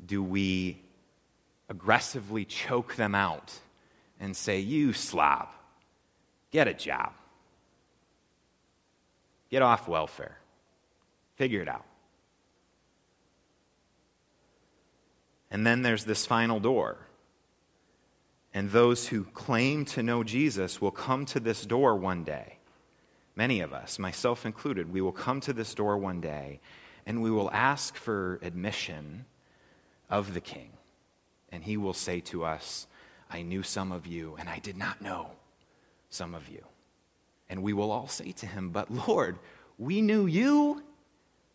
Do 0.05 0.21
we 0.21 0.77
aggressively 1.69 2.45
choke 2.45 2.95
them 2.95 3.15
out 3.15 3.53
and 4.19 4.35
say, 4.35 4.59
You 4.59 4.93
slob, 4.93 5.49
get 6.51 6.67
a 6.67 6.73
job, 6.73 7.13
get 9.49 9.61
off 9.61 9.87
welfare, 9.87 10.37
figure 11.35 11.61
it 11.61 11.67
out? 11.67 11.85
And 15.49 15.65
then 15.65 15.81
there's 15.81 16.05
this 16.05 16.25
final 16.25 16.59
door. 16.59 16.97
And 18.53 18.71
those 18.71 19.07
who 19.07 19.23
claim 19.23 19.85
to 19.85 20.03
know 20.03 20.23
Jesus 20.23 20.81
will 20.81 20.91
come 20.91 21.25
to 21.27 21.39
this 21.39 21.65
door 21.65 21.95
one 21.95 22.23
day. 22.23 22.57
Many 23.35 23.61
of 23.61 23.71
us, 23.71 23.99
myself 23.99 24.45
included, 24.45 24.91
we 24.91 24.99
will 24.99 25.11
come 25.11 25.39
to 25.41 25.53
this 25.53 25.75
door 25.75 25.97
one 25.97 26.21
day 26.21 26.59
and 27.05 27.21
we 27.21 27.31
will 27.31 27.51
ask 27.51 27.95
for 27.95 28.39
admission 28.41 29.25
of 30.09 30.33
the 30.33 30.41
King. 30.41 30.76
And 31.51 31.63
he 31.63 31.77
will 31.77 31.93
say 31.93 32.19
to 32.21 32.43
us, 32.43 32.87
I 33.29 33.41
knew 33.41 33.63
some 33.63 33.91
of 33.91 34.05
you, 34.07 34.35
and 34.39 34.49
I 34.49 34.59
did 34.59 34.77
not 34.77 35.01
know 35.01 35.31
some 36.09 36.33
of 36.33 36.49
you. 36.49 36.63
And 37.49 37.63
we 37.63 37.73
will 37.73 37.91
all 37.91 38.07
say 38.07 38.31
to 38.33 38.45
him, 38.45 38.69
But 38.69 38.91
Lord, 38.91 39.37
we 39.77 40.01
knew 40.01 40.25
you 40.25 40.83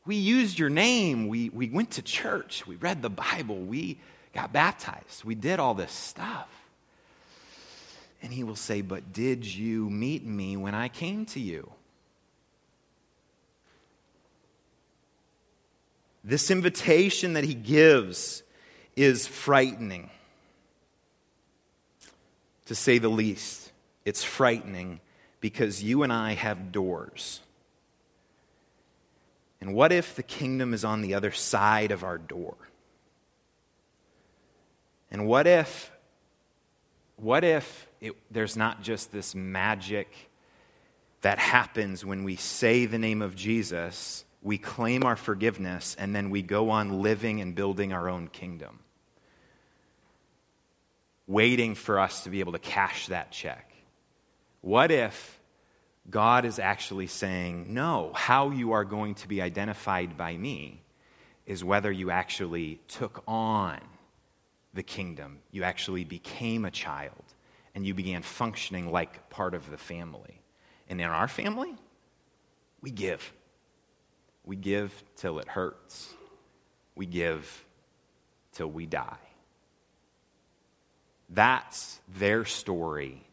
we 0.04 0.16
used 0.16 0.58
your 0.58 0.70
name. 0.70 1.28
We, 1.28 1.48
we 1.50 1.68
went 1.68 1.92
to 1.92 2.02
church. 2.02 2.66
We 2.66 2.76
read 2.76 3.02
the 3.02 3.10
Bible. 3.10 3.58
We 3.58 3.98
got 4.34 4.52
baptized. 4.52 5.24
We 5.24 5.34
did 5.34 5.60
all 5.60 5.74
this 5.74 5.92
stuff. 5.92 6.48
And 8.20 8.32
he 8.32 8.44
will 8.44 8.56
say, 8.56 8.82
But 8.82 9.12
did 9.12 9.44
you 9.46 9.88
meet 9.90 10.24
me 10.24 10.56
when 10.56 10.74
I 10.74 10.88
came 10.88 11.24
to 11.26 11.40
you? 11.40 11.70
This 16.24 16.50
invitation 16.50 17.32
that 17.32 17.44
he 17.44 17.54
gives 17.54 18.42
is 18.96 19.26
frightening, 19.26 20.10
to 22.66 22.74
say 22.74 22.98
the 22.98 23.08
least. 23.08 23.70
It's 24.04 24.24
frightening 24.24 25.00
because 25.40 25.82
you 25.82 26.02
and 26.02 26.12
I 26.12 26.34
have 26.34 26.72
doors. 26.72 27.40
And 29.60 29.74
what 29.74 29.92
if 29.92 30.16
the 30.16 30.22
kingdom 30.22 30.74
is 30.74 30.84
on 30.84 31.02
the 31.02 31.14
other 31.14 31.30
side 31.30 31.92
of 31.92 32.02
our 32.02 32.18
door? 32.18 32.56
And 35.10 35.26
what 35.26 35.46
if 35.46 35.92
what 37.16 37.44
if 37.44 37.86
it, 38.00 38.16
there's 38.32 38.56
not 38.56 38.82
just 38.82 39.12
this 39.12 39.34
magic 39.34 40.12
that 41.20 41.38
happens 41.38 42.04
when 42.04 42.24
we 42.24 42.34
say 42.34 42.84
the 42.84 42.98
name 42.98 43.22
of 43.22 43.36
Jesus, 43.36 44.24
we 44.42 44.58
claim 44.58 45.04
our 45.04 45.16
forgiveness, 45.16 45.96
and 45.98 46.14
then 46.14 46.30
we 46.30 46.42
go 46.42 46.70
on 46.70 47.00
living 47.00 47.40
and 47.40 47.54
building 47.54 47.92
our 47.92 48.08
own 48.08 48.28
kingdom? 48.28 48.80
Waiting 51.26 51.74
for 51.74 52.00
us 52.00 52.24
to 52.24 52.30
be 52.30 52.40
able 52.40 52.52
to 52.52 52.58
cash 52.58 53.06
that 53.06 53.30
check. 53.30 53.72
What 54.60 54.90
if 54.90 55.40
God 56.10 56.44
is 56.44 56.58
actually 56.58 57.06
saying, 57.06 57.72
no, 57.72 58.12
how 58.14 58.50
you 58.50 58.72
are 58.72 58.84
going 58.84 59.14
to 59.16 59.28
be 59.28 59.40
identified 59.40 60.16
by 60.16 60.36
me 60.36 60.82
is 61.46 61.64
whether 61.64 61.90
you 61.90 62.10
actually 62.10 62.80
took 62.88 63.22
on 63.26 63.80
the 64.74 64.82
kingdom, 64.82 65.38
you 65.50 65.62
actually 65.62 66.04
became 66.04 66.64
a 66.64 66.70
child, 66.70 67.22
and 67.74 67.86
you 67.86 67.94
began 67.94 68.22
functioning 68.22 68.90
like 68.90 69.30
part 69.30 69.54
of 69.54 69.70
the 69.70 69.78
family. 69.78 70.40
And 70.88 71.00
in 71.00 71.06
our 71.06 71.28
family, 71.28 71.74
we 72.80 72.90
give. 72.90 73.32
We 74.44 74.56
give 74.56 74.92
till 75.16 75.38
it 75.38 75.48
hurts. 75.48 76.12
We 76.94 77.06
give 77.06 77.64
till 78.52 78.68
we 78.68 78.86
die. 78.86 79.16
That's 81.28 82.00
their 82.08 82.44
story 82.44 83.24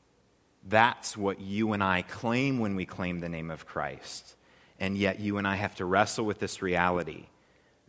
that's 0.67 1.15
what 1.15 1.39
you 1.39 1.73
and 1.73 1.83
I 1.83 2.01
claim 2.03 2.59
when 2.59 2.75
we 2.75 2.85
claim 2.85 3.19
the 3.19 3.29
name 3.29 3.51
of 3.51 3.65
Christ. 3.65 4.35
And 4.79 4.97
yet, 4.97 5.19
you 5.19 5.37
and 5.37 5.47
I 5.47 5.55
have 5.55 5.75
to 5.75 5.85
wrestle 5.85 6.25
with 6.25 6.39
this 6.39 6.61
reality 6.61 7.25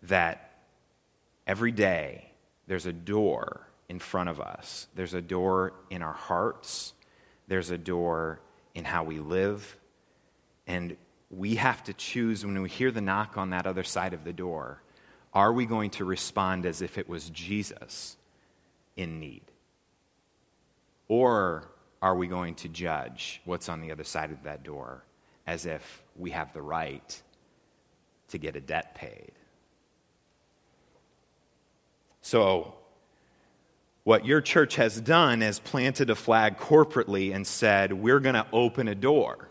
that 0.03 0.51
every 1.47 1.73
day 1.73 2.33
there's 2.67 2.87
a 2.87 2.93
door 2.93 3.67
in 3.89 3.99
front 3.99 4.29
of 4.29 4.41
us, 4.41 4.87
there's 4.95 5.15
a 5.15 5.21
door 5.21 5.73
in 5.91 6.03
our 6.03 6.13
hearts, 6.13 6.95
there's 7.49 7.71
a 7.71 7.79
door 7.79 8.41
in 8.75 8.85
how 8.85 9.05
we 9.05 9.19
live. 9.19 9.77
And 10.67 10.97
we 11.31 11.55
have 11.55 11.85
to 11.85 11.93
choose 11.93 12.45
when 12.45 12.61
we 12.61 12.69
hear 12.69 12.91
the 12.91 13.01
knock 13.01 13.39
on 13.39 13.51
that 13.51 13.67
other 13.67 13.85
side 13.85 14.13
of 14.13 14.25
the 14.25 14.33
door 14.33 14.83
are 15.33 15.53
we 15.53 15.65
going 15.65 15.91
to 15.91 16.05
respond 16.05 16.67
as 16.67 16.83
if 16.83 16.99
it 16.99 17.09
was 17.09 17.31
Jesus 17.31 18.17
in 18.97 19.21
need? 19.21 19.43
Or 21.09 21.69
are 22.03 22.17
we 22.17 22.27
going 22.27 22.55
to 22.57 22.69
judge 22.69 23.41
what's 23.45 23.69
on 23.69 23.81
the 23.81 23.93
other 23.93 24.05
side 24.05 24.33
of 24.33 24.43
that 24.45 24.63
door 24.63 25.05
as 25.47 25.67
if 25.67 26.03
we 26.17 26.31
have 26.31 26.53
the 26.53 26.63
right 26.63 27.23
to 28.29 28.39
get 28.39 28.57
a 28.57 28.61
debt 28.61 28.95
paid? 28.95 29.33
So, 32.23 32.75
what 34.03 34.25
your 34.25 34.41
church 34.41 34.77
has 34.77 35.01
done 35.01 35.43
is 35.43 35.61
planted 35.61 36.11
a 36.11 36.15
flag 36.15 36.59
corporately 36.59 37.35
and 37.35 37.47
said, 37.47 37.93
We're 37.93 38.21
going 38.21 38.35
to 38.35 38.47
open 38.53 38.89
a 38.89 38.95
door. 38.95 39.50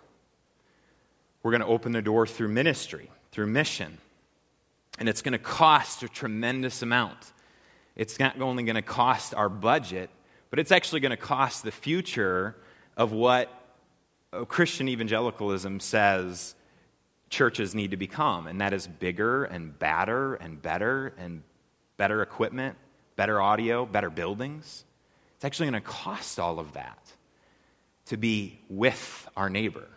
We're 1.43 1.51
going 1.51 1.61
to 1.61 1.67
open 1.67 1.91
the 1.91 2.01
door 2.01 2.27
through 2.27 2.49
ministry, 2.49 3.09
through 3.31 3.47
mission. 3.47 3.97
And 4.97 5.07
it's 5.07 5.21
going 5.21 5.33
to 5.33 5.39
cost 5.39 6.03
a 6.03 6.09
tremendous 6.09 6.81
amount. 6.81 7.33
It's 7.95 8.19
not 8.19 8.39
only 8.41 8.63
going 8.63 8.75
to 8.75 8.81
cost 8.81 9.33
our 9.33 9.49
budget, 9.49 10.09
but 10.49 10.59
it's 10.59 10.71
actually 10.71 10.99
going 10.99 11.11
to 11.11 11.17
cost 11.17 11.63
the 11.63 11.71
future 11.71 12.55
of 12.97 13.11
what 13.11 13.49
Christian 14.47 14.87
evangelicalism 14.89 15.79
says 15.79 16.55
churches 17.29 17.75
need 17.75 17.91
to 17.91 17.97
become, 17.97 18.47
and 18.47 18.59
that 18.61 18.73
is 18.73 18.87
bigger 18.87 19.45
and 19.45 19.77
badder 19.77 20.35
and 20.35 20.61
better 20.61 21.13
and 21.17 21.43
better 21.97 22.21
equipment, 22.21 22.75
better 23.15 23.41
audio, 23.41 23.85
better 23.85 24.09
buildings. 24.09 24.85
It's 25.35 25.45
actually 25.45 25.69
going 25.69 25.81
to 25.81 25.87
cost 25.87 26.39
all 26.39 26.59
of 26.59 26.73
that 26.73 26.99
to 28.05 28.17
be 28.17 28.59
with 28.69 29.27
our 29.37 29.49
neighbor, 29.49 29.87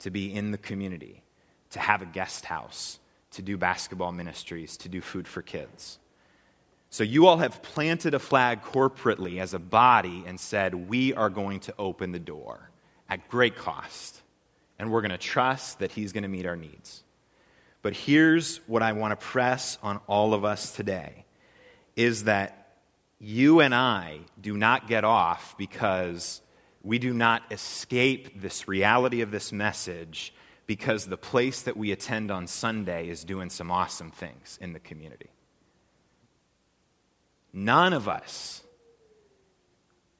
to 0.00 0.10
be 0.10 0.32
in 0.32 0.50
the 0.50 0.58
community, 0.58 1.22
to 1.70 1.80
have 1.80 2.02
a 2.02 2.06
guest 2.06 2.44
house, 2.44 2.98
to 3.32 3.42
do 3.42 3.56
basketball 3.56 4.12
ministries, 4.12 4.76
to 4.78 4.88
do 4.88 5.00
food 5.00 5.26
for 5.26 5.42
kids. 5.42 5.98
So 6.90 7.04
you 7.04 7.26
all 7.26 7.38
have 7.38 7.62
planted 7.62 8.14
a 8.14 8.18
flag 8.18 8.62
corporately 8.62 9.40
as 9.40 9.54
a 9.54 9.58
body 9.58 10.24
and 10.26 10.38
said, 10.38 10.74
We 10.88 11.12
are 11.14 11.30
going 11.30 11.60
to 11.60 11.74
open 11.78 12.12
the 12.12 12.18
door 12.18 12.70
at 13.08 13.28
great 13.28 13.56
cost. 13.56 14.22
And 14.78 14.90
we're 14.90 15.00
going 15.00 15.10
to 15.10 15.18
trust 15.18 15.80
that 15.80 15.92
He's 15.92 16.12
going 16.12 16.22
to 16.22 16.28
meet 16.28 16.46
our 16.46 16.56
needs. 16.56 17.02
But 17.82 17.94
here's 17.94 18.58
what 18.66 18.82
I 18.82 18.92
want 18.92 19.12
to 19.12 19.26
press 19.26 19.78
on 19.82 20.00
all 20.06 20.34
of 20.34 20.44
us 20.44 20.72
today 20.72 21.24
is 21.94 22.24
that 22.24 22.66
you 23.18 23.60
and 23.60 23.74
I 23.74 24.20
do 24.40 24.56
not 24.56 24.88
get 24.88 25.04
off 25.04 25.56
because 25.56 26.42
we 26.86 27.00
do 27.00 27.12
not 27.12 27.42
escape 27.50 28.40
this 28.40 28.68
reality 28.68 29.20
of 29.20 29.32
this 29.32 29.50
message 29.50 30.32
because 30.68 31.04
the 31.04 31.16
place 31.16 31.62
that 31.62 31.76
we 31.76 31.90
attend 31.90 32.30
on 32.30 32.46
Sunday 32.46 33.08
is 33.08 33.24
doing 33.24 33.50
some 33.50 33.72
awesome 33.72 34.12
things 34.12 34.56
in 34.62 34.72
the 34.72 34.78
community. 34.78 35.30
None 37.52 37.92
of 37.92 38.08
us 38.08 38.62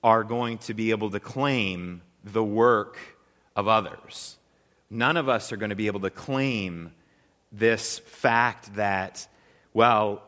are 0.03 0.25
going 0.25 0.59
to 0.59 0.75
be 0.75 0.91
able 0.91 1.11
to 1.11 1.21
claim 1.21 2.03
the 2.25 2.43
work 2.43 2.99
of 3.55 3.69
others. 3.69 4.37
None 4.91 5.17
of 5.17 5.29
us 5.29 5.53
are 5.53 5.57
going 5.57 5.71
to 5.71 5.77
be 5.77 5.87
able 5.87 6.01
to 6.01 6.11
claim 6.11 6.93
this 7.53 8.01
fact 8.01 8.75
that, 8.75 9.29
well, 9.73 10.21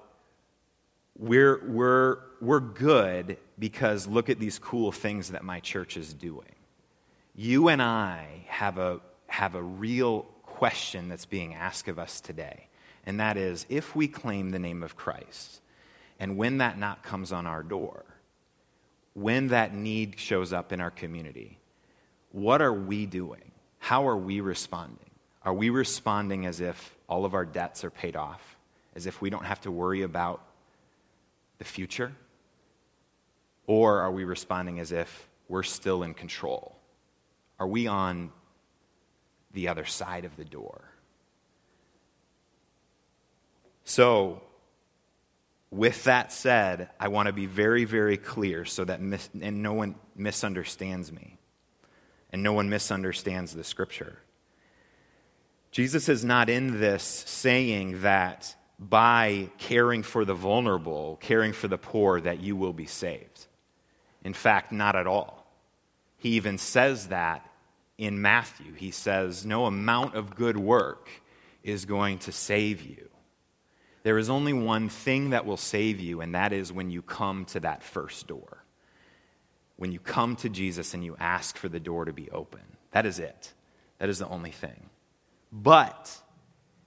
we're, 1.19 1.61
we're, 1.67 2.19
we're 2.41 2.61
good 2.61 3.39
because 3.59 4.07
look 4.07 4.29
at 4.31 4.39
these 4.39 4.59
cool 4.59 4.93
things 4.93 5.31
that 5.31 5.45
my 5.45 5.61
church 5.61 5.97
is 5.97 6.15
doing. 6.15 6.55
You 7.35 7.69
and 7.69 7.83
I 7.83 8.45
have 8.47 8.79
a, 8.79 9.01
have 9.27 9.55
a 9.55 9.63
real 9.63 10.23
question 10.43 11.09
that's 11.09 11.27
being 11.27 11.55
asked 11.55 11.89
of 11.89 11.99
us 11.99 12.21
today, 12.21 12.69
and 13.07 13.21
that 13.21 13.37
is 13.37 13.67
if 13.69 13.95
we 13.95 14.09
claim 14.09 14.51
the 14.51 14.59
name 14.59 14.83
of 14.83 14.97
Christ, 14.97 15.61
and 16.19 16.37
when 16.37 16.59
that 16.59 16.79
knock 16.79 17.03
comes 17.03 17.33
on 17.33 17.47
our 17.47 17.63
door, 17.63 18.05
when 19.15 19.49
that 19.49 19.75
need 19.75 20.19
shows 20.19 20.53
up 20.53 20.73
in 20.73 20.81
our 20.81 20.91
community, 20.91 21.59
what 22.33 22.61
are 22.61 22.73
we 22.73 23.07
doing? 23.07 23.53
How 23.79 24.09
are 24.09 24.17
we 24.17 24.41
responding? 24.41 25.11
Are 25.43 25.55
we 25.55 25.71
responding 25.71 26.47
as 26.47 26.61
if 26.61 26.95
all 27.09 27.25
of 27.25 27.35
our 27.35 27.45
debts 27.45 27.85
are 27.85 27.91
paid 27.91 28.17
off, 28.17 28.57
as 28.95 29.07
if 29.07 29.23
we 29.23 29.31
don't 29.31 29.45
have 29.45 29.61
to 29.63 29.71
worry 29.71 30.03
about 30.03 30.43
the 31.59 31.65
future? 31.65 32.13
Or 33.69 34.01
are 34.01 34.11
we 34.11 34.25
responding 34.25 34.81
as 34.81 34.93
if 34.93 35.29
we're 35.47 35.63
still 35.63 36.03
in 36.03 36.15
control? 36.15 36.75
Are 37.61 37.69
we 37.69 37.87
on 37.87 38.33
the 39.53 39.69
other 39.69 39.85
side 39.85 40.25
of 40.25 40.35
the 40.37 40.45
door? 40.45 40.83
So, 43.85 44.43
with 45.71 46.05
that 46.05 46.33
said, 46.33 46.89
I 46.99 47.09
want 47.09 47.27
to 47.27 47.33
be 47.35 47.45
very, 47.45 47.85
very 47.85 48.17
clear 48.17 48.65
so 48.65 48.87
that 48.87 49.03
mis- 49.03 49.29
and 49.39 49.63
no 49.63 49.75
one 49.75 49.97
misunderstands 50.17 51.13
me 51.13 51.37
and 52.33 52.43
no 52.43 52.55
one 52.55 52.71
misunderstands 52.71 53.55
the 53.55 53.65
scripture. 53.65 54.19
Jesus 55.73 56.09
is 56.09 56.25
not 56.25 56.49
in 56.49 56.81
this 56.81 57.03
saying 57.03 58.01
that 58.01 58.57
by 58.79 59.51
caring 59.59 60.03
for 60.03 60.25
the 60.25 60.33
vulnerable, 60.33 61.19
caring 61.21 61.53
for 61.53 61.69
the 61.69 61.77
poor, 61.77 62.19
that 62.19 62.41
you 62.41 62.57
will 62.57 62.73
be 62.73 62.87
saved. 62.87 63.48
In 64.29 64.35
fact, 64.35 64.73
not 64.73 64.95
at 64.95 65.07
all. 65.07 65.47
He 66.19 66.33
even 66.33 66.59
says 66.59 67.07
that 67.07 67.51
in 67.97 68.21
Matthew. 68.21 68.75
He 68.75 68.91
says, 68.91 69.47
No 69.47 69.65
amount 69.65 70.17
of 70.17 70.37
good 70.37 70.59
work 70.59 71.09
is 71.63 71.87
going 71.87 72.19
to 72.19 72.31
save 72.31 72.83
you. 72.83 73.09
There 74.03 74.19
is 74.19 74.29
only 74.29 74.53
one 74.53 74.91
thing 74.91 75.31
that 75.31 75.47
will 75.47 75.57
save 75.57 75.99
you, 75.99 76.21
and 76.21 76.35
that 76.35 76.53
is 76.53 76.71
when 76.71 76.91
you 76.91 77.01
come 77.01 77.47
to 77.47 77.61
that 77.61 77.83
first 77.83 78.27
door. 78.27 78.65
When 79.77 79.93
you 79.93 79.99
come 79.99 80.37
to 80.37 80.51
Jesus 80.51 80.93
and 80.93 81.03
you 81.03 81.17
ask 81.19 81.57
for 81.57 81.71
the 81.71 81.81
door 81.81 82.05
to 82.05 82.13
be 82.13 82.31
open. 82.31 82.61
That 82.91 83.07
is 83.07 83.19
it. 83.19 83.55
That 83.99 84.11
is 84.11 84.19
the 84.19 84.29
only 84.29 84.51
thing. 84.51 84.91
But 85.51 86.15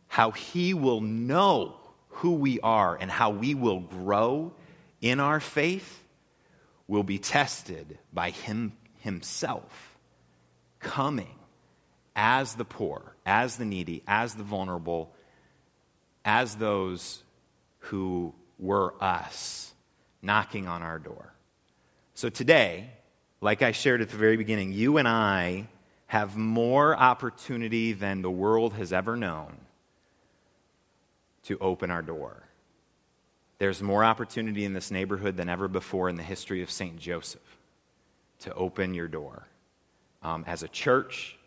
how 0.09 0.29
he 0.29 0.75
will 0.75 1.01
know 1.01 1.79
who 2.09 2.33
we 2.33 2.59
are 2.59 2.95
and 3.01 3.09
how 3.09 3.31
we 3.31 3.55
will 3.55 3.79
grow 3.79 4.53
in 5.01 5.19
our 5.19 5.39
faith 5.39 6.00
will 6.91 7.03
be 7.03 7.17
tested 7.17 7.97
by 8.11 8.31
him 8.31 8.73
himself 8.99 9.97
coming 10.81 11.39
as 12.17 12.55
the 12.55 12.65
poor, 12.65 13.15
as 13.25 13.55
the 13.55 13.63
needy, 13.63 14.03
as 14.05 14.33
the 14.33 14.43
vulnerable, 14.43 15.09
as 16.25 16.55
those 16.55 17.23
who 17.79 18.33
were 18.59 18.93
us 19.01 19.73
knocking 20.21 20.67
on 20.67 20.83
our 20.83 20.99
door. 20.99 21.33
So 22.13 22.27
today, 22.27 22.89
like 23.39 23.61
I 23.61 23.71
shared 23.71 24.01
at 24.01 24.09
the 24.09 24.17
very 24.17 24.35
beginning, 24.35 24.73
you 24.73 24.97
and 24.97 25.07
I 25.07 25.69
have 26.07 26.35
more 26.35 26.93
opportunity 26.93 27.93
than 27.93 28.21
the 28.21 28.29
world 28.29 28.73
has 28.73 28.91
ever 28.91 29.15
known 29.15 29.55
to 31.43 31.57
open 31.59 31.89
our 31.89 32.01
door. 32.01 32.43
There's 33.61 33.83
more 33.83 34.03
opportunity 34.03 34.65
in 34.65 34.73
this 34.73 34.89
neighborhood 34.89 35.37
than 35.37 35.47
ever 35.47 35.67
before 35.67 36.09
in 36.09 36.15
the 36.15 36.23
history 36.23 36.63
of 36.63 36.71
St. 36.71 36.97
Joseph 36.97 37.59
to 38.39 38.51
open 38.55 38.95
your 38.95 39.07
door 39.07 39.45
um, 40.23 40.43
as 40.47 40.63
a 40.63 40.67
church, 40.67 41.37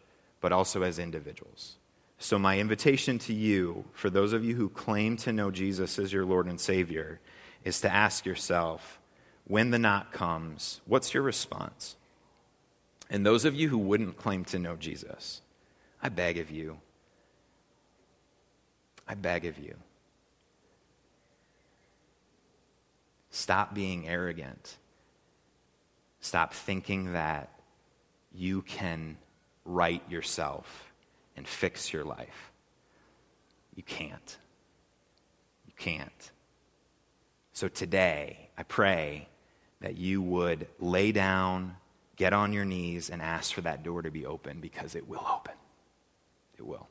but 0.41 0.53
also 0.53 0.85
as 0.85 1.01
individuals. 1.01 1.75
So, 2.21 2.39
my 2.39 2.61
invitation 2.61 3.19
to 3.19 3.35
you, 3.35 3.85
for 3.95 4.11
those 4.11 4.33
of 4.33 4.45
you 4.45 4.55
who 4.55 4.69
claim 4.69 5.17
to 5.17 5.33
know 5.33 5.51
Jesus 5.51 5.99
as 5.99 6.13
your 6.13 6.25
Lord 6.25 6.47
and 6.47 6.61
Savior, 6.61 7.19
is 7.65 7.81
to 7.81 7.93
ask 7.93 8.25
yourself 8.25 9.01
when 9.49 9.73
the 9.73 9.79
knock 9.81 10.13
comes, 10.13 10.83
what's 10.87 11.15
your 11.15 11.25
response? 11.25 11.97
And 13.11 13.27
those 13.27 13.45
of 13.45 13.57
you 13.57 13.71
who 13.71 13.79
wouldn't 13.79 14.19
claim 14.19 14.45
to 14.45 14.61
know 14.61 14.77
Jesus, 14.77 15.43
I 16.01 16.11
beg 16.11 16.39
of 16.39 16.49
you, 16.49 16.79
I 19.09 19.15
beg 19.15 19.47
of 19.47 19.59
you, 19.59 19.75
stop 23.45 23.75
being 23.75 24.09
arrogant. 24.09 24.79
Stop 26.21 26.55
thinking 26.55 27.13
that 27.13 27.51
you 28.33 28.63
can 28.63 29.19
right 29.67 30.03
yourself 30.09 30.91
and 31.37 31.47
fix 31.47 31.93
your 31.93 32.05
life. 32.05 32.53
You 33.75 33.83
can't. 33.83 34.39
You 35.67 35.75
can't. 35.77 36.31
So 37.53 37.69
today, 37.69 38.49
I 38.57 38.63
pray 38.63 39.29
that 39.83 39.99
you 39.99 40.23
would 40.23 40.67
lay 40.81 41.13
down 41.13 41.77
get 42.17 42.33
on 42.33 42.55
your 42.55 42.65
knees 42.65 43.11
and 43.11 43.21
ask 43.21 43.53
for 43.53 43.61
that 43.61 43.83
door 43.83 44.01
to 44.01 44.11
be 44.11 44.25
open 44.25 44.61
because 44.61 44.95
it 44.95 45.07
will 45.07 45.27
open. 45.31 45.55
It 46.57 46.65
will. 46.65 46.89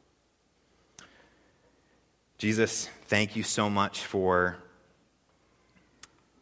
Jesus, 2.37 2.89
thank 3.07 3.35
you 3.35 3.41
so 3.41 3.71
much 3.71 4.01
for 4.01 4.62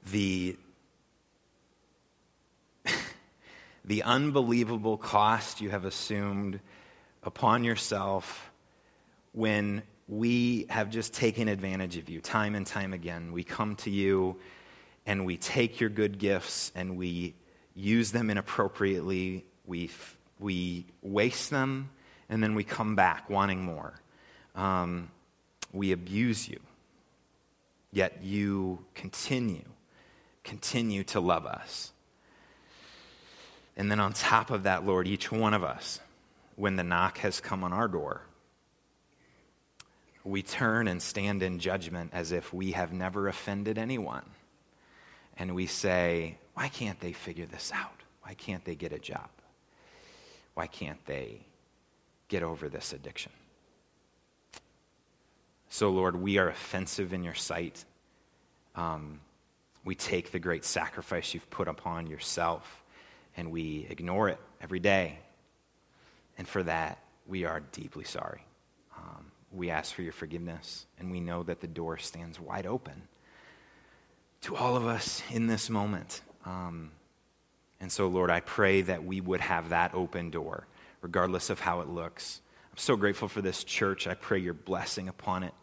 the, 0.09 0.57
the 3.85 4.03
unbelievable 4.03 4.97
cost 4.97 5.61
you 5.61 5.69
have 5.69 5.85
assumed 5.85 6.59
upon 7.23 7.63
yourself 7.63 8.51
when 9.33 9.83
we 10.07 10.65
have 10.69 10.89
just 10.89 11.13
taken 11.13 11.47
advantage 11.47 11.97
of 11.97 12.09
you 12.09 12.19
time 12.19 12.55
and 12.55 12.65
time 12.65 12.93
again. 12.93 13.31
We 13.31 13.43
come 13.43 13.75
to 13.77 13.89
you 13.89 14.37
and 15.05 15.25
we 15.25 15.37
take 15.37 15.79
your 15.79 15.89
good 15.89 16.17
gifts 16.19 16.71
and 16.75 16.97
we 16.97 17.35
use 17.75 18.11
them 18.11 18.29
inappropriately, 18.29 19.45
we, 19.65 19.89
we 20.39 20.85
waste 21.01 21.49
them, 21.49 21.89
and 22.29 22.43
then 22.43 22.55
we 22.55 22.63
come 22.63 22.95
back 22.95 23.29
wanting 23.29 23.63
more. 23.63 23.93
Um, 24.55 25.09
we 25.71 25.93
abuse 25.93 26.49
you, 26.49 26.59
yet 27.91 28.21
you 28.21 28.83
continue, 28.93 29.63
continue 30.43 31.03
to 31.05 31.19
love 31.19 31.45
us. 31.45 31.91
And 33.77 33.89
then 33.89 33.99
on 33.99 34.13
top 34.13 34.51
of 34.51 34.63
that, 34.63 34.85
Lord, 34.85 35.07
each 35.07 35.31
one 35.31 35.53
of 35.53 35.63
us, 35.63 35.99
when 36.55 36.75
the 36.75 36.83
knock 36.83 37.19
has 37.19 37.39
come 37.39 37.63
on 37.63 37.73
our 37.73 37.87
door, 37.87 38.21
we 40.23 40.43
turn 40.43 40.87
and 40.87 41.01
stand 41.01 41.41
in 41.41 41.59
judgment 41.59 42.11
as 42.13 42.31
if 42.31 42.53
we 42.53 42.73
have 42.73 42.93
never 42.93 43.27
offended 43.27 43.77
anyone. 43.77 44.25
And 45.37 45.55
we 45.55 45.65
say, 45.65 46.37
why 46.53 46.67
can't 46.67 46.99
they 46.99 47.13
figure 47.13 47.45
this 47.45 47.71
out? 47.73 48.01
Why 48.23 48.33
can't 48.35 48.63
they 48.65 48.75
get 48.75 48.93
a 48.93 48.99
job? 48.99 49.29
Why 50.53 50.67
can't 50.67 51.03
they 51.05 51.39
get 52.27 52.43
over 52.43 52.69
this 52.69 52.93
addiction? 52.93 53.31
So, 55.69 55.89
Lord, 55.89 56.21
we 56.21 56.37
are 56.37 56.49
offensive 56.49 57.13
in 57.13 57.23
your 57.23 57.33
sight. 57.33 57.85
Um, 58.75 59.21
we 59.83 59.95
take 59.95 60.31
the 60.31 60.39
great 60.39 60.63
sacrifice 60.63 61.33
you've 61.33 61.49
put 61.49 61.67
upon 61.67 62.07
yourself 62.07 62.83
and 63.35 63.51
we 63.51 63.87
ignore 63.89 64.29
it 64.29 64.37
every 64.61 64.79
day. 64.79 65.19
And 66.37 66.47
for 66.47 66.63
that, 66.63 66.99
we 67.27 67.45
are 67.45 67.59
deeply 67.59 68.03
sorry. 68.03 68.45
Um, 68.97 69.31
we 69.51 69.69
ask 69.69 69.93
for 69.93 70.01
your 70.01 70.13
forgiveness, 70.13 70.85
and 70.99 71.11
we 71.11 71.19
know 71.19 71.43
that 71.43 71.61
the 71.61 71.67
door 71.67 71.97
stands 71.97 72.39
wide 72.39 72.65
open 72.65 73.03
to 74.41 74.55
all 74.55 74.75
of 74.75 74.85
us 74.85 75.21
in 75.31 75.47
this 75.47 75.69
moment. 75.69 76.21
Um, 76.45 76.91
and 77.79 77.91
so, 77.91 78.07
Lord, 78.07 78.29
I 78.29 78.39
pray 78.39 78.81
that 78.81 79.03
we 79.03 79.21
would 79.21 79.41
have 79.41 79.69
that 79.69 79.93
open 79.93 80.29
door, 80.29 80.67
regardless 81.01 81.49
of 81.49 81.59
how 81.59 81.81
it 81.81 81.87
looks. 81.87 82.41
I'm 82.71 82.77
so 82.77 82.95
grateful 82.95 83.27
for 83.27 83.41
this 83.41 83.63
church. 83.63 84.07
I 84.07 84.13
pray 84.13 84.39
your 84.39 84.53
blessing 84.53 85.07
upon 85.07 85.43
it. 85.43 85.53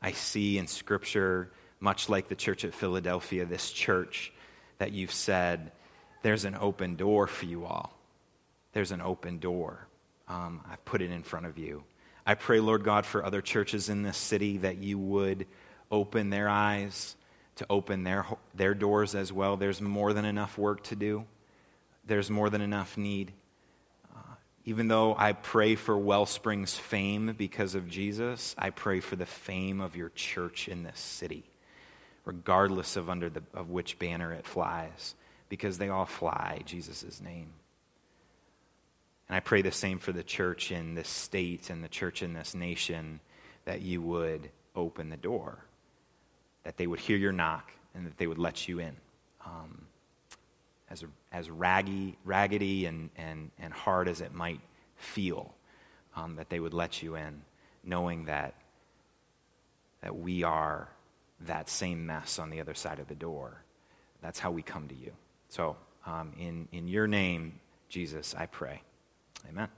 I 0.00 0.12
see 0.12 0.58
in 0.58 0.66
Scripture, 0.66 1.50
much 1.80 2.08
like 2.08 2.28
the 2.28 2.34
church 2.34 2.64
at 2.64 2.74
Philadelphia, 2.74 3.44
this 3.44 3.70
church 3.70 4.32
that 4.78 4.92
you've 4.92 5.12
said, 5.12 5.72
there's 6.22 6.44
an 6.44 6.56
open 6.56 6.96
door 6.96 7.26
for 7.26 7.46
you 7.46 7.64
all. 7.64 7.92
There's 8.72 8.92
an 8.92 9.00
open 9.00 9.38
door. 9.38 9.86
Um, 10.28 10.60
I've 10.70 10.84
put 10.84 11.02
it 11.02 11.10
in 11.10 11.22
front 11.22 11.46
of 11.46 11.58
you. 11.58 11.84
I 12.26 12.34
pray, 12.34 12.58
Lord 12.58 12.82
God, 12.82 13.06
for 13.06 13.24
other 13.24 13.40
churches 13.40 13.88
in 13.88 14.02
this 14.02 14.16
city 14.16 14.58
that 14.58 14.78
you 14.78 14.98
would 14.98 15.46
open 15.90 16.30
their 16.30 16.48
eyes, 16.48 17.14
to 17.56 17.66
open 17.70 18.02
their, 18.02 18.26
their 18.54 18.74
doors 18.74 19.14
as 19.14 19.32
well. 19.32 19.56
There's 19.56 19.80
more 19.80 20.12
than 20.12 20.24
enough 20.24 20.58
work 20.58 20.82
to 20.84 20.96
do, 20.96 21.24
there's 22.04 22.30
more 22.30 22.50
than 22.50 22.60
enough 22.60 22.96
need. 22.96 23.32
Uh, 24.14 24.34
even 24.64 24.88
though 24.88 25.14
I 25.16 25.32
pray 25.32 25.74
for 25.76 25.96
Wellspring's 25.96 26.76
fame 26.76 27.34
because 27.38 27.74
of 27.74 27.88
Jesus, 27.88 28.54
I 28.58 28.70
pray 28.70 29.00
for 29.00 29.16
the 29.16 29.26
fame 29.26 29.80
of 29.80 29.96
your 29.96 30.10
church 30.10 30.68
in 30.68 30.82
this 30.82 30.98
city, 30.98 31.44
regardless 32.26 32.96
of 32.96 33.08
under 33.08 33.30
the, 33.30 33.42
of 33.54 33.70
which 33.70 33.98
banner 33.98 34.34
it 34.34 34.44
flies, 34.44 35.14
because 35.48 35.78
they 35.78 35.88
all 35.88 36.04
fly 36.04 36.60
Jesus' 36.66 37.20
name. 37.22 37.52
And 39.28 39.36
I 39.36 39.40
pray 39.40 39.62
the 39.62 39.72
same 39.72 39.98
for 39.98 40.12
the 40.12 40.22
church 40.22 40.70
in 40.70 40.94
this 40.94 41.08
state 41.08 41.70
and 41.70 41.82
the 41.82 41.88
church 41.88 42.22
in 42.22 42.34
this 42.34 42.54
nation 42.54 43.20
that 43.64 43.80
you 43.80 44.02
would 44.02 44.50
open 44.74 45.08
the 45.08 45.16
door, 45.16 45.58
that 46.64 46.76
they 46.76 46.86
would 46.86 47.00
hear 47.00 47.16
your 47.16 47.32
knock, 47.32 47.72
and 47.94 48.06
that 48.06 48.18
they 48.18 48.26
would 48.26 48.38
let 48.38 48.68
you 48.68 48.80
in. 48.80 48.96
Um, 49.44 49.86
as, 50.90 51.04
as 51.32 51.48
raggy, 51.48 52.18
raggedy 52.24 52.86
and, 52.86 53.10
and, 53.16 53.50
and 53.58 53.72
hard 53.72 54.08
as 54.08 54.20
it 54.20 54.34
might 54.34 54.60
feel, 54.96 55.54
um, 56.14 56.36
that 56.36 56.50
they 56.50 56.60
would 56.60 56.74
let 56.74 57.02
you 57.02 57.16
in, 57.16 57.42
knowing 57.84 58.26
that, 58.26 58.54
that 60.02 60.16
we 60.16 60.42
are 60.42 60.88
that 61.40 61.68
same 61.68 62.06
mess 62.06 62.38
on 62.38 62.50
the 62.50 62.60
other 62.60 62.74
side 62.74 62.98
of 62.98 63.08
the 63.08 63.14
door. 63.14 63.62
That's 64.22 64.38
how 64.38 64.50
we 64.50 64.62
come 64.62 64.88
to 64.88 64.94
you. 64.94 65.12
So, 65.48 65.76
um, 66.06 66.32
in, 66.38 66.68
in 66.72 66.88
your 66.88 67.06
name, 67.06 67.60
Jesus, 67.88 68.34
I 68.36 68.46
pray. 68.46 68.82
Amen. 69.48 69.68